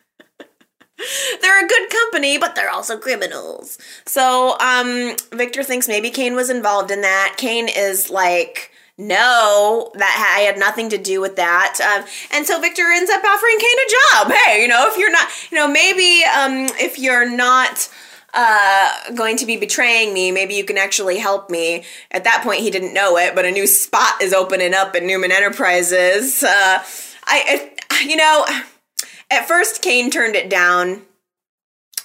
they're 1.40 1.64
a 1.64 1.68
good 1.68 1.90
company, 1.90 2.38
but 2.38 2.54
they're 2.54 2.70
also 2.70 2.98
criminals. 2.98 3.78
So, 4.06 4.56
um, 4.60 5.16
Victor 5.32 5.62
thinks 5.62 5.88
maybe 5.88 6.10
Cane 6.10 6.34
was 6.34 6.50
involved 6.50 6.90
in 6.90 7.00
that. 7.02 7.34
Cane 7.36 7.68
is 7.68 8.10
like 8.10 8.72
no, 8.98 9.90
that 9.94 10.34
I 10.36 10.42
had 10.42 10.58
nothing 10.58 10.90
to 10.90 10.98
do 10.98 11.20
with 11.20 11.36
that. 11.36 11.80
Um, 11.80 12.06
and 12.30 12.46
so 12.46 12.60
Victor 12.60 12.82
ends 12.82 13.10
up 13.10 13.24
offering 13.24 13.58
Cane 13.58 13.76
a 13.86 13.90
job. 13.90 14.32
Hey, 14.32 14.62
you 14.62 14.68
know, 14.68 14.86
if 14.88 14.98
you're 14.98 15.10
not, 15.10 15.28
you 15.50 15.56
know, 15.56 15.66
maybe 15.66 16.22
um, 16.24 16.66
if 16.78 16.98
you're 16.98 17.28
not 17.28 17.88
uh, 18.34 19.12
going 19.14 19.36
to 19.38 19.46
be 19.46 19.56
betraying 19.56 20.12
me, 20.12 20.30
maybe 20.30 20.54
you 20.54 20.64
can 20.64 20.76
actually 20.76 21.18
help 21.18 21.50
me. 21.50 21.84
At 22.10 22.24
that 22.24 22.42
point, 22.42 22.60
he 22.60 22.70
didn't 22.70 22.94
know 22.94 23.16
it, 23.16 23.34
but 23.34 23.44
a 23.44 23.50
new 23.50 23.66
spot 23.66 24.20
is 24.20 24.32
opening 24.32 24.74
up 24.74 24.94
at 24.94 25.02
Newman 25.02 25.32
Enterprises. 25.32 26.42
Uh, 26.42 26.84
I, 27.24 27.70
you 28.04 28.16
know, 28.16 28.44
at 29.32 29.48
first 29.48 29.82
Cane 29.82 30.10
turned 30.10 30.36
it 30.36 30.48
down 30.48 31.02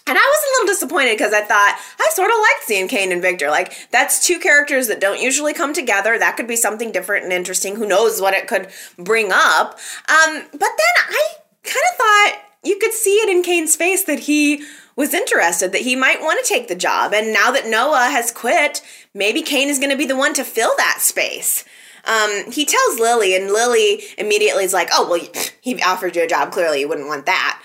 and 0.08 0.18
I 0.18 0.22
was 0.22 0.40
a 0.40 0.52
little 0.54 0.74
disappointed 0.74 1.18
because 1.18 1.34
I 1.34 1.42
thought 1.42 1.80
I 2.00 2.10
sort 2.14 2.32
of 2.32 2.38
liked 2.38 2.64
seeing 2.64 2.88
Cane 2.88 3.12
and 3.12 3.22
Victor. 3.22 3.50
Like 3.50 3.92
that's 3.92 4.26
two 4.26 4.40
characters 4.40 4.88
that 4.88 5.02
don't 5.02 5.22
usually 5.22 5.54
come 5.54 5.74
together. 5.74 6.18
That 6.18 6.38
could 6.38 6.48
be 6.48 6.56
something 6.56 6.94
different 6.94 7.26
and 7.26 7.34
interesting. 7.34 7.76
Who 7.76 7.86
knows 7.86 8.22
what 8.22 8.34
it 8.34 8.48
could 8.48 8.70
bring 8.98 9.32
up? 9.34 9.78
Um, 10.08 10.44
but 10.52 10.60
then 10.60 10.96
I 11.10 11.28
kind 11.64 11.86
of 11.92 11.98
thought 11.98 12.42
you 12.64 12.80
could 12.80 12.94
see 12.94 13.16
it 13.16 13.30
in 13.30 13.44
Cane's 13.44 13.76
face 13.76 14.04
that 14.06 14.20
he 14.20 14.64
was 14.96 15.14
interested, 15.14 15.74
that 15.74 15.82
he 15.82 15.96
might 15.96 16.22
want 16.22 16.44
to 16.44 16.48
take 16.48 16.70
the 16.70 16.76
job. 16.76 17.14
And 17.14 17.34
now 17.34 17.52
that 17.52 17.68
Noah 17.68 18.10
has 18.10 18.32
quit, 18.32 18.82
maybe 19.14 19.42
Cane 19.42 19.68
is 19.68 19.78
going 19.78 19.92
to 19.92 19.98
be 19.98 20.08
the 20.08 20.18
one 20.18 20.34
to 20.36 20.44
fill 20.44 20.72
that 20.78 21.00
space. 21.02 21.66
Um, 22.08 22.52
he 22.52 22.66
tells 22.66 23.00
Lily, 23.00 23.36
and 23.36 23.52
Lily 23.52 24.04
immediately 24.18 24.64
is 24.64 24.74
like, 24.74 24.90
"Oh, 24.92 25.10
well, 25.10 25.28
he 25.62 25.82
offered 25.82 26.16
you 26.16 26.24
a 26.24 26.28
job. 26.28 26.52
Clearly, 26.52 26.82
you 26.82 26.88
wouldn't 26.88 27.08
want 27.08 27.26
that." 27.26 27.62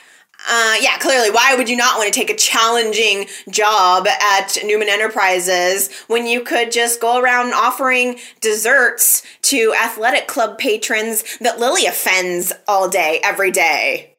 Uh, 0.48 0.74
yeah, 0.80 0.98
clearly, 0.98 1.30
why 1.30 1.54
would 1.54 1.68
you 1.68 1.76
not 1.76 1.98
want 1.98 2.12
to 2.12 2.18
take 2.18 2.30
a 2.30 2.36
challenging 2.36 3.26
job 3.48 4.08
at 4.08 4.58
Newman 4.64 4.88
Enterprises 4.88 5.92
when 6.08 6.26
you 6.26 6.42
could 6.42 6.72
just 6.72 7.00
go 7.00 7.20
around 7.20 7.52
offering 7.52 8.18
desserts 8.40 9.22
to 9.42 9.72
athletic 9.80 10.26
club 10.26 10.58
patrons 10.58 11.38
that 11.38 11.60
Lily 11.60 11.86
offends 11.86 12.52
all 12.66 12.88
day, 12.88 13.20
every 13.22 13.52
day? 13.52 14.11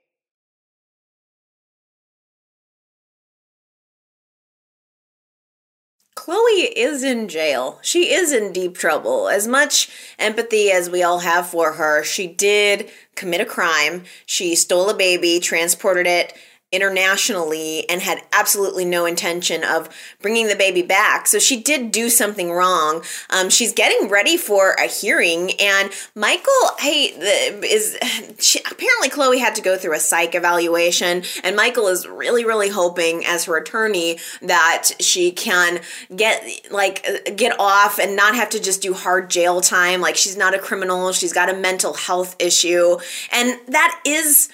Chloe 6.24 6.72
is 6.78 7.04
in 7.04 7.28
jail. 7.28 7.80
She 7.82 8.14
is 8.14 8.32
in 8.32 8.54
deep 8.54 8.78
trouble. 8.78 9.28
As 9.28 9.46
much 9.46 9.90
empathy 10.18 10.72
as 10.72 10.90
we 10.90 11.04
all 11.04 11.20
have 11.20 11.48
for 11.48 11.74
her, 11.74 12.02
she 12.02 12.28
did 12.28 12.90
commit 13.14 13.42
a 13.42 13.46
crime. 13.46 14.06
She 14.26 14.56
stole 14.56 14.90
a 14.90 14.94
baby, 14.94 15.42
transported 15.42 16.08
it 16.08 16.34
internationally 16.74 17.88
and 17.88 18.02
had 18.02 18.24
absolutely 18.34 18.84
no 18.84 19.06
intention 19.06 19.64
of 19.64 19.88
bringing 20.22 20.48
the 20.48 20.56
baby 20.56 20.82
back. 20.82 21.28
So 21.28 21.38
she 21.38 21.62
did 21.62 21.92
do 21.92 22.10
something 22.10 22.52
wrong. 22.52 23.04
Um, 23.30 23.50
she's 23.50 23.72
getting 23.72 24.10
ready 24.10 24.36
for 24.36 24.72
a 24.72 24.88
hearing, 24.88 25.52
and 25.62 25.92
Michael, 26.16 26.52
hey, 26.80 27.12
the, 27.12 27.64
is 27.64 27.96
she, 28.40 28.60
apparently 28.60 29.10
Chloe 29.10 29.38
had 29.38 29.54
to 29.56 29.62
go 29.62 29.78
through 29.78 29.94
a 29.94 30.00
psych 30.00 30.34
evaluation, 30.34 31.24
and 31.44 31.56
Michael 31.56 31.88
is 31.88 32.08
really, 32.08 32.44
really 32.44 32.70
hoping 32.70 33.24
as 33.26 33.46
her 33.46 33.56
attorney 33.56 34.18
that 34.42 34.90
she 35.00 35.32
can 35.32 35.80
get 36.16 36.44
like 36.72 37.36
get 37.38 37.58
off 37.60 38.00
and 38.00 38.16
not 38.16 38.34
have 38.34 38.50
to 38.50 38.60
just 38.60 38.82
do 38.82 38.94
hard 38.94 39.30
jail 39.30 39.62
time. 39.62 40.02
Like 40.02 40.16
she's 40.16 40.36
not 40.36 40.56
a 40.56 40.60
criminal, 40.60 41.12
she's 41.12 41.34
got 41.34 41.50
a 41.50 41.56
mental 41.56 41.94
health 41.94 42.36
issue, 42.40 42.98
and 43.32 43.60
that 43.68 44.02
is 44.06 44.50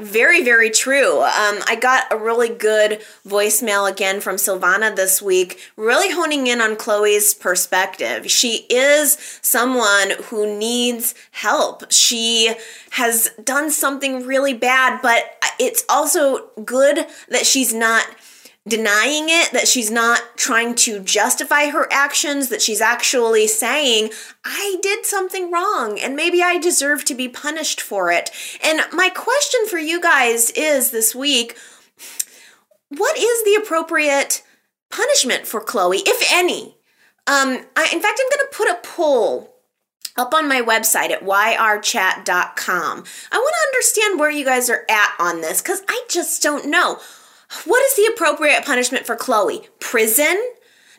very, 0.00 0.42
very 0.42 0.70
true. 0.70 1.20
Um, 1.22 1.60
I 1.68 1.78
got 1.80 2.12
a 2.12 2.16
really 2.16 2.48
good 2.48 3.00
voicemail 3.26 3.88
again 3.90 4.20
from 4.20 4.36
Silvana 4.36 4.94
this 4.94 5.22
week, 5.22 5.60
really 5.76 6.10
honing 6.12 6.48
in 6.48 6.60
on 6.60 6.76
Chloe's 6.76 7.32
perspective. 7.32 8.28
She 8.28 8.66
is 8.68 9.16
someone 9.40 10.12
who 10.24 10.58
needs 10.58 11.14
help. 11.30 11.92
She 11.92 12.54
has 12.90 13.30
done 13.44 13.70
something 13.70 14.26
really 14.26 14.54
bad, 14.54 15.00
but 15.00 15.24
it's 15.60 15.84
also 15.88 16.48
good 16.64 17.06
that 17.28 17.46
she's 17.46 17.72
not 17.72 18.04
denying 18.66 19.26
it, 19.28 19.52
that 19.52 19.68
she's 19.68 19.90
not 19.90 20.36
trying 20.36 20.74
to 20.74 21.00
justify 21.00 21.68
her 21.68 21.86
actions, 21.92 22.48
that 22.48 22.62
she's 22.62 22.80
actually 22.80 23.46
saying, 23.46 24.10
I 24.44 24.76
did 24.80 25.04
something 25.04 25.50
wrong 25.50 25.98
and 25.98 26.16
maybe 26.16 26.42
I 26.42 26.58
deserve 26.58 27.04
to 27.06 27.14
be 27.14 27.28
punished 27.28 27.80
for 27.80 28.10
it. 28.10 28.30
And 28.62 28.80
my 28.92 29.10
question 29.10 29.66
for 29.66 29.78
you 29.78 30.00
guys 30.00 30.50
is 30.50 30.90
this 30.90 31.14
week 31.14 31.58
what 32.88 33.18
is 33.18 33.44
the 33.44 33.60
appropriate 33.60 34.42
punishment 34.90 35.46
for 35.46 35.60
Chloe, 35.60 36.02
if 36.06 36.32
any? 36.32 36.76
Um, 37.26 37.64
I, 37.76 37.88
in 37.92 38.00
fact, 38.00 38.20
I'm 38.20 38.38
going 38.38 38.50
to 38.50 38.56
put 38.56 38.68
a 38.68 38.80
poll 38.82 39.54
up 40.16 40.32
on 40.32 40.48
my 40.48 40.60
website 40.60 41.10
at 41.10 41.22
yrchat.com. 41.22 43.04
I 43.32 43.38
want 43.38 43.54
to 43.54 43.68
understand 43.68 44.20
where 44.20 44.30
you 44.30 44.44
guys 44.44 44.70
are 44.70 44.84
at 44.88 45.14
on 45.18 45.40
this 45.40 45.60
because 45.60 45.82
I 45.88 46.04
just 46.08 46.42
don't 46.42 46.68
know. 46.68 47.00
What 47.64 47.82
is 47.84 47.96
the 47.96 48.12
appropriate 48.12 48.64
punishment 48.64 49.06
for 49.06 49.16
Chloe? 49.16 49.68
Prison? 49.80 50.42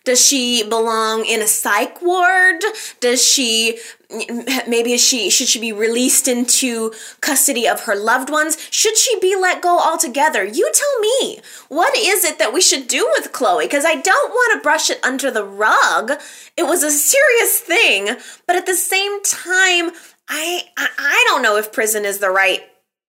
Does 0.06 0.24
she 0.24 0.64
belong 0.64 1.26
in 1.26 1.41
a 1.41 1.47
psych 1.47 1.99
ward? 1.99 2.64
Does 2.99 3.28
she 3.28 3.80
maybe 4.68 4.95
she 4.97 5.32
should 5.32 5.47
she 5.47 5.60
be 5.60 5.74
released 5.74 6.28
into 6.28 6.93
custody 7.22 7.68
of 7.68 7.82
her 7.82 7.95
loved 7.95 8.30
ones? 8.30 8.56
Should 8.70 8.97
she 8.97 9.20
be 9.20 9.36
let 9.36 9.64
go 9.64 9.80
altogether? 9.80 10.45
You 10.45 10.72
tell 10.72 10.99
me. 10.99 11.39
What 11.70 11.97
is 11.97 12.24
it 12.24 12.38
that 12.38 12.53
we 12.53 12.62
should 12.62 12.88
do 12.88 13.10
with 13.18 13.32
Chloe? 13.32 13.66
Because 13.66 13.84
I 13.84 13.95
don't 13.95 14.30
want 14.30 14.53
to 14.53 14.64
brush 14.64 14.91
it 14.91 15.03
under 15.03 15.32
the 15.32 15.43
rug. 15.43 16.12
It 16.56 16.64
was 16.64 16.84
a 16.84 16.91
serious 16.91 17.60
thing, 17.60 18.16
but 18.45 18.56
at 18.56 18.68
the 18.68 18.76
same 18.76 19.24
time, 19.24 19.89
I 20.30 20.66
I, 20.78 20.88
I 20.99 21.26
don't 21.30 21.41
know 21.41 21.58
if 21.58 21.74
prison 21.74 22.06
is 22.06 22.20
the 22.20 22.30
right 22.30 22.62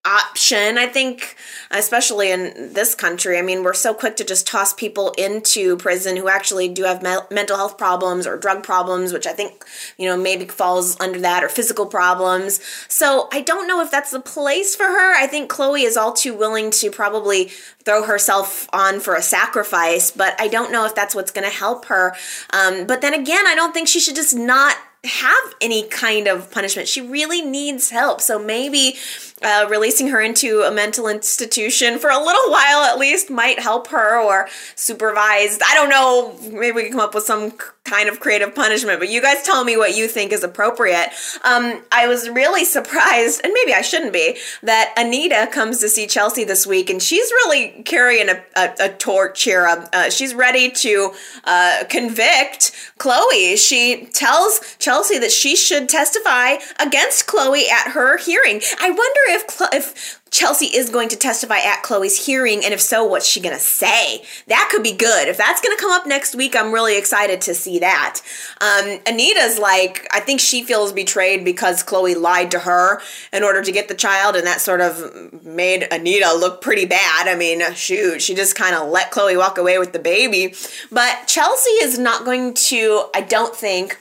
option. 0.07 0.79
I 0.79 0.87
think, 0.87 1.37
especially 1.71 2.31
in 2.31 2.73
this 2.73 2.95
country, 2.95 3.39
I 3.39 3.43
mean, 3.43 3.65
we're 3.65 3.75
so 3.75 3.93
quick 3.93 4.17
to 4.17 4.25
just 4.25 4.47
toss 4.47 4.73
people 4.73 5.13
into 5.19 5.77
prison 5.77 6.17
who 6.17 6.29
actually 6.29 6.69
do 6.69 6.85
have 6.85 7.03
me- 7.03 7.17
mental 7.31 7.57
health 7.57 7.77
problems 7.77 8.27
or 8.27 8.37
drug 8.37 8.63
problems, 8.63 9.13
which 9.13 9.27
I 9.27 9.33
think, 9.33 9.65
you 9.99 10.09
know, 10.09 10.17
maybe 10.17 10.47
falls 10.47 10.99
under 11.01 11.19
that, 11.21 11.43
or 11.43 11.49
physical 11.49 11.87
problems. 11.87 12.61
So 12.89 13.29
I 13.33 13.41
don't 13.41 13.67
know 13.67 13.83
if 13.83 13.91
that's 13.91 14.13
the 14.13 14.21
place 14.21 14.77
for 14.77 14.85
her. 14.85 15.15
I 15.17 15.27
think 15.27 15.51
Chloe 15.51 15.83
is 15.83 15.97
all 15.97 16.13
too 16.13 16.35
willing 16.35 16.71
to 16.73 16.91
probably 16.91 17.51
throw 17.85 18.05
herself 18.05 18.69
on 18.73 19.01
for 19.01 19.15
a 19.15 19.23
sacrifice, 19.23 20.11
but 20.11 20.41
I 20.41 20.49
don't 20.49 20.71
know 20.71 20.87
if 20.87 20.95
that's 20.95 21.15
what's 21.15 21.33
going 21.33 21.49
to 21.49 21.55
help 21.55 21.87
her. 21.87 22.15
Um, 22.51 22.87
but 22.87 23.01
then 23.01 23.15
again, 23.15 23.47
I 23.47 23.55
don't 23.55 23.73
think 23.73 23.89
she 23.89 24.01
should 24.01 24.17
just 24.17 24.35
not 24.35 24.77
have 25.05 25.55
any 25.61 25.85
kind 25.85 26.27
of 26.27 26.51
punishment. 26.51 26.89
She 26.89 27.01
really 27.01 27.43
needs 27.43 27.91
help. 27.91 28.21
So 28.21 28.39
maybe 28.39 28.97
uh, 29.43 29.67
releasing 29.69 30.09
her 30.09 30.21
into 30.21 30.63
a 30.63 30.71
mental 30.71 31.09
institution 31.09 31.99
for 31.99 32.11
a 32.11 32.19
little 32.19 32.51
while 32.51 32.85
at 32.85 32.99
least 32.99 33.31
might 33.31 33.59
help 33.59 33.89
her 33.89 34.21
or 34.21 34.49
supervised. 34.75 35.61
I 35.67 35.75
don't 35.75 35.91
know. 35.91 36.39
Maybe 36.51 36.73
we 36.73 36.83
can 36.85 36.93
come 36.93 37.01
up 37.01 37.15
with 37.15 37.25
some 37.25 37.53
kind 37.85 38.09
of 38.09 38.19
creative 38.19 38.55
punishment, 38.55 38.99
but 38.99 39.09
you 39.09 39.23
guys 39.23 39.43
tell 39.43 39.65
me 39.65 39.77
what 39.77 39.97
you 39.97 40.09
think 40.09 40.33
is 40.33 40.43
appropriate. 40.43 41.11
Um, 41.45 41.83
I 41.93 42.09
was 42.09 42.29
really 42.29 42.65
surprised, 42.65 43.41
and 43.45 43.53
maybe 43.53 43.75
I 43.75 43.83
shouldn't 43.83 44.13
be, 44.13 44.39
that 44.63 44.93
Anita 44.97 45.49
comes 45.53 45.79
to 45.81 45.89
see 45.89 46.07
Chelsea 46.07 46.45
this 46.45 46.67
week 46.67 46.91
and 46.91 47.01
she's 47.01 47.31
really 47.31 47.83
carrying 47.85 48.29
a, 48.29 48.43
a, 48.57 48.75
a 48.81 48.89
torch 48.89 49.43
here. 49.43 49.67
Uh, 49.67 50.11
she's 50.11 50.35
ready 50.35 50.71
to 50.71 51.13
uh, 51.45 51.85
convict 51.89 52.73
Chloe. 52.99 53.57
She 53.57 54.07
tells 54.13 54.77
Chelsea 54.79 55.19
that 55.19 55.31
she 55.31 55.55
should 55.55 55.89
testify 55.89 56.57
against 56.81 57.27
Chloe 57.27 57.69
at 57.69 57.93
her 57.93 58.17
hearing. 58.19 58.61
I 58.81 58.91
wonder 58.91 59.21
if 59.29 59.45
if 59.73 60.21
Chelsea 60.31 60.67
is 60.67 60.91
going 60.91 61.09
to 61.09 61.17
testify 61.17 61.59
at 61.59 61.83
Chloe's 61.83 62.27
hearing, 62.27 62.65
and 62.65 62.75
if 62.75 62.81
so, 62.81 63.05
what's 63.05 63.27
she 63.27 63.41
gonna 63.41 63.59
say? 63.59 64.23
That 64.49 64.69
could 64.71 64.83
be 64.83 64.93
good. 64.93 65.29
If 65.29 65.37
that's 65.37 65.61
gonna 65.61 65.77
come 65.77 65.93
up 65.93 66.07
next 66.07 66.35
week, 66.35 66.55
I'm 66.57 66.73
really 66.73 66.99
excited 66.99 67.41
to 67.43 67.55
see 67.55 67.79
that. 67.79 68.21
Um, 68.61 69.01
Anita's 69.07 69.59
like, 69.59 70.07
I 70.13 70.21
think 70.21 70.41
she 70.41 70.63
feels 70.63 70.93
betrayed 70.93 71.45
because 71.45 71.83
Chloe 71.83 72.15
lied 72.15 72.51
to 72.51 72.61
her 72.61 73.01
in 73.33 73.43
order 73.43 73.63
to 73.63 73.73
get 73.73 73.89
the 73.89 73.95
child, 73.95 74.37
and 74.37 74.47
that 74.47 74.61
sort 74.61 74.81
of 74.81 75.45
made 75.45 75.87
Anita 75.91 76.35
look 76.35 76.61
pretty 76.61 76.87
bad. 76.87 77.29
I 77.29 77.35
mean, 77.35 77.63
shoot, 77.75 78.21
she 78.21 78.35
just 78.35 78.57
kind 78.57 78.75
of 78.75 78.89
let 78.89 79.11
Chloe 79.11 79.37
walk 79.37 79.59
away 79.59 79.79
with 79.79 79.93
the 79.93 79.99
baby. 79.99 80.55
But 80.91 81.27
Chelsea 81.27 81.71
is 81.71 81.99
not 81.99 82.25
going 82.25 82.55
to, 82.55 83.05
I 83.15 83.21
don't 83.21 83.55
think, 83.55 83.99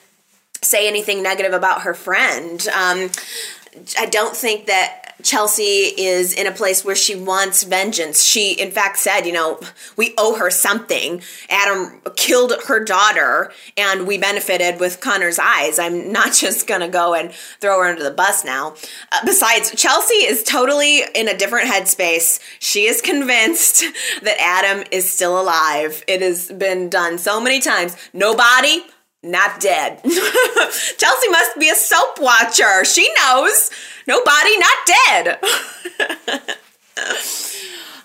say 0.61 0.87
anything 0.87 1.21
negative 1.21 1.53
about 1.53 1.83
her 1.83 1.93
friend. 1.93 2.67
Um, 2.69 3.09
I 3.99 4.05
don't 4.05 4.35
think 4.35 4.67
that 4.67 5.04
Chelsea 5.23 5.93
is 5.97 6.33
in 6.33 6.45
a 6.47 6.51
place 6.51 6.83
where 6.83 6.95
she 6.95 7.15
wants 7.15 7.63
vengeance. 7.63 8.23
She, 8.23 8.53
in 8.53 8.71
fact, 8.71 8.97
said, 8.97 9.21
you 9.21 9.31
know, 9.31 9.59
we 9.95 10.13
owe 10.17 10.35
her 10.37 10.49
something. 10.49 11.21
Adam 11.49 12.01
killed 12.15 12.53
her 12.67 12.83
daughter 12.83 13.51
and 13.77 14.05
we 14.07 14.17
benefited 14.17 14.79
with 14.79 15.01
Connor's 15.01 15.39
eyes. 15.39 15.79
I'm 15.79 16.11
not 16.11 16.33
just 16.45 16.67
going 16.67 16.81
to 16.81 16.87
go 16.87 17.13
and 17.13 17.31
throw 17.59 17.79
her 17.79 17.89
under 17.89 18.03
the 18.03 18.11
bus 18.11 18.43
now. 18.43 18.75
Uh, 19.11 19.19
besides, 19.25 19.71
Chelsea 19.75 20.15
is 20.15 20.43
totally 20.43 21.03
in 21.13 21.27
a 21.27 21.37
different 21.37 21.69
headspace. 21.69 22.39
She 22.59 22.85
is 22.85 23.01
convinced 23.01 23.83
that 24.21 24.37
Adam 24.39 24.85
is 24.91 25.09
still 25.09 25.39
alive. 25.39 26.03
It 26.07 26.21
has 26.21 26.51
been 26.51 26.89
done 26.89 27.17
so 27.17 27.39
many 27.39 27.59
times. 27.59 27.95
Nobody, 28.13 28.83
not 29.25 29.59
dead. 29.59 30.01
Chelsea 30.97 31.29
must 31.29 31.59
be 31.59 31.69
a 31.69 31.75
soap 31.75 32.19
watcher. 32.19 32.85
She 32.85 33.11
knows. 33.19 33.71
Nobody 34.07 34.57
not 34.57 34.77
dead. 34.85 35.39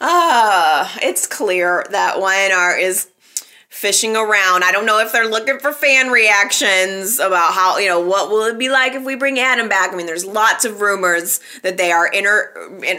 Ah, 0.03 0.95
uh, 0.95 0.99
it's 1.03 1.27
clear 1.27 1.85
that 1.91 2.19
Y&R 2.19 2.79
is 2.79 3.09
fishing 3.71 4.17
around. 4.17 4.65
I 4.65 4.73
don't 4.73 4.85
know 4.85 4.99
if 4.99 5.13
they're 5.13 5.29
looking 5.29 5.61
for 5.61 5.73
fan 5.73 6.11
reactions 6.11 7.21
about 7.21 7.55
how, 7.55 7.79
you 7.79 7.87
know, 7.87 8.01
what 8.01 8.29
will 8.29 8.43
it 8.43 8.59
be 8.59 8.69
like 8.69 8.95
if 8.95 9.05
we 9.05 9.15
bring 9.15 9.39
Adam 9.39 9.69
back? 9.69 9.93
I 9.93 9.97
mean, 9.97 10.07
there's 10.07 10.27
lots 10.27 10.65
of 10.65 10.81
rumors 10.81 11.41
that 11.63 11.77
they 11.77 11.93
are 11.93 12.09
inter 12.09 12.53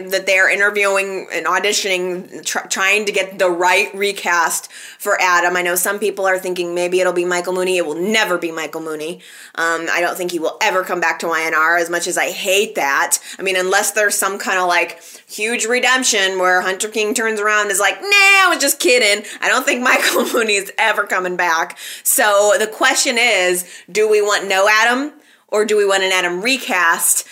that 0.09 0.25
they 0.25 0.39
are 0.39 0.49
interviewing 0.49 1.27
and 1.31 1.45
auditioning 1.45 2.43
tr- 2.45 2.67
trying 2.69 3.05
to 3.05 3.11
get 3.11 3.37
the 3.37 3.49
right 3.49 3.93
recast 3.93 4.71
for 4.71 5.19
Adam. 5.21 5.57
I 5.57 5.61
know 5.61 5.75
some 5.75 5.99
people 5.99 6.25
are 6.25 6.39
thinking 6.39 6.73
maybe 6.73 7.01
it'll 7.01 7.11
be 7.11 7.25
Michael 7.25 7.53
Muhney. 7.53 7.75
It 7.75 7.85
will 7.85 7.95
never 7.95 8.37
be 8.37 8.49
Michael 8.49 8.81
Muhney. 8.81 9.15
Um, 9.55 9.87
I 9.91 9.99
don't 9.99 10.15
think 10.15 10.31
he 10.31 10.39
will 10.39 10.57
ever 10.61 10.85
come 10.85 11.01
back 11.01 11.19
to 11.19 11.27
Y&R 11.27 11.77
as 11.77 11.89
much 11.89 12.07
as 12.07 12.17
I 12.17 12.31
hate 12.31 12.75
that. 12.75 13.19
I 13.37 13.41
mean, 13.41 13.57
unless 13.57 13.91
there's 13.91 14.15
some 14.15 14.39
kind 14.39 14.57
of 14.57 14.69
like 14.69 15.03
huge 15.27 15.65
redemption 15.65 16.39
where 16.39 16.61
Hunter 16.61 16.87
King 16.87 17.13
turns 17.13 17.41
around 17.41 17.63
and 17.63 17.71
is 17.71 17.79
like, 17.79 18.01
nah, 18.01 18.07
I 18.09 18.47
was 18.49 18.61
just 18.61 18.79
kidding. 18.79 19.25
I 19.41 19.49
don't 19.49 19.65
think 19.65 19.81
Michael 19.83 20.23
Muhney 20.31 20.60
is 20.61 20.71
ever 20.77 21.05
coming 21.05 21.35
back. 21.35 21.77
So 22.03 22.53
the 22.59 22.67
question 22.67 23.17
is 23.17 23.67
do 23.91 24.09
we 24.09 24.21
want 24.21 24.47
no 24.47 24.67
Adam 24.69 25.13
or 25.47 25.65
do 25.65 25.77
we 25.77 25.85
want 25.85 26.03
an 26.03 26.11
Adam 26.11 26.41
recast? 26.41 27.27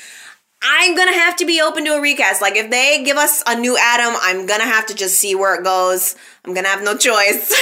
I'm 0.62 0.96
gonna 0.96 1.14
have 1.14 1.38
to 1.38 1.46
be 1.46 1.62
open 1.62 1.86
to 1.86 1.92
a 1.92 2.02
recast. 2.02 2.42
Like 2.42 2.56
if 2.56 2.70
they 2.70 3.04
give 3.04 3.18
us 3.18 3.42
a 3.48 3.58
new 3.58 3.78
Adam, 3.78 4.14
I'm 4.22 4.46
gonna 4.46 4.66
have 4.66 4.86
to 4.88 4.96
just 4.96 5.18
see 5.18 5.34
where 5.36 5.56
it 5.56 5.64
goes. 5.64 6.16
I'm 6.44 6.54
gonna 6.54 6.68
have 6.68 6.84
no 6.84 6.98
choice. 6.98 7.48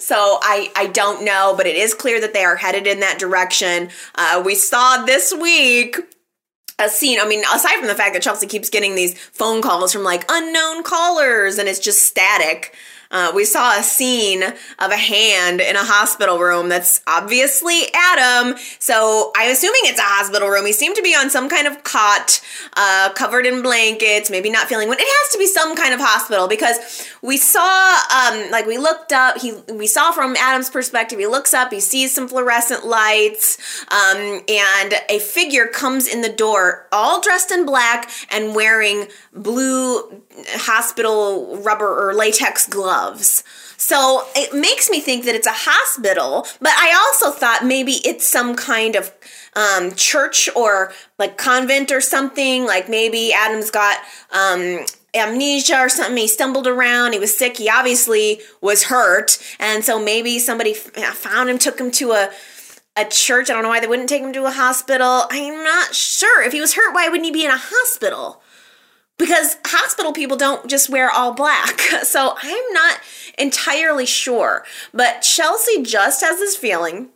so 0.00 0.38
I 0.42 0.72
I 0.74 0.88
don't 0.92 1.24
know, 1.24 1.54
but 1.56 1.66
it 1.66 1.76
is 1.76 1.94
clear 1.94 2.20
that 2.20 2.32
they 2.32 2.44
are 2.44 2.56
headed 2.56 2.88
in 2.88 3.00
that 3.00 3.20
direction. 3.20 3.90
Uh, 4.16 4.42
we 4.44 4.56
saw 4.56 5.04
this 5.04 5.32
week 5.32 5.96
a 6.78 6.88
scene. 6.88 7.20
I 7.20 7.28
mean, 7.28 7.44
aside 7.52 7.78
from 7.78 7.86
the 7.86 7.94
fact 7.94 8.14
that 8.14 8.22
Chelsea 8.22 8.46
keeps 8.46 8.68
getting 8.68 8.94
these 8.94 9.16
phone 9.18 9.62
calls 9.62 9.92
from 9.92 10.02
like 10.02 10.24
unknown 10.28 10.82
callers 10.82 11.58
and 11.58 11.68
it's 11.68 11.78
just 11.78 12.06
static. 12.06 12.74
Uh, 13.10 13.32
we 13.34 13.44
saw 13.44 13.78
a 13.78 13.82
scene 13.82 14.42
of 14.42 14.90
a 14.90 14.96
hand 14.96 15.60
in 15.60 15.76
a 15.76 15.84
hospital 15.84 16.38
room 16.38 16.68
that's 16.68 17.00
obviously 17.06 17.82
Adam. 17.94 18.56
So 18.78 19.32
I'm 19.36 19.50
assuming 19.50 19.82
it's 19.84 19.98
a 19.98 20.02
hospital 20.02 20.48
room. 20.48 20.66
He 20.66 20.72
seemed 20.72 20.96
to 20.96 21.02
be 21.02 21.14
on 21.14 21.30
some 21.30 21.48
kind 21.48 21.66
of 21.66 21.82
cot, 21.84 22.40
uh, 22.76 23.10
covered 23.14 23.46
in 23.46 23.62
blankets, 23.62 24.30
maybe 24.30 24.50
not 24.50 24.68
feeling 24.68 24.88
well. 24.88 24.98
It 24.98 25.06
has 25.06 25.32
to 25.32 25.38
be 25.38 25.46
some 25.46 25.76
kind 25.76 25.94
of 25.94 26.00
hospital 26.00 26.48
because 26.48 27.08
we 27.22 27.36
saw, 27.36 27.62
um, 27.62 28.50
like 28.50 28.66
we 28.66 28.78
looked 28.78 29.12
up, 29.12 29.38
he 29.38 29.52
we 29.72 29.86
saw 29.86 30.12
from 30.12 30.36
Adam's 30.36 30.70
perspective, 30.70 31.18
he 31.18 31.26
looks 31.26 31.54
up, 31.54 31.72
he 31.72 31.80
sees 31.80 32.14
some 32.14 32.28
fluorescent 32.28 32.86
lights, 32.86 33.58
um, 33.88 34.42
and 34.48 34.94
a 35.08 35.18
figure 35.18 35.66
comes 35.66 36.06
in 36.06 36.20
the 36.22 36.28
door, 36.28 36.86
all 36.92 37.20
dressed 37.20 37.50
in 37.50 37.64
black 37.64 38.10
and 38.30 38.54
wearing 38.54 39.06
blue 39.32 40.22
hospital 40.48 41.56
rubber 41.58 42.08
or 42.08 42.14
latex 42.14 42.66
gloves. 42.66 43.44
So 43.76 44.26
it 44.34 44.54
makes 44.54 44.88
me 44.88 45.00
think 45.00 45.24
that 45.24 45.34
it's 45.34 45.46
a 45.46 45.52
hospital, 45.52 46.46
but 46.60 46.72
I 46.76 46.94
also 46.94 47.30
thought 47.30 47.64
maybe 47.64 47.94
it's 48.04 48.26
some 48.26 48.54
kind 48.54 48.96
of 48.96 49.12
um, 49.54 49.94
church 49.94 50.48
or 50.56 50.92
like 51.18 51.36
convent 51.36 51.92
or 51.92 52.00
something. 52.00 52.66
Like 52.66 52.88
maybe 52.88 53.32
Adam's 53.32 53.70
got 53.70 53.98
um, 54.32 54.86
amnesia 55.14 55.78
or 55.78 55.88
something. 55.88 56.16
He 56.16 56.28
stumbled 56.28 56.66
around. 56.66 57.12
He 57.12 57.18
was 57.18 57.36
sick. 57.36 57.58
He 57.58 57.68
obviously 57.68 58.40
was 58.60 58.84
hurt, 58.84 59.38
and 59.58 59.84
so 59.84 60.02
maybe 60.02 60.38
somebody 60.38 60.74
found 60.74 61.50
him, 61.50 61.58
took 61.58 61.78
him 61.78 61.90
to 61.92 62.12
a 62.12 62.30
a 62.96 63.04
church. 63.04 63.50
I 63.50 63.54
don't 63.54 63.64
know 63.64 63.70
why 63.70 63.80
they 63.80 63.88
wouldn't 63.88 64.08
take 64.08 64.22
him 64.22 64.32
to 64.32 64.44
a 64.44 64.52
hospital. 64.52 65.24
I'm 65.30 65.64
not 65.64 65.94
sure. 65.94 66.42
If 66.42 66.52
he 66.52 66.60
was 66.60 66.74
hurt, 66.74 66.94
why 66.94 67.08
wouldn't 67.08 67.26
he 67.26 67.32
be 67.32 67.44
in 67.44 67.50
a 67.50 67.58
hospital? 67.58 68.40
Because 69.18 69.56
hospital 69.66 70.12
people 70.12 70.36
don't 70.36 70.68
just 70.68 70.90
wear 70.90 71.10
all 71.10 71.32
black. 71.32 71.80
So 72.04 72.36
I'm 72.40 72.72
not 72.72 73.00
entirely 73.38 74.06
sure. 74.06 74.64
But 74.92 75.20
Chelsea 75.20 75.82
just 75.82 76.22
has 76.22 76.38
this 76.38 76.56
feeling 76.56 77.08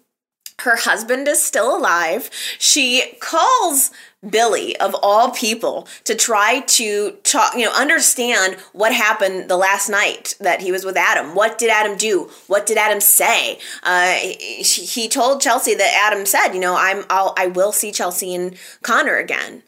her 0.61 0.77
husband 0.77 1.29
is 1.29 1.43
still 1.43 1.77
alive. 1.77 2.31
She 2.59 3.13
calls 3.21 3.93
Billy, 4.29 4.77
of 4.79 4.97
all 5.03 5.31
people, 5.31 5.87
to 6.03 6.17
try 6.17 6.61
to 6.61 7.13
talk, 7.23 7.55
you 7.55 7.65
know, 7.65 7.73
understand 7.73 8.57
what 8.73 8.93
happened 8.93 9.49
the 9.49 9.57
last 9.57 9.89
night 9.89 10.35
that 10.41 10.61
he 10.61 10.73
was 10.73 10.85
with 10.85 10.97
Adam. 10.97 11.37
What 11.37 11.59
did 11.59 11.71
Adam 11.71 11.97
do? 11.97 12.29
What 12.49 12.67
did 12.67 12.77
Adam 12.77 13.01
say? 13.01 13.61
Uh, 13.85 14.15
he, 14.15 15.09
told 15.09 15.41
Chelsea 15.41 15.75
that 15.75 16.11
Adam 16.13 16.27
said, 16.27 16.53
you 16.53 16.61
know, 16.61 16.77
I'm, 16.77 17.05
I'll, 17.09 17.35
I 17.37 17.47
will 17.47 17.71
see 17.71 17.93
Chelsea 17.93 18.35
and 18.35 18.57
Connor 18.83 19.17
again. 19.17 19.63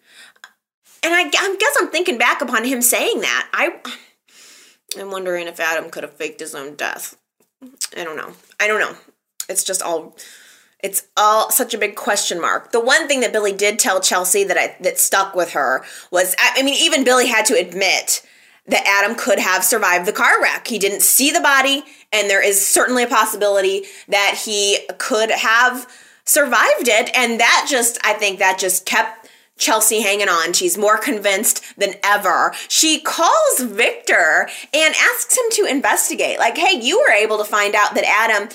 And 1.03 1.15
I, 1.15 1.23
I 1.23 1.57
guess 1.59 1.77
I'm 1.79 1.89
thinking 1.89 2.19
back 2.19 2.41
upon 2.43 2.65
him 2.65 2.83
saying 2.83 3.21
that. 3.21 3.49
I, 3.53 3.81
I'm 4.99 5.11
wondering 5.11 5.47
if 5.47 5.61
Adam 5.61 5.91
could 5.91 6.03
have 6.03 6.13
faked 6.13 6.41
his 6.41 6.55
own 6.55 6.75
death. 6.75 7.17
I 7.97 8.05
don't 8.05 8.17
know. 8.17 8.33
I 8.59 8.67
don't 8.67 8.81
know. 8.81 8.97
It's 9.49 9.65
just 9.65 9.83
all 9.83 10.17
it's 10.83 11.07
all 11.15 11.51
such 11.51 11.75
a 11.75 11.79
big 11.79 11.95
question 11.95 12.41
mark. 12.41 12.73
The 12.73 12.81
one 12.81 13.07
thing 13.07 13.21
that 13.21 13.33
Billy 13.33 13.53
did 13.53 13.79
tell 13.79 14.01
Chelsea 14.01 14.45
that 14.45 14.57
I, 14.57 14.77
that 14.81 14.99
stuck 14.99 15.35
with 15.35 15.53
her 15.53 15.85
was 16.11 16.35
I 16.39 16.63
mean 16.63 16.77
even 16.81 17.05
Billy 17.05 17.27
had 17.27 17.45
to 17.47 17.55
admit 17.55 18.27
that 18.67 18.87
Adam 18.87 19.17
could 19.17 19.39
have 19.39 19.65
survived 19.65 20.07
the 20.07 20.13
car 20.13 20.41
wreck. 20.41 20.67
He 20.67 20.79
didn't 20.79 21.03
see 21.03 21.31
the 21.31 21.41
body 21.41 21.83
and 22.13 22.31
there 22.31 22.43
is 22.43 22.65
certainly 22.67 23.03
a 23.03 23.09
possibility 23.09 23.85
that 24.09 24.41
he 24.45 24.79
could 24.99 25.31
have 25.31 25.87
survived 26.25 26.89
it 26.89 27.11
and 27.15 27.41
that 27.41 27.67
just 27.69 27.99
I 28.05 28.15
think 28.15 28.39
that 28.39 28.59
just 28.59 28.87
kept 28.87 29.20
Chelsea 29.61 30.01
hanging 30.01 30.29
on. 30.29 30.53
She's 30.53 30.77
more 30.77 30.99
convinced 30.99 31.63
than 31.79 31.95
ever. 32.03 32.53
She 32.69 33.01
calls 33.01 33.61
Victor 33.61 34.49
and 34.75 34.95
asks 34.95 35.37
him 35.37 35.45
to 35.53 35.65
investigate. 35.67 36.39
Like, 36.39 36.59
hey, 36.59 36.81
you 36.81 36.99
were 36.99 37.13
able 37.13 37.39
to 37.39 37.45
find 37.45 37.75
out 37.75 37.95
that 37.95 38.05
Adam 38.05 38.49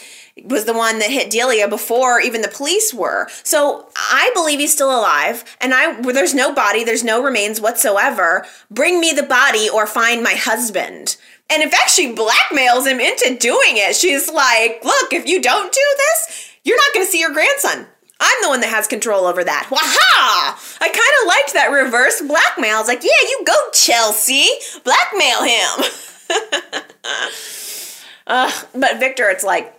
was 0.44 0.66
the 0.66 0.74
one 0.74 1.00
that 1.00 1.10
hit 1.10 1.30
Delia 1.30 1.68
before 1.68 2.20
even 2.20 2.42
the 2.42 2.50
police 2.50 2.94
were. 2.94 3.30
So 3.44 3.88
I 3.96 4.32
believe 4.34 4.60
he's 4.60 4.74
still 4.74 4.92
alive, 4.92 5.46
and 5.62 5.74
I 5.74 6.02
there's 6.02 6.34
no 6.34 6.54
body, 6.54 6.84
there's 6.84 7.04
no 7.04 7.24
remains 7.24 7.62
whatsoever. 7.62 8.46
Bring 8.70 9.00
me 9.00 9.14
the 9.14 9.24
body 9.24 9.70
or 9.70 9.88
find 9.88 10.22
my 10.22 10.34
husband. 10.34 11.16
And 11.50 11.62
in 11.64 11.70
fact, 11.70 11.92
she 11.92 12.14
blackmails 12.14 12.88
him 12.88 13.00
into 13.00 13.38
doing 13.40 13.78
it. 13.78 13.96
She's 13.96 14.30
like, 14.30 14.84
"Look, 14.84 15.14
if 15.14 15.26
you 15.26 15.42
don't 15.42 15.72
do 15.72 15.86
this, 15.98 16.50
you're 16.64 16.78
not 16.78 16.94
going 16.94 17.06
to 17.06 17.12
see 17.12 17.20
your 17.20 17.32
grandson." 17.34 17.88
I'm 18.26 18.42
the 18.42 18.50
one 18.50 18.62
that 18.62 18.70
has 18.70 18.88
control 18.88 19.26
over 19.26 19.44
that. 19.44 19.68
Waha! 19.70 20.58
I 20.82 20.88
kind 20.88 21.14
of 21.22 21.28
liked 21.28 21.54
that 21.54 21.70
reverse 21.72 22.22
blackmail. 22.22 22.78
I 22.78 22.80
was 22.80 22.88
like, 22.88 23.04
yeah, 23.04 23.12
you 23.22 23.44
go, 23.46 23.54
Chelsea. 23.72 24.48
Blackmail 24.84 25.44
him. 25.44 25.84
uh, 28.28 28.52
but 28.74 29.00
Victor, 29.00 29.30
it's 29.30 29.44
like, 29.44 29.74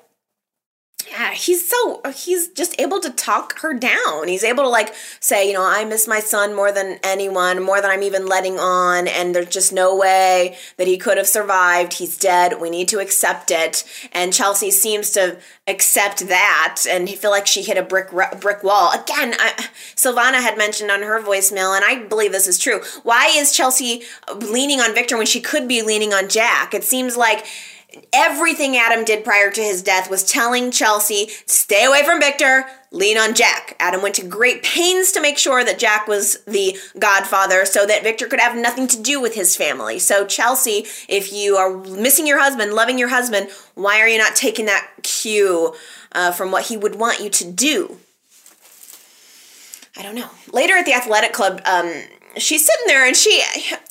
yeah, 1.11 1.33
he's 1.33 1.69
so 1.69 2.03
he's 2.15 2.49
just 2.49 2.79
able 2.81 3.01
to 3.01 3.11
talk 3.11 3.61
her 3.61 3.73
down. 3.73 4.29
He's 4.29 4.45
able 4.45 4.65
to 4.65 4.69
like 4.69 4.95
say, 5.21 5.47
you 5.47 5.53
know, 5.53 5.65
I 5.65 5.85
miss 5.85 6.09
my 6.09 6.21
son 6.21 6.55
more 6.55 6.73
than 6.73 6.99
anyone, 7.03 7.63
more 7.63 7.81
than 7.81 7.91
I'm 7.91 8.03
even 8.03 8.27
letting 8.27 8.59
on, 8.59 9.07
and 9.07 9.35
there's 9.35 9.49
just 9.49 9.73
no 9.73 9.97
way 9.97 10.57
that 10.77 10.87
he 10.87 10.99
could 10.99 11.17
have 11.17 11.29
survived. 11.29 11.95
He's 11.95 12.19
dead. 12.19 12.61
We 12.61 12.71
need 12.71 12.89
to 12.89 12.99
accept 12.99 13.51
it. 13.51 13.85
And 14.13 14.33
Chelsea 14.33 14.71
seems 14.71 15.11
to 15.13 15.39
accept 15.67 16.29
that, 16.29 16.85
and 16.89 17.09
he 17.09 17.17
feel 17.17 17.31
like 17.31 17.47
she 17.47 17.63
hit 17.63 17.79
a 17.79 17.83
brick 17.83 18.11
brick 18.41 18.65
wall 18.65 18.93
again. 18.93 19.35
I, 19.39 19.69
Silvana 19.95 20.41
had 20.43 20.59
mentioned 20.59 20.91
on 20.91 21.03
her 21.03 21.23
voicemail, 21.23 21.77
and 21.77 21.85
I 21.85 22.07
believe 22.07 22.33
this 22.33 22.49
is 22.49 22.59
true. 22.59 22.83
Why 23.05 23.33
is 23.35 23.53
Chelsea 23.53 24.03
leaning 24.35 24.81
on 24.81 24.95
Victor 24.95 25.17
when 25.17 25.27
she 25.27 25.41
could 25.41 25.69
be 25.69 25.83
leaning 25.83 26.13
on 26.13 26.29
Jack? 26.29 26.75
It 26.75 26.85
seems 26.85 27.17
like 27.17 27.47
everything 28.13 28.77
Adam 28.77 29.05
did 29.05 29.25
prior 29.25 29.51
to 29.51 29.61
his 29.61 29.83
death 29.83 30.11
was 30.11 30.25
telling 30.25 30.71
Chelsea, 30.71 31.29
stay 31.47 31.85
away 31.85 32.05
from 32.05 32.21
Victor, 32.21 32.65
lean 32.91 33.19
on 33.19 33.35
Jack. 33.35 33.77
Adam 33.79 34.03
went 34.03 34.15
to 34.17 34.27
great 34.27 34.63
pains 34.63 35.13
to 35.13 35.21
make 35.21 35.39
sure 35.39 35.65
that 35.65 35.79
Jack 35.79 36.09
was 36.09 36.43
the 36.45 36.79
godfather 36.99 37.65
so 37.65 37.87
that 37.87 38.03
Victor 38.03 38.27
could 38.27 38.41
have 38.41 38.57
nothing 38.57 38.87
to 38.89 39.01
do 39.01 39.21
with 39.21 39.35
his 39.35 39.57
family. 39.57 39.99
So, 39.99 40.27
Chelsea, 40.27 40.87
if 41.09 41.33
you 41.33 41.57
are 41.57 41.77
missing 41.77 42.27
your 42.27 42.41
husband, 42.41 42.73
loving 42.73 42.99
your 42.99 43.09
husband, 43.09 43.51
why 43.75 44.01
are 44.01 44.09
you 44.09 44.19
not 44.19 44.37
taking 44.37 44.67
that 44.67 44.89
cue 45.03 45.75
uh, 46.13 46.33
from 46.33 46.51
what 46.51 46.67
he 46.67 46.77
would 46.77 46.95
want 46.95 47.21
you 47.21 47.31
to 47.31 47.51
do? 47.51 47.99
I 49.97 50.03
don't 50.03 50.15
know. 50.15 50.31
Later 50.53 50.75
at 50.75 50.85
the 50.85 50.93
athletic 50.93 51.33
club, 51.33 51.63
um, 51.65 51.91
she's 52.37 52.67
sitting 52.67 52.87
there 52.87 53.07
and 53.07 53.17
she, 53.17 53.43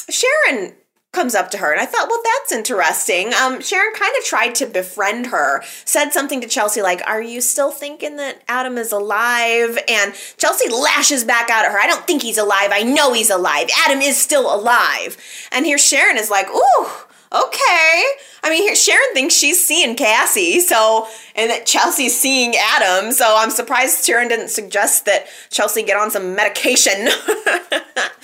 Sharon 0.10 0.74
comes 1.16 1.34
up 1.34 1.49
to 1.51 1.57
her 1.57 1.72
and 1.72 1.82
I 1.82 1.86
thought, 1.86 2.09
well, 2.09 2.22
that's 2.24 2.51
interesting. 2.51 3.34
Um, 3.34 3.61
Sharon 3.61 3.93
kind 3.93 4.13
of 4.20 4.26
tried 4.26 4.53
to 4.55 4.66
befriend 4.66 5.28
her, 5.28 5.63
said 5.86 6.11
something 6.11 6.41
to 6.41 6.47
Chelsea 6.47 6.82
like, 6.82 7.01
Are 7.07 7.22
you 7.22 7.41
still 7.41 7.72
thinking 7.72 8.18
that 8.18 8.41
Adam 8.47 8.78
is 8.78 8.91
alive? 8.91 9.80
And 9.88 10.13
Chelsea 10.38 10.70
lashes 10.70 11.24
back 11.24 11.49
out 11.49 11.66
at 11.66 11.72
her. 11.72 11.80
I 11.80 11.88
don't 11.88 12.05
think 12.05 12.22
he's 12.22 12.38
alive. 12.38 12.70
I 12.72 12.84
know 12.84 13.13
he's 13.13 13.30
alive. 13.30 13.70
Adam 13.86 14.01
is 14.01 14.18
still 14.18 14.53
alive. 14.53 15.18
And 15.51 15.66
here 15.66 15.78
Sharon 15.78 16.18
is 16.18 16.30
like, 16.30 16.47
Ooh, 16.49 16.86
okay. 17.32 18.03
I 18.43 18.49
mean, 18.49 18.63
here 18.63 18.76
Sharon 18.76 19.13
thinks 19.13 19.34
she's 19.34 19.66
seeing 19.66 19.95
Cassie, 19.95 20.59
so 20.59 21.07
and 21.36 21.49
that 21.49 21.66
Chelsea's 21.66 22.20
seeing 22.20 22.55
Adam. 22.55 23.11
So 23.11 23.36
I'm 23.38 23.49
surprised 23.49 24.05
Sharon 24.05 24.28
didn't 24.28 24.49
suggest 24.49 25.05
that 25.05 25.28
Chelsea 25.49 25.82
get 25.82 25.97
on 25.97 26.11
some 26.11 26.36
medication. 26.36 27.07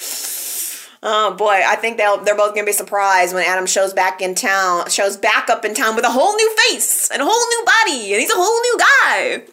Oh 1.03 1.33
boy, 1.33 1.61
I 1.65 1.77
think 1.77 1.97
they'll 1.97 2.23
they're 2.23 2.37
both 2.37 2.53
gonna 2.53 2.65
be 2.65 2.73
surprised 2.73 3.33
when 3.33 3.43
Adam 3.43 3.65
shows 3.65 3.91
back 3.91 4.21
in 4.21 4.35
town, 4.35 4.87
shows 4.87 5.17
back 5.17 5.49
up 5.49 5.65
in 5.65 5.73
town 5.73 5.95
with 5.95 6.05
a 6.05 6.11
whole 6.11 6.35
new 6.35 6.55
face 6.57 7.09
and 7.09 7.23
a 7.23 7.25
whole 7.27 7.33
new 7.33 7.65
body, 7.65 8.13
and 8.13 8.21
he's 8.21 8.29
a 8.29 8.35
whole 8.35 8.61
new 8.61 8.77
guy. 8.77 9.43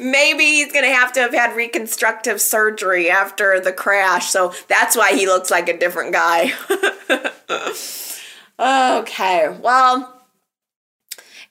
Maybe 0.00 0.44
he's 0.44 0.72
gonna 0.72 0.92
have 0.92 1.12
to 1.12 1.20
have 1.20 1.32
had 1.32 1.54
reconstructive 1.54 2.40
surgery 2.40 3.08
after 3.08 3.60
the 3.60 3.72
crash, 3.72 4.30
so 4.30 4.52
that's 4.66 4.96
why 4.96 5.12
he 5.14 5.26
looks 5.26 5.52
like 5.52 5.68
a 5.68 5.78
different 5.78 6.12
guy. 6.12 6.52
okay, 8.98 9.56
well. 9.60 10.10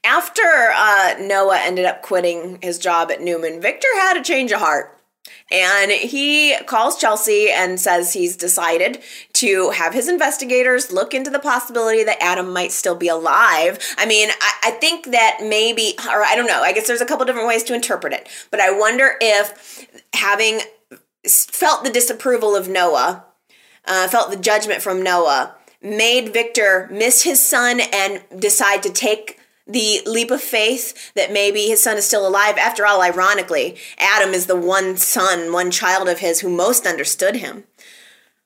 After 0.06 0.44
uh, 0.44 1.16
Noah 1.22 1.60
ended 1.62 1.86
up 1.86 2.02
quitting 2.02 2.60
his 2.62 2.78
job 2.78 3.10
at 3.10 3.22
Newman, 3.22 3.62
Victor 3.62 3.88
had 3.94 4.18
a 4.18 4.22
change 4.22 4.52
of 4.52 4.60
heart. 4.60 5.00
And 5.52 5.92
he 5.92 6.56
calls 6.66 6.98
Chelsea 6.98 7.52
and 7.52 7.80
says 7.80 8.14
he's 8.14 8.36
decided 8.36 9.00
to 9.34 9.70
have 9.72 9.94
his 9.94 10.08
investigators 10.08 10.92
look 10.92 11.14
into 11.14 11.30
the 11.30 11.40
possibility 11.40 12.04
that 12.04 12.22
Adam 12.22 12.52
might 12.52 12.72
still 12.72 12.96
be 12.96 13.08
alive. 13.08 13.78
I 13.98 14.06
mean, 14.06 14.30
I, 14.30 14.54
I 14.64 14.72
think 14.72 15.12
that 15.12 15.40
maybe, 15.42 15.94
or 16.10 16.24
I 16.24 16.36
don't 16.36 16.48
know, 16.48 16.62
I 16.62 16.74
guess 16.74 16.88
there's 16.88 17.02
a 17.02 17.06
couple 17.06 17.26
different 17.26 17.48
ways 17.48 17.64
to 17.64 17.76
interpret 17.76 18.14
it, 18.14 18.28
but 18.52 18.60
I 18.60 18.72
wonder 18.72 19.12
if 19.22 19.88
having 20.14 20.62
felt 21.28 21.84
the 21.84 21.92
disapproval 21.92 22.56
of 22.56 22.68
Noah, 22.68 23.26
uh, 23.86 24.08
felt 24.08 24.32
the 24.32 24.38
judgment 24.38 24.82
from 24.82 25.04
Noah, 25.04 25.56
made 25.82 26.34
Victor 26.34 26.88
miss 26.92 27.24
his 27.24 27.46
son 27.46 27.82
and 27.94 28.24
decide 28.40 28.82
to 28.84 28.90
take 28.90 29.40
the 29.66 30.02
leap 30.06 30.32
of 30.32 30.42
faith 30.42 31.14
that 31.16 31.32
maybe 31.32 31.68
his 31.68 31.82
son 31.82 31.98
is 31.98 32.06
still 32.06 32.28
alive. 32.28 32.58
After 32.58 32.86
all, 32.86 33.02
ironically, 33.02 33.78
Adam 33.98 34.34
is 34.34 34.48
the 34.48 34.56
one 34.56 34.98
son, 34.98 35.54
one 35.54 35.72
child 35.72 36.10
of 36.10 36.20
his 36.20 36.42
who 36.42 36.50
most 36.50 36.86
understood 36.86 37.38
him. 37.38 37.64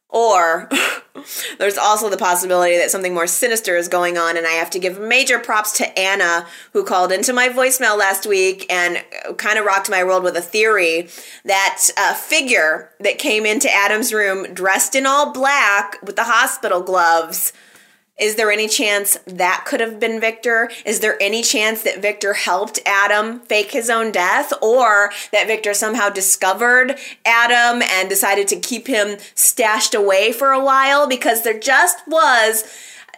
Or 0.09 0.69
there's 1.57 1.77
also 1.77 2.09
the 2.09 2.17
possibility 2.17 2.77
that 2.77 2.91
something 2.91 3.13
more 3.13 3.27
sinister 3.27 3.75
is 3.75 3.89
going 3.89 4.17
on, 4.17 4.37
and 4.37 4.47
I 4.47 4.51
have 4.51 4.69
to 4.71 4.79
give 4.79 4.99
major 4.99 5.37
props 5.37 5.73
to 5.73 5.99
Anna, 5.99 6.47
who 6.71 6.85
called 6.85 7.11
into 7.11 7.33
my 7.33 7.49
voicemail 7.49 7.97
last 7.97 8.25
week 8.25 8.65
and 8.71 9.03
uh, 9.27 9.33
kind 9.33 9.59
of 9.59 9.65
rocked 9.65 9.89
my 9.89 10.03
world 10.03 10.23
with 10.23 10.37
a 10.37 10.41
theory 10.41 11.09
that 11.43 11.89
a 11.97 12.15
figure 12.15 12.91
that 12.99 13.17
came 13.17 13.45
into 13.45 13.73
Adam's 13.73 14.13
room 14.13 14.53
dressed 14.53 14.95
in 14.95 15.05
all 15.05 15.33
black 15.33 15.97
with 16.01 16.15
the 16.15 16.23
hospital 16.23 16.81
gloves 16.81 17.51
is 18.17 18.35
there 18.35 18.51
any 18.51 18.67
chance 18.67 19.17
that 19.27 19.63
could 19.67 19.79
have 19.79 19.99
been 19.99 20.19
Victor? 20.19 20.71
Is 20.85 21.01
there 21.01 21.21
any 21.21 21.43
chance 21.43 21.83
that 21.83 22.01
Victor 22.01 22.33
helped 22.33 22.79
Adam 22.83 23.41
fake 23.41 23.71
his 23.71 23.91
own 23.91 24.11
death 24.11 24.51
or 24.59 25.11
that 25.31 25.45
Victor 25.45 25.75
somehow 25.75 26.09
discovered 26.09 26.97
Adam 27.25 27.83
and 27.83 28.09
decided 28.09 28.47
to 28.47 28.59
keep 28.59 28.87
him 28.87 29.17
stashed 29.35 29.93
away 29.93 30.31
for 30.31 30.51
a 30.51 30.63
while 30.63 31.07
because 31.07 31.43
there 31.43 31.59
just 31.59 31.99
was 32.07 32.63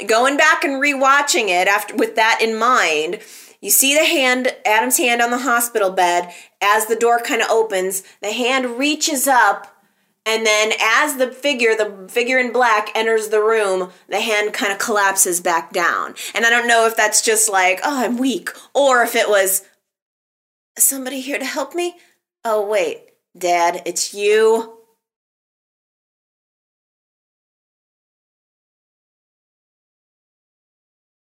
going 0.06 0.36
back 0.36 0.66
and 0.66 0.82
rewatching 0.82 1.48
it 1.48 1.70
after 1.70 1.96
with 1.96 2.16
that 2.16 2.40
in 2.42 2.60
mind. 2.60 3.20
You 3.62 3.70
see 3.70 3.94
the 3.94 4.06
hand, 4.06 4.54
Adam's 4.66 4.98
hand 4.98 5.22
on 5.22 5.32
the 5.32 5.40
hospital 5.40 5.92
bed 5.92 6.34
as 6.62 6.88
the 6.88 6.96
door 6.96 7.20
kind 7.20 7.42
of 7.42 7.50
opens, 7.50 8.04
the 8.22 8.34
hand 8.34 8.78
reaches 8.78 9.28
up 9.28 9.79
and 10.30 10.46
then 10.46 10.74
as 10.80 11.18
the 11.18 11.32
figure, 11.32 11.76
the 11.76 12.08
figure 12.08 12.38
in 12.38 12.54
black 12.54 12.90
enters 12.94 13.30
the 13.30 13.42
room, 13.42 13.92
the 14.08 14.22
hand 14.22 14.54
kind 14.54 14.72
of 14.72 14.78
collapses 14.78 15.42
back 15.42 15.74
down. 15.74 16.14
And 16.36 16.46
I 16.46 16.52
don't 16.52 16.68
know 16.68 16.86
if 16.86 16.96
that's 16.96 17.24
just 17.24 17.50
like, 17.50 17.80
oh, 17.84 18.04
I'm 18.06 18.18
weak, 18.18 18.52
or 18.76 19.02
if 19.02 19.16
it 19.16 19.28
was 19.28 19.64
somebody 20.78 21.20
here 21.20 21.40
to 21.40 21.46
help 21.46 21.74
me. 21.74 21.96
Oh, 22.46 22.66
wait, 22.66 23.10
Dad, 23.38 23.82
it's 23.86 24.14
you. 24.14 24.79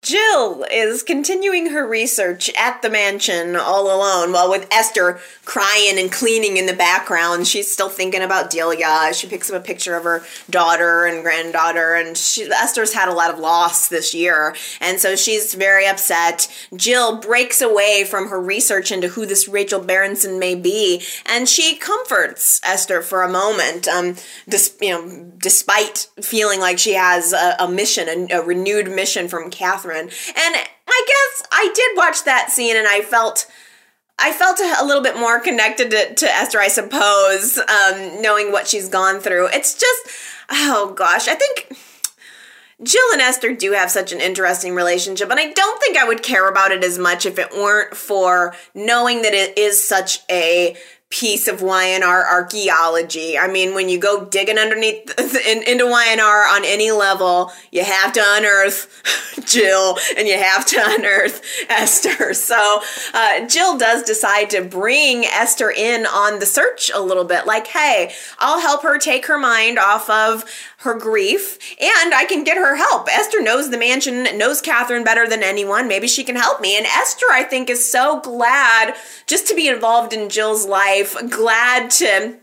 Jill 0.07 0.65
is 0.71 1.03
continuing 1.03 1.71
her 1.71 1.85
research 1.85 2.49
at 2.57 2.81
the 2.81 2.89
mansion 2.89 3.57
all 3.57 3.93
alone, 3.93 4.31
while 4.31 4.49
with 4.49 4.65
Esther 4.71 5.19
crying 5.43 5.99
and 5.99 6.09
cleaning 6.09 6.55
in 6.55 6.65
the 6.65 6.71
background. 6.71 7.45
She's 7.45 7.69
still 7.69 7.89
thinking 7.89 8.21
about 8.21 8.49
Delia. 8.49 9.13
She 9.13 9.27
picks 9.27 9.49
up 9.51 9.61
a 9.61 9.65
picture 9.65 9.97
of 9.97 10.05
her 10.05 10.23
daughter 10.49 11.05
and 11.05 11.23
granddaughter, 11.23 11.93
and 11.95 12.15
she, 12.15 12.49
Esther's 12.49 12.93
had 12.93 13.09
a 13.09 13.13
lot 13.13 13.33
of 13.33 13.39
loss 13.39 13.89
this 13.89 14.15
year, 14.15 14.55
and 14.79 14.97
so 14.97 15.17
she's 15.17 15.53
very 15.53 15.85
upset. 15.85 16.47
Jill 16.73 17.17
breaks 17.17 17.61
away 17.61 18.05
from 18.09 18.29
her 18.29 18.39
research 18.39 18.93
into 18.93 19.09
who 19.09 19.25
this 19.25 19.49
Rachel 19.49 19.81
Berenson 19.81 20.39
may 20.39 20.55
be, 20.55 21.03
and 21.25 21.49
she 21.49 21.75
comforts 21.75 22.61
Esther 22.63 23.01
for 23.01 23.23
a 23.23 23.29
moment, 23.29 23.89
um, 23.89 24.15
dis, 24.47 24.73
you 24.79 24.91
know, 24.91 25.33
despite 25.37 26.07
feeling 26.21 26.61
like 26.61 26.79
she 26.79 26.93
has 26.93 27.33
a, 27.33 27.57
a 27.59 27.67
mission, 27.67 28.29
a, 28.31 28.37
a 28.37 28.41
renewed 28.41 28.89
mission 28.89 29.27
from 29.27 29.49
Catherine. 29.49 29.96
And 30.05 30.55
I 30.87 31.05
guess 31.07 31.47
I 31.51 31.71
did 31.73 31.97
watch 31.97 32.23
that 32.23 32.51
scene 32.51 32.75
and 32.75 32.87
I 32.87 33.01
felt 33.01 33.47
I 34.19 34.33
felt 34.33 34.59
a 34.59 34.85
little 34.85 35.03
bit 35.03 35.15
more 35.15 35.39
connected 35.39 35.91
to, 35.91 36.15
to 36.15 36.25
Esther, 36.25 36.59
I 36.59 36.69
suppose, 36.69 37.59
um, 37.59 38.21
knowing 38.21 38.51
what 38.51 38.67
she's 38.67 38.89
gone 38.89 39.19
through. 39.19 39.49
It's 39.49 39.75
just, 39.75 40.07
oh 40.49 40.93
gosh, 40.95 41.27
I 41.27 41.35
think 41.35 41.77
Jill 42.81 43.11
and 43.11 43.21
Esther 43.21 43.53
do 43.53 43.73
have 43.73 43.91
such 43.91 44.11
an 44.11 44.19
interesting 44.19 44.73
relationship, 44.73 45.29
and 45.29 45.39
I 45.39 45.51
don't 45.51 45.79
think 45.79 45.97
I 45.97 46.07
would 46.07 46.23
care 46.23 46.49
about 46.49 46.71
it 46.71 46.83
as 46.83 46.97
much 46.97 47.25
if 47.25 47.37
it 47.37 47.51
weren't 47.51 47.95
for 47.95 48.55
knowing 48.73 49.21
that 49.21 49.33
it 49.33 49.57
is 49.57 49.83
such 49.83 50.19
a 50.31 50.75
piece 51.09 51.47
of 51.47 51.61
Y&R 51.61 52.27
archaeology. 52.27 53.37
I 53.37 53.47
mean, 53.47 53.73
when 53.73 53.87
you 53.87 53.97
go 53.97 54.25
digging 54.25 54.57
underneath 54.57 55.13
in, 55.47 55.63
into 55.63 55.85
Y&R 55.85 56.47
on 56.47 56.65
any 56.65 56.91
level, 56.91 57.51
you 57.71 57.83
have 57.83 58.11
to 58.13 58.21
unearth 58.23 59.03
Jill 59.45 59.97
and 60.17 60.27
you 60.27 60.37
have 60.37 60.65
to 60.65 60.77
unearth 60.79 61.41
Esther. 61.69 62.33
So 62.33 62.81
uh, 63.13 63.47
Jill 63.47 63.77
does 63.77 64.03
decide 64.03 64.49
to 64.49 64.61
bring 64.61 65.23
Esther 65.23 65.71
in 65.71 66.05
on 66.05 66.39
the 66.39 66.45
search 66.45 66.91
a 66.93 66.99
little 66.99 67.23
bit. 67.23 67.45
Like, 67.45 67.67
hey, 67.67 68.13
I'll 68.39 68.59
help 68.59 68.83
her 68.83 68.97
take 68.97 69.27
her 69.27 69.39
mind 69.39 69.79
off 69.79 70.09
of 70.09 70.43
her 70.81 70.93
grief 70.93 71.57
and 71.81 72.13
I 72.13 72.25
can 72.25 72.43
get 72.43 72.57
her 72.57 72.75
help. 72.75 73.07
Esther 73.11 73.41
knows 73.41 73.71
the 73.71 73.77
mansion, 73.77 74.27
knows 74.37 74.61
Catherine 74.61 75.03
better 75.03 75.27
than 75.27 75.41
anyone. 75.41 75.87
Maybe 75.87 76.07
she 76.07 76.23
can 76.23 76.35
help 76.35 76.61
me. 76.61 76.77
And 76.77 76.85
Esther, 76.85 77.25
I 77.31 77.43
think, 77.43 77.69
is 77.69 77.91
so 77.91 78.19
glad 78.21 78.95
just 79.25 79.47
to 79.47 79.55
be 79.55 79.67
involved 79.67 80.13
in 80.13 80.29
Jill's 80.29 80.67
life, 80.67 81.15
glad 81.29 81.89
to 81.91 82.37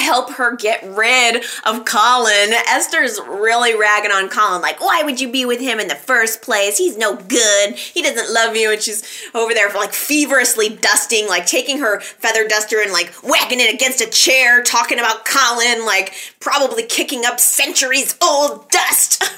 help 0.00 0.30
her 0.30 0.56
get 0.56 0.82
rid 0.84 1.44
of 1.64 1.84
Colin. 1.84 2.52
Esther's 2.68 3.20
really 3.26 3.74
ragging 3.74 4.10
on 4.10 4.28
Colin, 4.28 4.62
like, 4.62 4.80
why 4.80 5.02
would 5.02 5.20
you 5.20 5.30
be 5.30 5.44
with 5.44 5.60
him 5.60 5.78
in 5.80 5.88
the 5.88 5.94
first 5.94 6.40
place? 6.40 6.78
He's 6.78 6.96
no 6.96 7.16
good. 7.16 7.74
He 7.74 8.00
doesn't 8.02 8.32
love 8.32 8.56
you. 8.56 8.72
And 8.72 8.80
she's 8.80 9.04
over 9.34 9.52
there, 9.52 9.70
like, 9.74 9.92
feverishly 9.92 10.70
dusting, 10.70 11.28
like, 11.28 11.46
taking 11.46 11.78
her 11.78 12.00
feather 12.00 12.46
duster 12.48 12.80
and, 12.80 12.92
like, 12.92 13.12
whacking 13.22 13.60
it 13.60 13.74
against 13.74 14.00
a 14.00 14.08
chair, 14.08 14.62
talking 14.62 14.98
about 14.98 15.24
Colin, 15.24 15.84
like, 15.84 16.14
probably 16.40 16.84
kicking 16.84 17.26
up 17.26 17.40
centuries 17.40 18.16
old 18.22 18.70
dust. 18.70 19.24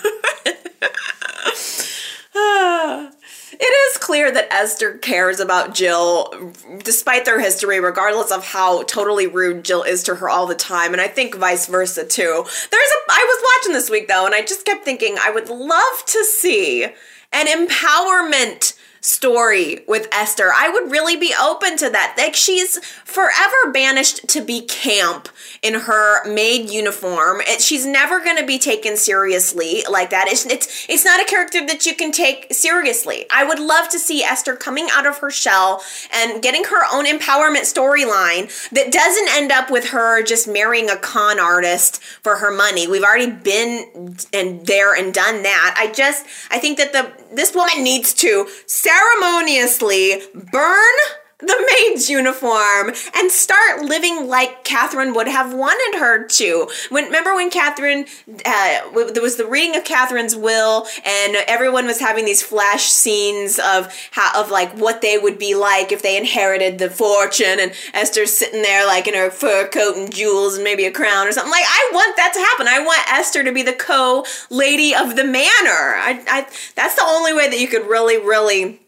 It 3.62 3.64
is 3.92 3.98
clear 4.30 4.42
that 4.42 4.52
Esther 4.52 4.98
cares 4.98 5.40
about 5.40 5.74
Jill 5.74 6.52
despite 6.82 7.24
their 7.24 7.40
history, 7.40 7.80
regardless 7.80 8.30
of 8.30 8.44
how 8.44 8.82
totally 8.84 9.26
rude 9.26 9.64
Jill 9.64 9.82
is 9.82 10.02
to 10.04 10.14
her 10.16 10.28
all 10.28 10.46
the 10.46 10.54
time, 10.54 10.92
and 10.92 11.00
I 11.00 11.08
think 11.08 11.34
vice 11.34 11.66
versa 11.66 12.04
too. 12.04 12.44
There's 12.70 12.90
a 12.90 13.12
I 13.12 13.26
was 13.28 13.44
watching 13.58 13.74
this 13.74 13.90
week 13.90 14.08
though, 14.08 14.26
and 14.26 14.34
I 14.34 14.42
just 14.42 14.64
kept 14.64 14.84
thinking 14.84 15.16
I 15.18 15.30
would 15.30 15.48
love 15.48 16.04
to 16.06 16.24
see 16.24 16.86
an 17.32 17.46
empowerment 17.46 18.69
story 19.00 19.80
with 19.88 20.08
Esther. 20.12 20.50
I 20.54 20.68
would 20.68 20.90
really 20.90 21.16
be 21.16 21.34
open 21.40 21.76
to 21.78 21.90
that. 21.90 22.14
Like 22.18 22.34
she's 22.34 22.78
forever 23.04 23.72
banished 23.72 24.28
to 24.28 24.42
be 24.42 24.62
camp 24.62 25.28
in 25.62 25.74
her 25.74 26.24
maid 26.30 26.70
uniform. 26.70 27.40
It, 27.42 27.60
she's 27.60 27.86
never 27.86 28.22
going 28.22 28.36
to 28.36 28.46
be 28.46 28.58
taken 28.58 28.96
seriously 28.96 29.82
like 29.90 30.10
that. 30.10 30.26
It's, 30.28 30.46
it's 30.46 30.86
it's 30.88 31.04
not 31.04 31.20
a 31.20 31.24
character 31.24 31.66
that 31.66 31.86
you 31.86 31.94
can 31.94 32.12
take 32.12 32.52
seriously. 32.52 33.26
I 33.32 33.44
would 33.44 33.58
love 33.58 33.88
to 33.90 33.98
see 33.98 34.22
Esther 34.22 34.56
coming 34.56 34.88
out 34.92 35.06
of 35.06 35.18
her 35.18 35.30
shell 35.30 35.82
and 36.12 36.42
getting 36.42 36.64
her 36.64 36.84
own 36.92 37.06
empowerment 37.06 37.62
storyline 37.62 38.48
that 38.70 38.92
doesn't 38.92 39.28
end 39.30 39.52
up 39.52 39.70
with 39.70 39.88
her 39.88 40.22
just 40.22 40.46
marrying 40.46 40.90
a 40.90 40.96
con 40.96 41.40
artist 41.40 42.02
for 42.02 42.36
her 42.36 42.50
money. 42.50 42.86
We've 42.86 43.02
already 43.02 43.30
been 43.30 44.16
and 44.32 44.66
there 44.66 44.94
and 44.94 45.14
done 45.14 45.42
that. 45.42 45.74
I 45.78 45.92
just 45.92 46.26
I 46.50 46.58
think 46.58 46.78
that 46.78 46.92
the 46.92 47.19
this 47.32 47.54
woman 47.54 47.82
needs 47.82 48.12
to 48.14 48.48
ceremoniously 48.66 50.22
burn 50.34 50.94
the 51.40 51.70
maid's 51.72 52.08
uniform 52.08 52.92
and 53.14 53.30
start 53.30 53.82
living 53.82 54.26
like 54.26 54.64
Catherine 54.64 55.14
would 55.14 55.28
have 55.28 55.54
wanted 55.54 55.98
her 55.98 56.26
to. 56.26 56.68
When 56.88 57.04
remember 57.04 57.34
when 57.34 57.50
Catherine 57.50 58.06
uh, 58.44 59.10
there 59.12 59.22
was 59.22 59.36
the 59.36 59.46
reading 59.46 59.76
of 59.76 59.84
Catherine's 59.84 60.36
will 60.36 60.86
and 61.04 61.36
everyone 61.48 61.86
was 61.86 62.00
having 62.00 62.24
these 62.24 62.42
flash 62.42 62.84
scenes 62.84 63.58
of 63.58 63.94
how 64.12 64.40
of 64.40 64.50
like 64.50 64.72
what 64.76 65.00
they 65.00 65.18
would 65.18 65.38
be 65.38 65.54
like 65.54 65.92
if 65.92 66.02
they 66.02 66.16
inherited 66.16 66.78
the 66.78 66.90
fortune 66.90 67.58
and 67.60 67.72
Esther's 67.94 68.32
sitting 68.32 68.62
there 68.62 68.86
like 68.86 69.08
in 69.08 69.14
her 69.14 69.30
fur 69.30 69.68
coat 69.68 69.96
and 69.96 70.14
jewels 70.14 70.54
and 70.54 70.64
maybe 70.64 70.84
a 70.84 70.90
crown 70.90 71.26
or 71.26 71.32
something. 71.32 71.50
Like 71.50 71.64
I 71.66 71.90
want 71.92 72.16
that 72.16 72.32
to 72.34 72.40
happen. 72.40 72.68
I 72.68 72.84
want 72.84 73.00
Esther 73.12 73.44
to 73.44 73.52
be 73.52 73.62
the 73.62 73.72
co 73.72 74.24
lady 74.50 74.94
of 74.94 75.16
the 75.16 75.24
manor. 75.24 75.96
I, 75.96 76.22
I 76.28 76.46
that's 76.74 76.94
the 76.94 77.04
only 77.06 77.32
way 77.32 77.48
that 77.48 77.58
you 77.58 77.68
could 77.68 77.86
really 77.86 78.18
really 78.18 78.80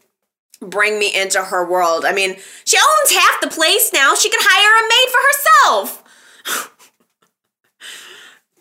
bring 0.62 0.98
me 0.98 1.14
into 1.14 1.42
her 1.42 1.68
world. 1.68 2.04
I 2.04 2.12
mean, 2.12 2.36
she 2.64 2.76
owns 2.78 3.12
half 3.12 3.40
the 3.40 3.48
place 3.48 3.92
now. 3.92 4.14
She 4.14 4.30
could 4.30 4.40
hire 4.42 4.78
a 4.78 4.88
maid 4.88 5.08
for 5.10 5.20
herself. 5.28 5.98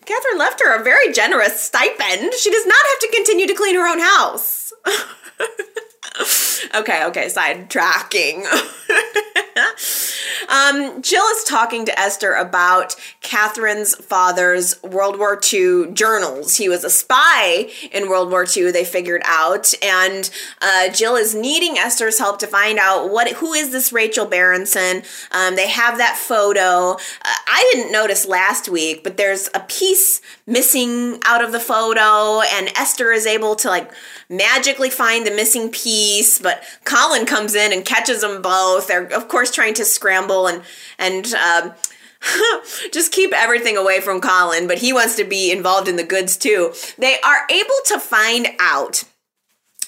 Catherine 0.04 0.38
left 0.38 0.60
her 0.60 0.78
a 0.78 0.82
very 0.82 1.12
generous 1.12 1.60
stipend. 1.60 2.34
She 2.34 2.50
does 2.50 2.66
not 2.66 2.84
have 2.86 2.98
to 3.00 3.12
continue 3.14 3.46
to 3.46 3.54
clean 3.54 3.76
her 3.76 3.86
own 3.86 4.00
house. 4.00 4.72
okay, 6.74 7.04
okay, 7.06 7.26
sidetracking. 7.26 8.44
um, 10.48 11.02
Jill 11.02 11.24
is 11.36 11.44
talking 11.44 11.84
to 11.86 11.98
Esther 11.98 12.34
about 12.34 12.94
Catherine's 13.20 13.94
father's 13.94 14.82
World 14.82 15.18
War 15.18 15.40
II 15.52 15.92
journals. 15.92 16.56
He 16.56 16.68
was 16.68 16.84
a 16.84 16.90
spy 16.90 17.70
in 17.90 18.08
World 18.08 18.30
War 18.30 18.44
II, 18.44 18.72
they 18.72 18.84
figured 18.84 19.22
out, 19.24 19.72
and 19.82 20.28
uh, 20.60 20.90
Jill 20.90 21.16
is 21.16 21.34
needing 21.34 21.78
Esther's 21.78 22.18
help 22.18 22.38
to 22.40 22.46
find 22.46 22.78
out 22.78 23.10
what 23.10 23.30
who 23.32 23.54
is 23.54 23.70
this 23.70 23.92
Rachel 23.92 24.26
Berenson. 24.26 25.02
Um, 25.30 25.56
they 25.56 25.68
have 25.68 25.98
that 25.98 26.16
photo. 26.16 26.92
Uh, 26.92 27.36
I 27.46 27.70
didn't 27.72 27.92
notice 27.92 28.26
last 28.26 28.68
week, 28.68 29.02
but 29.02 29.16
there's 29.16 29.48
a 29.54 29.60
piece 29.60 30.20
missing 30.46 31.18
out 31.24 31.42
of 31.42 31.52
the 31.52 31.60
photo, 31.60 32.40
and 32.40 32.68
Esther 32.76 33.12
is 33.12 33.26
able 33.26 33.54
to 33.56 33.68
like 33.68 33.90
magically 34.28 34.90
find 34.90 35.26
the 35.26 35.30
missing 35.30 35.70
piece, 35.70 36.38
but 36.38 36.62
Colin 36.84 37.26
comes 37.26 37.54
in 37.54 37.72
and 37.72 37.84
catches 37.84 38.20
them 38.22 38.42
both. 38.42 38.86
They're 38.88 39.04
of 39.12 39.28
course 39.28 39.50
trying 39.50 39.74
to 39.74 39.84
scramble 39.84 40.46
and 40.46 40.62
and 40.98 41.32
um, 41.34 41.74
just 42.92 43.12
keep 43.12 43.32
everything 43.32 43.76
away 43.76 44.00
from 44.00 44.20
Colin, 44.20 44.66
but 44.66 44.78
he 44.78 44.92
wants 44.92 45.16
to 45.16 45.24
be 45.24 45.50
involved 45.50 45.88
in 45.88 45.96
the 45.96 46.04
goods 46.04 46.36
too. 46.36 46.72
They 46.98 47.18
are 47.20 47.46
able 47.50 47.80
to 47.86 47.98
find 47.98 48.48
out 48.58 49.04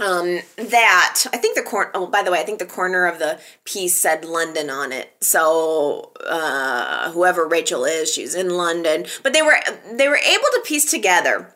um, 0.00 0.40
that 0.56 1.24
I 1.32 1.36
think 1.36 1.56
the 1.56 1.62
corner. 1.62 1.90
Oh, 1.94 2.06
by 2.06 2.22
the 2.22 2.30
way, 2.30 2.40
I 2.40 2.44
think 2.44 2.58
the 2.58 2.66
corner 2.66 3.06
of 3.06 3.18
the 3.18 3.40
piece 3.64 3.96
said 3.96 4.24
London 4.24 4.70
on 4.70 4.92
it. 4.92 5.14
So 5.20 6.12
uh, 6.26 7.12
whoever 7.12 7.46
Rachel 7.46 7.84
is, 7.84 8.12
she's 8.12 8.34
in 8.34 8.50
London. 8.50 9.06
But 9.22 9.32
they 9.32 9.42
were 9.42 9.56
they 9.92 10.08
were 10.08 10.16
able 10.16 10.48
to 10.54 10.62
piece 10.64 10.90
together 10.90 11.54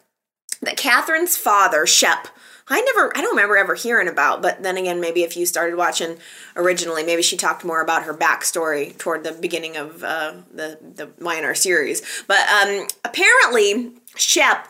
that 0.62 0.76
Catherine's 0.76 1.36
father, 1.36 1.86
Shep. 1.86 2.28
I 2.70 2.82
never, 2.82 3.10
I 3.16 3.22
don't 3.22 3.30
remember 3.30 3.56
ever 3.56 3.74
hearing 3.74 4.08
about. 4.08 4.42
But 4.42 4.62
then 4.62 4.76
again, 4.76 5.00
maybe 5.00 5.22
if 5.22 5.38
you 5.38 5.46
started 5.46 5.76
watching 5.76 6.18
originally, 6.54 7.02
maybe 7.02 7.22
she 7.22 7.36
talked 7.36 7.64
more 7.64 7.80
about 7.80 8.02
her 8.02 8.12
backstory 8.12 8.96
toward 8.98 9.24
the 9.24 9.32
beginning 9.32 9.76
of 9.78 10.04
uh, 10.04 10.34
the 10.52 10.78
the 10.82 11.10
minor 11.18 11.54
series. 11.54 12.02
But 12.26 12.46
um, 12.48 12.86
apparently, 13.04 13.92
Shep 14.16 14.68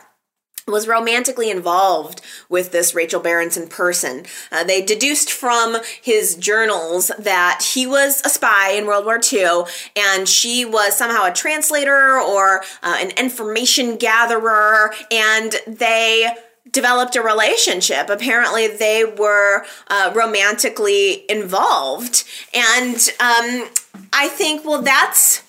was 0.67 0.87
romantically 0.87 1.49
involved 1.49 2.21
with 2.47 2.71
this 2.71 2.93
Rachel 2.93 3.19
Berenson 3.19 3.67
person. 3.67 4.25
Uh, 4.51 4.63
they 4.63 4.81
deduced 4.81 5.31
from 5.31 5.77
his 6.01 6.35
journals 6.35 7.11
that 7.17 7.71
he 7.73 7.87
was 7.87 8.21
a 8.25 8.29
spy 8.29 8.71
in 8.71 8.85
World 8.85 9.05
War 9.05 9.19
II 9.31 9.63
and 9.95 10.27
she 10.27 10.65
was 10.65 10.97
somehow 10.97 11.25
a 11.25 11.33
translator 11.33 12.19
or 12.19 12.63
uh, 12.83 12.97
an 12.99 13.11
information 13.17 13.97
gatherer, 13.97 14.93
and 15.11 15.55
they 15.67 16.27
developed 16.71 17.15
a 17.15 17.21
relationship. 17.21 18.09
Apparently, 18.09 18.67
they 18.67 19.03
were 19.03 19.65
uh, 19.87 20.11
romantically 20.15 21.29
involved. 21.29 22.23
And 22.53 22.95
um, 23.19 23.69
I 24.13 24.27
think, 24.29 24.65
well, 24.65 24.81
that's 24.81 25.43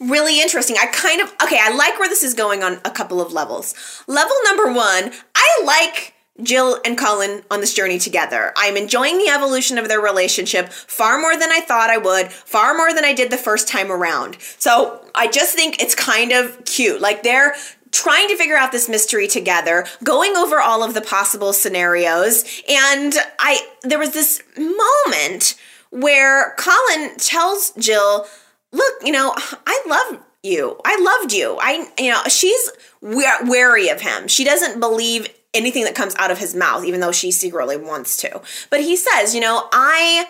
really 0.00 0.40
interesting. 0.40 0.76
I 0.80 0.86
kind 0.86 1.20
of, 1.20 1.32
okay, 1.42 1.58
I 1.60 1.74
like 1.74 1.98
where 1.98 2.08
this 2.08 2.22
is 2.22 2.34
going 2.34 2.62
on 2.62 2.80
a 2.84 2.90
couple 2.90 3.20
of 3.20 3.32
levels. 3.32 3.74
Level 4.06 4.36
number 4.44 4.72
one, 4.72 5.12
I 5.34 5.62
like. 5.64 6.14
Jill 6.42 6.78
and 6.84 6.98
Colin 6.98 7.42
on 7.50 7.60
this 7.60 7.72
journey 7.72 7.98
together. 7.98 8.52
I'm 8.58 8.76
enjoying 8.76 9.16
the 9.16 9.30
evolution 9.30 9.78
of 9.78 9.88
their 9.88 10.02
relationship 10.02 10.68
far 10.68 11.18
more 11.18 11.34
than 11.34 11.50
I 11.50 11.60
thought 11.60 11.88
I 11.88 11.96
would, 11.96 12.30
far 12.30 12.76
more 12.76 12.92
than 12.92 13.06
I 13.06 13.14
did 13.14 13.30
the 13.30 13.38
first 13.38 13.68
time 13.68 13.90
around. 13.90 14.36
So 14.58 15.00
I 15.14 15.28
just 15.28 15.54
think 15.54 15.80
it's 15.80 15.94
kind 15.94 16.32
of 16.32 16.62
cute. 16.66 17.00
Like 17.00 17.22
they're 17.22 17.54
trying 17.90 18.28
to 18.28 18.36
figure 18.36 18.56
out 18.56 18.70
this 18.70 18.86
mystery 18.86 19.28
together, 19.28 19.86
going 20.04 20.36
over 20.36 20.60
all 20.60 20.82
of 20.82 20.92
the 20.92 21.00
possible 21.00 21.54
scenarios, 21.54 22.44
and 22.68 23.14
I 23.38 23.66
there 23.82 23.98
was 23.98 24.12
this 24.12 24.42
moment 24.58 25.54
where 25.88 26.54
Colin 26.58 27.16
tells 27.16 27.70
Jill, 27.78 28.26
"Look, 28.76 28.94
you 29.04 29.12
know, 29.12 29.34
I 29.66 29.82
love 29.86 30.22
you. 30.42 30.78
I 30.84 30.98
loved 31.00 31.32
you. 31.32 31.58
I 31.60 31.88
you 31.98 32.10
know, 32.10 32.22
she's 32.28 32.70
wary 33.00 33.88
of 33.88 34.00
him. 34.00 34.28
She 34.28 34.44
doesn't 34.44 34.80
believe 34.80 35.28
anything 35.54 35.84
that 35.84 35.94
comes 35.94 36.14
out 36.16 36.30
of 36.30 36.38
his 36.38 36.54
mouth 36.54 36.84
even 36.84 37.00
though 37.00 37.12
she 37.12 37.30
secretly 37.30 37.76
wants 37.76 38.16
to. 38.18 38.40
But 38.70 38.80
he 38.80 38.96
says, 38.96 39.34
you 39.34 39.40
know, 39.40 39.68
I 39.72 40.26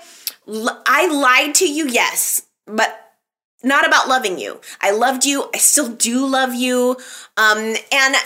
I 0.86 1.08
lied 1.12 1.54
to 1.56 1.70
you, 1.70 1.88
yes, 1.88 2.42
but 2.66 3.06
not 3.62 3.86
about 3.86 4.08
loving 4.08 4.38
you. 4.38 4.60
I 4.80 4.92
loved 4.92 5.24
you. 5.24 5.50
I 5.54 5.58
still 5.58 5.88
do 5.88 6.26
love 6.26 6.54
you. 6.54 6.96
Um, 7.36 7.74
and 7.90 8.16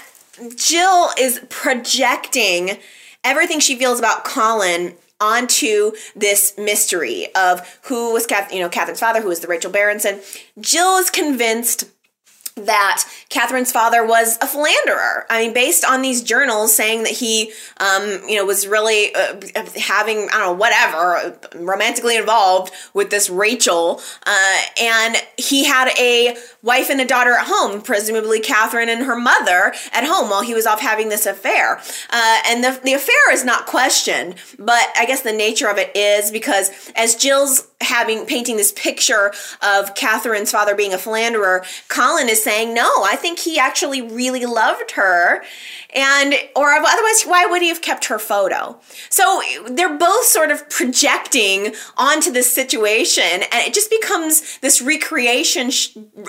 Jill 0.56 1.10
is 1.18 1.40
projecting 1.48 2.78
everything 3.24 3.60
she 3.60 3.76
feels 3.76 3.98
about 3.98 4.24
Colin 4.24 4.94
onto 5.20 5.92
this 6.16 6.54
mystery 6.56 7.28
of 7.34 7.78
who 7.82 8.12
was 8.12 8.26
Kath, 8.26 8.52
you 8.52 8.60
know, 8.60 8.68
Catherine's 8.68 9.00
father, 9.00 9.20
who 9.20 9.28
was 9.28 9.40
the 9.40 9.48
Rachel 9.48 9.70
Berenson. 9.70 10.20
Jill 10.58 10.96
is 10.96 11.10
convinced 11.10 11.84
that 12.56 13.04
Catherine's 13.28 13.72
father 13.72 14.04
was 14.04 14.38
a 14.40 14.46
philanderer. 14.46 15.26
I 15.30 15.42
mean, 15.42 15.54
based 15.54 15.84
on 15.84 16.02
these 16.02 16.22
journals 16.22 16.74
saying 16.74 17.04
that 17.04 17.12
he, 17.12 17.52
um, 17.78 18.20
you 18.28 18.36
know, 18.36 18.44
was 18.44 18.66
really 18.66 19.14
uh, 19.14 19.40
having, 19.76 20.28
I 20.28 20.38
don't 20.38 20.40
know, 20.40 20.52
whatever, 20.52 21.38
romantically 21.54 22.16
involved 22.16 22.72
with 22.94 23.10
this 23.10 23.30
Rachel. 23.30 24.00
Uh, 24.26 24.60
and 24.80 25.16
he 25.36 25.64
had 25.64 25.88
a 25.98 26.36
wife 26.62 26.90
and 26.90 27.00
a 27.00 27.04
daughter 27.04 27.32
at 27.32 27.46
home, 27.46 27.82
presumably 27.82 28.40
Catherine 28.40 28.88
and 28.88 29.04
her 29.04 29.16
mother 29.16 29.72
at 29.92 30.04
home 30.04 30.30
while 30.30 30.42
he 30.42 30.54
was 30.54 30.66
off 30.66 30.80
having 30.80 31.08
this 31.08 31.26
affair. 31.26 31.80
Uh, 32.10 32.40
and 32.46 32.62
the, 32.64 32.80
the 32.84 32.94
affair 32.94 33.32
is 33.32 33.44
not 33.44 33.66
questioned, 33.66 34.34
but 34.58 34.88
I 34.96 35.06
guess 35.06 35.22
the 35.22 35.32
nature 35.32 35.68
of 35.68 35.78
it 35.78 35.94
is 35.96 36.30
because 36.30 36.92
as 36.94 37.14
Jill's 37.14 37.69
having 37.80 38.26
painting 38.26 38.56
this 38.56 38.72
picture 38.72 39.32
of 39.62 39.94
Catherine's 39.94 40.50
father 40.50 40.74
being 40.74 40.92
a 40.92 40.98
philanderer, 40.98 41.64
Colin 41.88 42.28
is 42.28 42.42
saying, 42.42 42.74
no, 42.74 42.88
I 43.04 43.16
think 43.16 43.38
he 43.38 43.58
actually 43.58 44.02
really 44.02 44.44
loved 44.44 44.92
her. 44.92 45.42
And, 45.94 46.34
or 46.54 46.72
otherwise, 46.72 47.22
why 47.24 47.46
would 47.46 47.62
he 47.62 47.68
have 47.68 47.82
kept 47.82 48.04
her 48.06 48.18
photo? 48.18 48.78
So 49.08 49.42
they're 49.66 49.96
both 49.96 50.24
sort 50.24 50.50
of 50.50 50.68
projecting 50.70 51.74
onto 51.96 52.30
this 52.30 52.52
situation, 52.52 53.24
and 53.24 53.66
it 53.66 53.74
just 53.74 53.90
becomes 53.90 54.58
this 54.58 54.80
recreation 54.80 55.70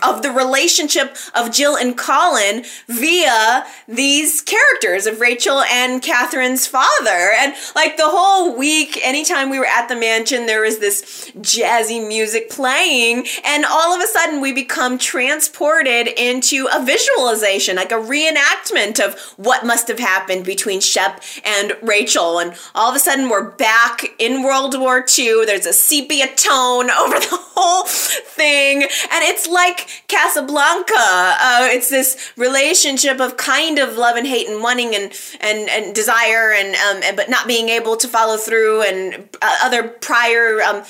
of 0.02 0.24
the 0.24 0.32
relationship 0.32 1.16
of 1.36 1.52
Jill 1.52 1.76
and 1.76 1.98
Colin 1.98 2.64
via 2.88 3.66
these 3.88 4.42
characters 4.42 5.06
of 5.06 5.20
Rachel 5.20 5.62
and 5.62 6.02
Catherine's 6.02 6.66
father. 6.66 7.32
And 7.38 7.54
like 7.76 7.98
the 7.98 8.10
whole 8.10 8.58
week, 8.58 9.00
anytime 9.04 9.50
we 9.50 9.60
were 9.60 9.66
at 9.66 9.88
the 9.88 9.96
mansion, 9.96 10.48
there 10.48 10.62
was 10.62 10.80
this 10.80 11.32
jazzy 11.42 12.06
music 12.06 12.50
playing, 12.50 13.26
and 13.44 13.66
all 13.66 13.94
of 13.94 14.02
a 14.02 14.08
sudden 14.08 14.42
we 14.42 14.54
become 14.54 14.98
transported 14.98 16.08
into 16.08 16.68
a 16.74 16.84
visualization, 16.84 17.76
like 17.76 17.92
a 17.92 17.96
reenactment 17.96 19.00
of 19.04 19.20
what 19.38 19.66
must 19.66 19.88
have 19.88 20.00
happened 20.00 20.46
between 20.46 20.80
Shep 20.80 21.22
and 21.44 21.74
Rachel. 21.82 22.40
And 22.40 22.54
all 22.76 22.90
of 22.90 22.96
a 22.96 23.00
sudden 23.00 23.30
we're 23.30 23.52
back 23.52 24.06
in 24.20 24.44
World 24.44 24.80
War 24.80 25.06
II. 25.18 25.46
There's 25.46 25.66
a 25.66 25.74
sepia 25.74 26.28
tone 26.36 26.90
over 27.02 27.20
the 27.20 27.40
whole 27.56 27.86
thing, 27.86 28.84
and 28.84 29.24
it's 29.24 29.48
like 29.48 30.04
Casablanca. 30.08 30.94
Uh, 30.96 31.68
it's 31.72 31.90
this 31.90 32.32
relationship 32.38 33.20
of 33.20 33.38
kind 33.38 33.80
of 33.80 33.98
love 33.98 34.16
and 34.16 34.28
hate 34.28 34.48
and 34.48 34.62
wanting 34.62 34.96
and 34.96 35.12
and, 35.42 35.70
and 35.70 35.96
desire 35.96 36.52
and, 36.52 36.76
um, 36.76 37.04
and 37.04 37.18
but 37.18 37.30
not 37.30 37.48
being 37.48 37.70
able 37.70 37.98
to 37.98 38.08
follow 38.08 38.38
through 38.38 38.82
and 38.84 39.30
uh, 39.42 39.58
other 39.64 39.84
prior 39.84 40.62
um, 40.62 40.84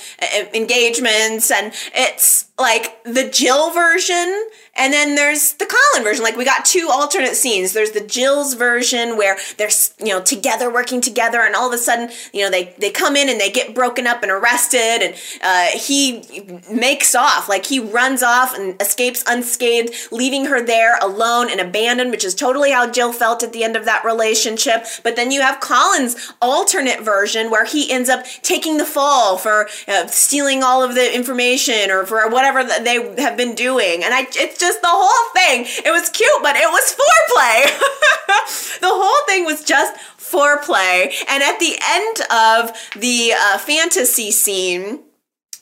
engagements 0.53 1.51
and 1.51 1.73
it's 1.93 2.45
like 2.57 3.03
the 3.03 3.29
Jill 3.29 3.71
version 3.71 4.47
and 4.75 4.93
then 4.93 5.15
there's 5.15 5.53
the 5.53 5.65
Colin 5.65 6.03
version. 6.03 6.23
Like 6.23 6.37
we 6.37 6.45
got 6.45 6.63
two 6.63 6.89
alternate 6.91 7.35
scenes. 7.35 7.73
There's 7.73 7.91
the 7.91 8.01
Jill's 8.01 8.53
version 8.53 9.17
where 9.17 9.37
they're 9.57 9.69
you 9.99 10.07
know 10.07 10.21
together 10.21 10.71
working 10.71 11.01
together, 11.01 11.41
and 11.41 11.55
all 11.55 11.67
of 11.67 11.73
a 11.73 11.77
sudden 11.77 12.09
you 12.33 12.41
know 12.41 12.49
they 12.49 12.73
they 12.79 12.89
come 12.89 13.15
in 13.15 13.29
and 13.29 13.39
they 13.39 13.51
get 13.51 13.75
broken 13.75 14.07
up 14.07 14.23
and 14.23 14.31
arrested, 14.31 15.01
and 15.01 15.15
uh, 15.41 15.77
he 15.77 16.23
makes 16.71 17.13
off 17.15 17.49
like 17.49 17.65
he 17.65 17.79
runs 17.79 18.23
off 18.23 18.57
and 18.57 18.81
escapes 18.81 19.23
unscathed, 19.27 19.93
leaving 20.11 20.45
her 20.45 20.65
there 20.65 20.97
alone 21.01 21.49
and 21.49 21.59
abandoned, 21.59 22.11
which 22.11 22.23
is 22.23 22.33
totally 22.33 22.71
how 22.71 22.89
Jill 22.89 23.11
felt 23.11 23.43
at 23.43 23.51
the 23.51 23.63
end 23.63 23.75
of 23.75 23.83
that 23.85 24.05
relationship. 24.05 24.85
But 25.03 25.17
then 25.17 25.31
you 25.31 25.41
have 25.41 25.59
Colin's 25.59 26.33
alternate 26.41 27.01
version 27.01 27.51
where 27.51 27.65
he 27.65 27.91
ends 27.91 28.09
up 28.09 28.25
taking 28.41 28.77
the 28.77 28.85
fall 28.85 29.37
for 29.37 29.67
uh, 29.87 30.07
stealing 30.31 30.63
all 30.63 30.81
of 30.81 30.95
the 30.95 31.13
information 31.13 31.91
or 31.91 32.05
for 32.05 32.29
whatever 32.29 32.63
they 32.63 33.21
have 33.21 33.35
been 33.35 33.53
doing, 33.53 34.01
and 34.01 34.13
I 34.13 34.21
it's 34.31 34.57
just 34.57 34.81
the 34.81 34.87
whole 34.89 35.29
thing. 35.33 35.65
It 35.83 35.91
was 35.91 36.07
cute, 36.07 36.41
but 36.41 36.55
it 36.55 36.69
was 36.69 36.95
foreplay. 36.95 38.79
the 38.79 38.87
whole 38.87 39.27
thing 39.27 39.43
was 39.43 39.61
just 39.65 39.93
foreplay. 40.17 41.13
And 41.27 41.43
at 41.43 41.59
the 41.59 41.77
end 41.83 42.17
of 42.31 43.01
the 43.01 43.33
uh, 43.37 43.57
fantasy 43.57 44.31
scene, 44.31 45.01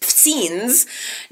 scenes, 0.01 0.86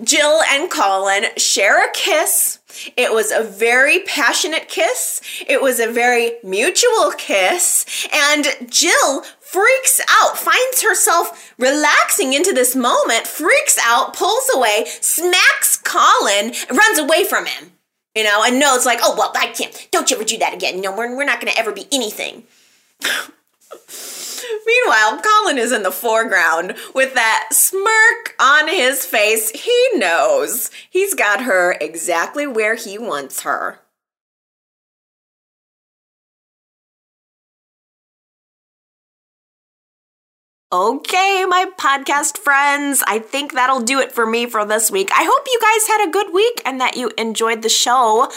Jill 0.04 0.42
and 0.50 0.72
Colin 0.72 1.26
share 1.38 1.88
a 1.88 1.92
kiss. 1.94 2.58
It 2.96 3.14
was 3.14 3.32
a 3.32 3.44
very 3.44 4.00
passionate 4.00 4.68
kiss. 4.68 5.22
It 5.48 5.62
was 5.62 5.80
a 5.80 5.92
very 5.92 6.34
mutual 6.44 7.12
kiss. 7.18 8.08
And 8.12 8.48
Jill 8.68 9.24
freaks 9.52 10.02
out, 10.10 10.38
finds 10.38 10.82
herself 10.82 11.54
relaxing 11.58 12.34
into 12.34 12.54
this 12.54 12.76
moment, 12.76 13.28
freaks 13.28 13.78
out, 13.84 14.16
pulls 14.16 14.50
away, 14.54 14.86
smacks 15.02 15.78
Colin, 15.78 16.54
runs 16.70 17.00
away 17.00 17.24
from 17.24 17.46
him. 17.46 17.72
You 18.16 18.24
know, 18.24 18.44
and 18.44 18.60
knows 18.60 18.86
like, 18.86 19.00
oh 19.04 19.16
well, 19.16 19.32
I 19.36 19.48
can't. 19.48 19.88
Don't 19.92 20.10
you 20.10 20.16
ever 20.16 20.26
do 20.26 20.40
that 20.40 20.54
again. 20.54 20.82
Know, 20.82 20.96
we're 20.96 21.16
we're 21.16 21.24
not 21.24 21.40
to 21.54 21.60
ever 21.60 21.72
be 21.72 21.86
anything. 21.92 22.44
Meanwhile, 24.66 25.22
Colin 25.22 25.58
is 25.58 25.72
in 25.72 25.84
the 25.84 25.92
foreground 25.92 26.76
with 26.96 27.14
that 27.14 27.50
smirk 27.52 28.36
on 28.40 28.68
his 28.68 29.06
face. 29.06 29.52
He 29.52 29.90
knows 29.94 30.72
he's 30.90 31.14
got 31.14 31.44
her 31.44 31.78
exactly 31.80 32.48
where 32.48 32.76
he 32.76 32.98
wants 32.98 33.42
her. 33.42 33.80
Okay, 40.70 41.46
my 41.48 41.72
podcast 41.80 42.38
friends, 42.38 43.02
I 43.08 43.20
think 43.20 43.54
that'll 43.54 43.80
do 43.80 44.02
it 44.02 44.12
for 44.12 44.26
me 44.26 44.48
for 44.48 44.66
this 44.66 44.92
week. 44.92 45.10
I 45.14 45.24
hope 45.24 45.48
you 45.48 45.60
guys 45.62 45.88
had 45.88 46.10
a 46.10 46.12
good 46.12 46.34
week 46.34 46.62
and 46.66 46.82
that 46.82 46.98
you 46.98 47.10
enjoyed 47.18 47.62
the 47.62 47.70
show. 47.70 48.30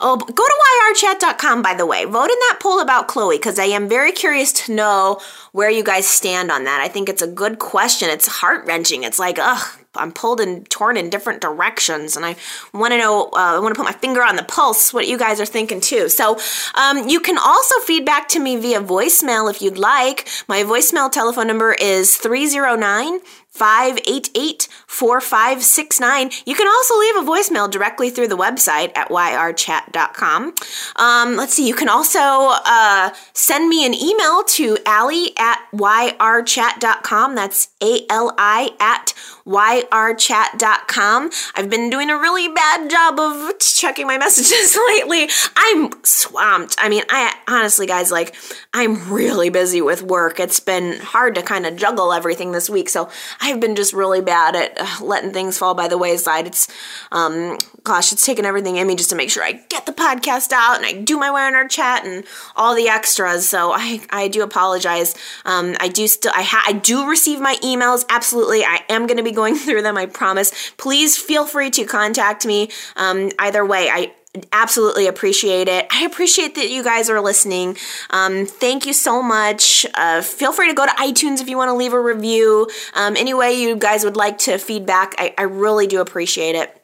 Oh, 0.00 0.16
go 0.16 0.26
to 0.26 1.04
yrchat.com, 1.06 1.62
by 1.62 1.74
the 1.74 1.86
way. 1.86 2.06
Vote 2.06 2.24
in 2.24 2.38
that 2.48 2.58
poll 2.60 2.80
about 2.80 3.06
Chloe 3.06 3.36
because 3.36 3.60
I 3.60 3.66
am 3.66 3.88
very 3.88 4.10
curious 4.10 4.52
to 4.64 4.74
know 4.74 5.20
where 5.52 5.70
you 5.70 5.84
guys 5.84 6.08
stand 6.08 6.50
on 6.50 6.64
that. 6.64 6.80
I 6.80 6.88
think 6.88 7.08
it's 7.08 7.22
a 7.22 7.28
good 7.28 7.60
question. 7.60 8.10
It's 8.10 8.26
heart 8.26 8.66
wrenching. 8.66 9.04
It's 9.04 9.20
like, 9.20 9.38
ugh, 9.40 9.79
I'm 9.96 10.12
pulled 10.12 10.40
and 10.40 10.68
torn 10.70 10.96
in 10.96 11.10
different 11.10 11.40
directions, 11.40 12.16
and 12.16 12.24
I 12.24 12.36
want 12.72 12.92
to 12.92 12.98
know. 12.98 13.24
Uh, 13.32 13.56
I 13.56 13.58
want 13.58 13.74
to 13.74 13.78
put 13.78 13.84
my 13.84 13.98
finger 13.98 14.22
on 14.22 14.36
the 14.36 14.42
pulse. 14.42 14.92
What 14.92 15.08
you 15.08 15.18
guys 15.18 15.40
are 15.40 15.46
thinking 15.46 15.80
too. 15.80 16.08
So 16.08 16.38
um, 16.74 17.08
you 17.08 17.20
can 17.20 17.38
also 17.38 17.74
feedback 17.80 18.28
to 18.28 18.40
me 18.40 18.56
via 18.56 18.80
voicemail 18.80 19.50
if 19.50 19.60
you'd 19.60 19.78
like. 19.78 20.28
My 20.48 20.62
voicemail 20.62 21.10
telephone 21.10 21.46
number 21.46 21.72
is 21.72 22.16
309- 22.16 23.20
588 23.50 24.68
4569. 24.86 26.30
You 26.46 26.54
can 26.54 26.68
also 26.68 26.96
leave 26.98 27.16
a 27.16 27.28
voicemail 27.28 27.70
directly 27.70 28.08
through 28.08 28.28
the 28.28 28.36
website 28.36 28.96
at 28.96 29.08
yrchat.com. 29.08 30.54
Um, 30.96 31.36
let's 31.36 31.54
see, 31.54 31.66
you 31.66 31.74
can 31.74 31.88
also 31.88 32.20
uh, 32.20 33.12
send 33.32 33.68
me 33.68 33.84
an 33.84 33.92
email 33.92 34.44
to 34.44 34.78
ali 34.86 35.32
at 35.36 35.60
yrchat.com. 35.74 37.34
That's 37.34 37.68
A 37.82 38.06
L 38.08 38.34
I 38.38 38.70
at 38.78 39.14
yrchat.com. 39.46 41.30
I've 41.54 41.70
been 41.70 41.90
doing 41.90 42.10
a 42.10 42.16
really 42.16 42.48
bad 42.48 42.90
job 42.90 43.18
of 43.18 43.58
checking 43.58 44.06
my 44.06 44.18
messages 44.18 44.76
lately. 44.88 45.28
I'm 45.56 45.92
swamped. 46.04 46.76
I 46.78 46.88
mean, 46.88 47.02
I 47.08 47.34
honestly, 47.48 47.86
guys, 47.86 48.10
like, 48.10 48.34
I'm 48.72 49.10
really 49.12 49.50
busy 49.50 49.80
with 49.80 50.02
work. 50.02 50.38
It's 50.38 50.60
been 50.60 51.00
hard 51.00 51.34
to 51.36 51.42
kind 51.42 51.66
of 51.66 51.76
juggle 51.76 52.12
everything 52.12 52.52
this 52.52 52.70
week. 52.70 52.88
So 52.88 53.08
I've 53.40 53.60
been 53.60 53.76
just 53.76 53.92
really 53.92 54.20
bad 54.20 54.54
at 54.54 54.78
uh, 54.78 55.04
letting 55.04 55.32
things 55.32 55.58
fall 55.58 55.74
by 55.74 55.88
the 55.88 55.98
wayside. 55.98 56.46
It's, 56.46 56.68
um, 57.10 57.58
gosh, 57.82 58.12
it's 58.12 58.24
taken 58.24 58.44
everything 58.44 58.76
in 58.76 58.86
me 58.86 58.96
just 58.96 59.10
to 59.10 59.16
make 59.16 59.30
sure 59.30 59.42
I 59.42 59.52
get 59.52 59.86
the 59.86 59.92
podcast 59.92 60.52
out 60.52 60.76
and 60.76 60.86
I 60.86 60.92
do 60.92 61.16
my 61.16 61.30
our 61.30 61.66
chat 61.66 62.04
and 62.04 62.24
all 62.54 62.74
the 62.74 62.88
extras. 62.88 63.48
So 63.48 63.72
I, 63.72 64.00
I 64.10 64.28
do 64.28 64.42
apologize. 64.42 65.14
Um, 65.44 65.76
I 65.80 65.88
do 65.88 66.06
still, 66.06 66.32
I, 66.34 66.42
ha- 66.42 66.64
I 66.66 66.72
do 66.72 67.08
receive 67.08 67.40
my 67.40 67.56
emails. 67.62 68.04
Absolutely. 68.08 68.62
I 68.64 68.80
am 68.88 69.06
going 69.06 69.16
to 69.16 69.22
be 69.22 69.29
going 69.30 69.54
through 69.56 69.82
them. 69.82 69.96
I 69.96 70.06
promise. 70.06 70.72
Please 70.76 71.16
feel 71.16 71.46
free 71.46 71.70
to 71.70 71.84
contact 71.84 72.46
me. 72.46 72.70
Um, 72.96 73.30
either 73.38 73.64
way, 73.64 73.88
I, 73.90 74.12
absolutely 74.52 75.06
appreciate 75.06 75.68
it. 75.68 75.86
I 75.90 76.04
appreciate 76.04 76.54
that 76.54 76.70
you 76.70 76.84
guys 76.84 77.10
are 77.10 77.20
listening. 77.20 77.76
Um, 78.10 78.46
thank 78.46 78.86
you 78.86 78.92
so 78.92 79.22
much. 79.22 79.84
Uh, 79.94 80.22
feel 80.22 80.52
free 80.52 80.68
to 80.68 80.74
go 80.74 80.86
to 80.86 80.92
iTunes 80.92 81.40
if 81.40 81.48
you 81.48 81.56
want 81.56 81.68
to 81.68 81.74
leave 81.74 81.92
a 81.92 82.00
review. 82.00 82.68
Um, 82.94 83.16
any 83.16 83.34
way 83.34 83.60
you 83.60 83.76
guys 83.76 84.04
would 84.04 84.16
like 84.16 84.38
to 84.38 84.58
feedback, 84.58 85.14
I, 85.18 85.34
I 85.36 85.42
really 85.42 85.86
do 85.86 86.00
appreciate 86.00 86.54
it. 86.54 86.76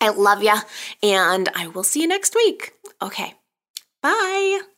I 0.00 0.10
love 0.10 0.42
ya, 0.42 0.60
and 1.02 1.48
I 1.54 1.68
will 1.68 1.84
see 1.84 2.02
you 2.02 2.08
next 2.08 2.34
week. 2.34 2.72
Okay, 3.00 3.34
bye. 4.02 4.73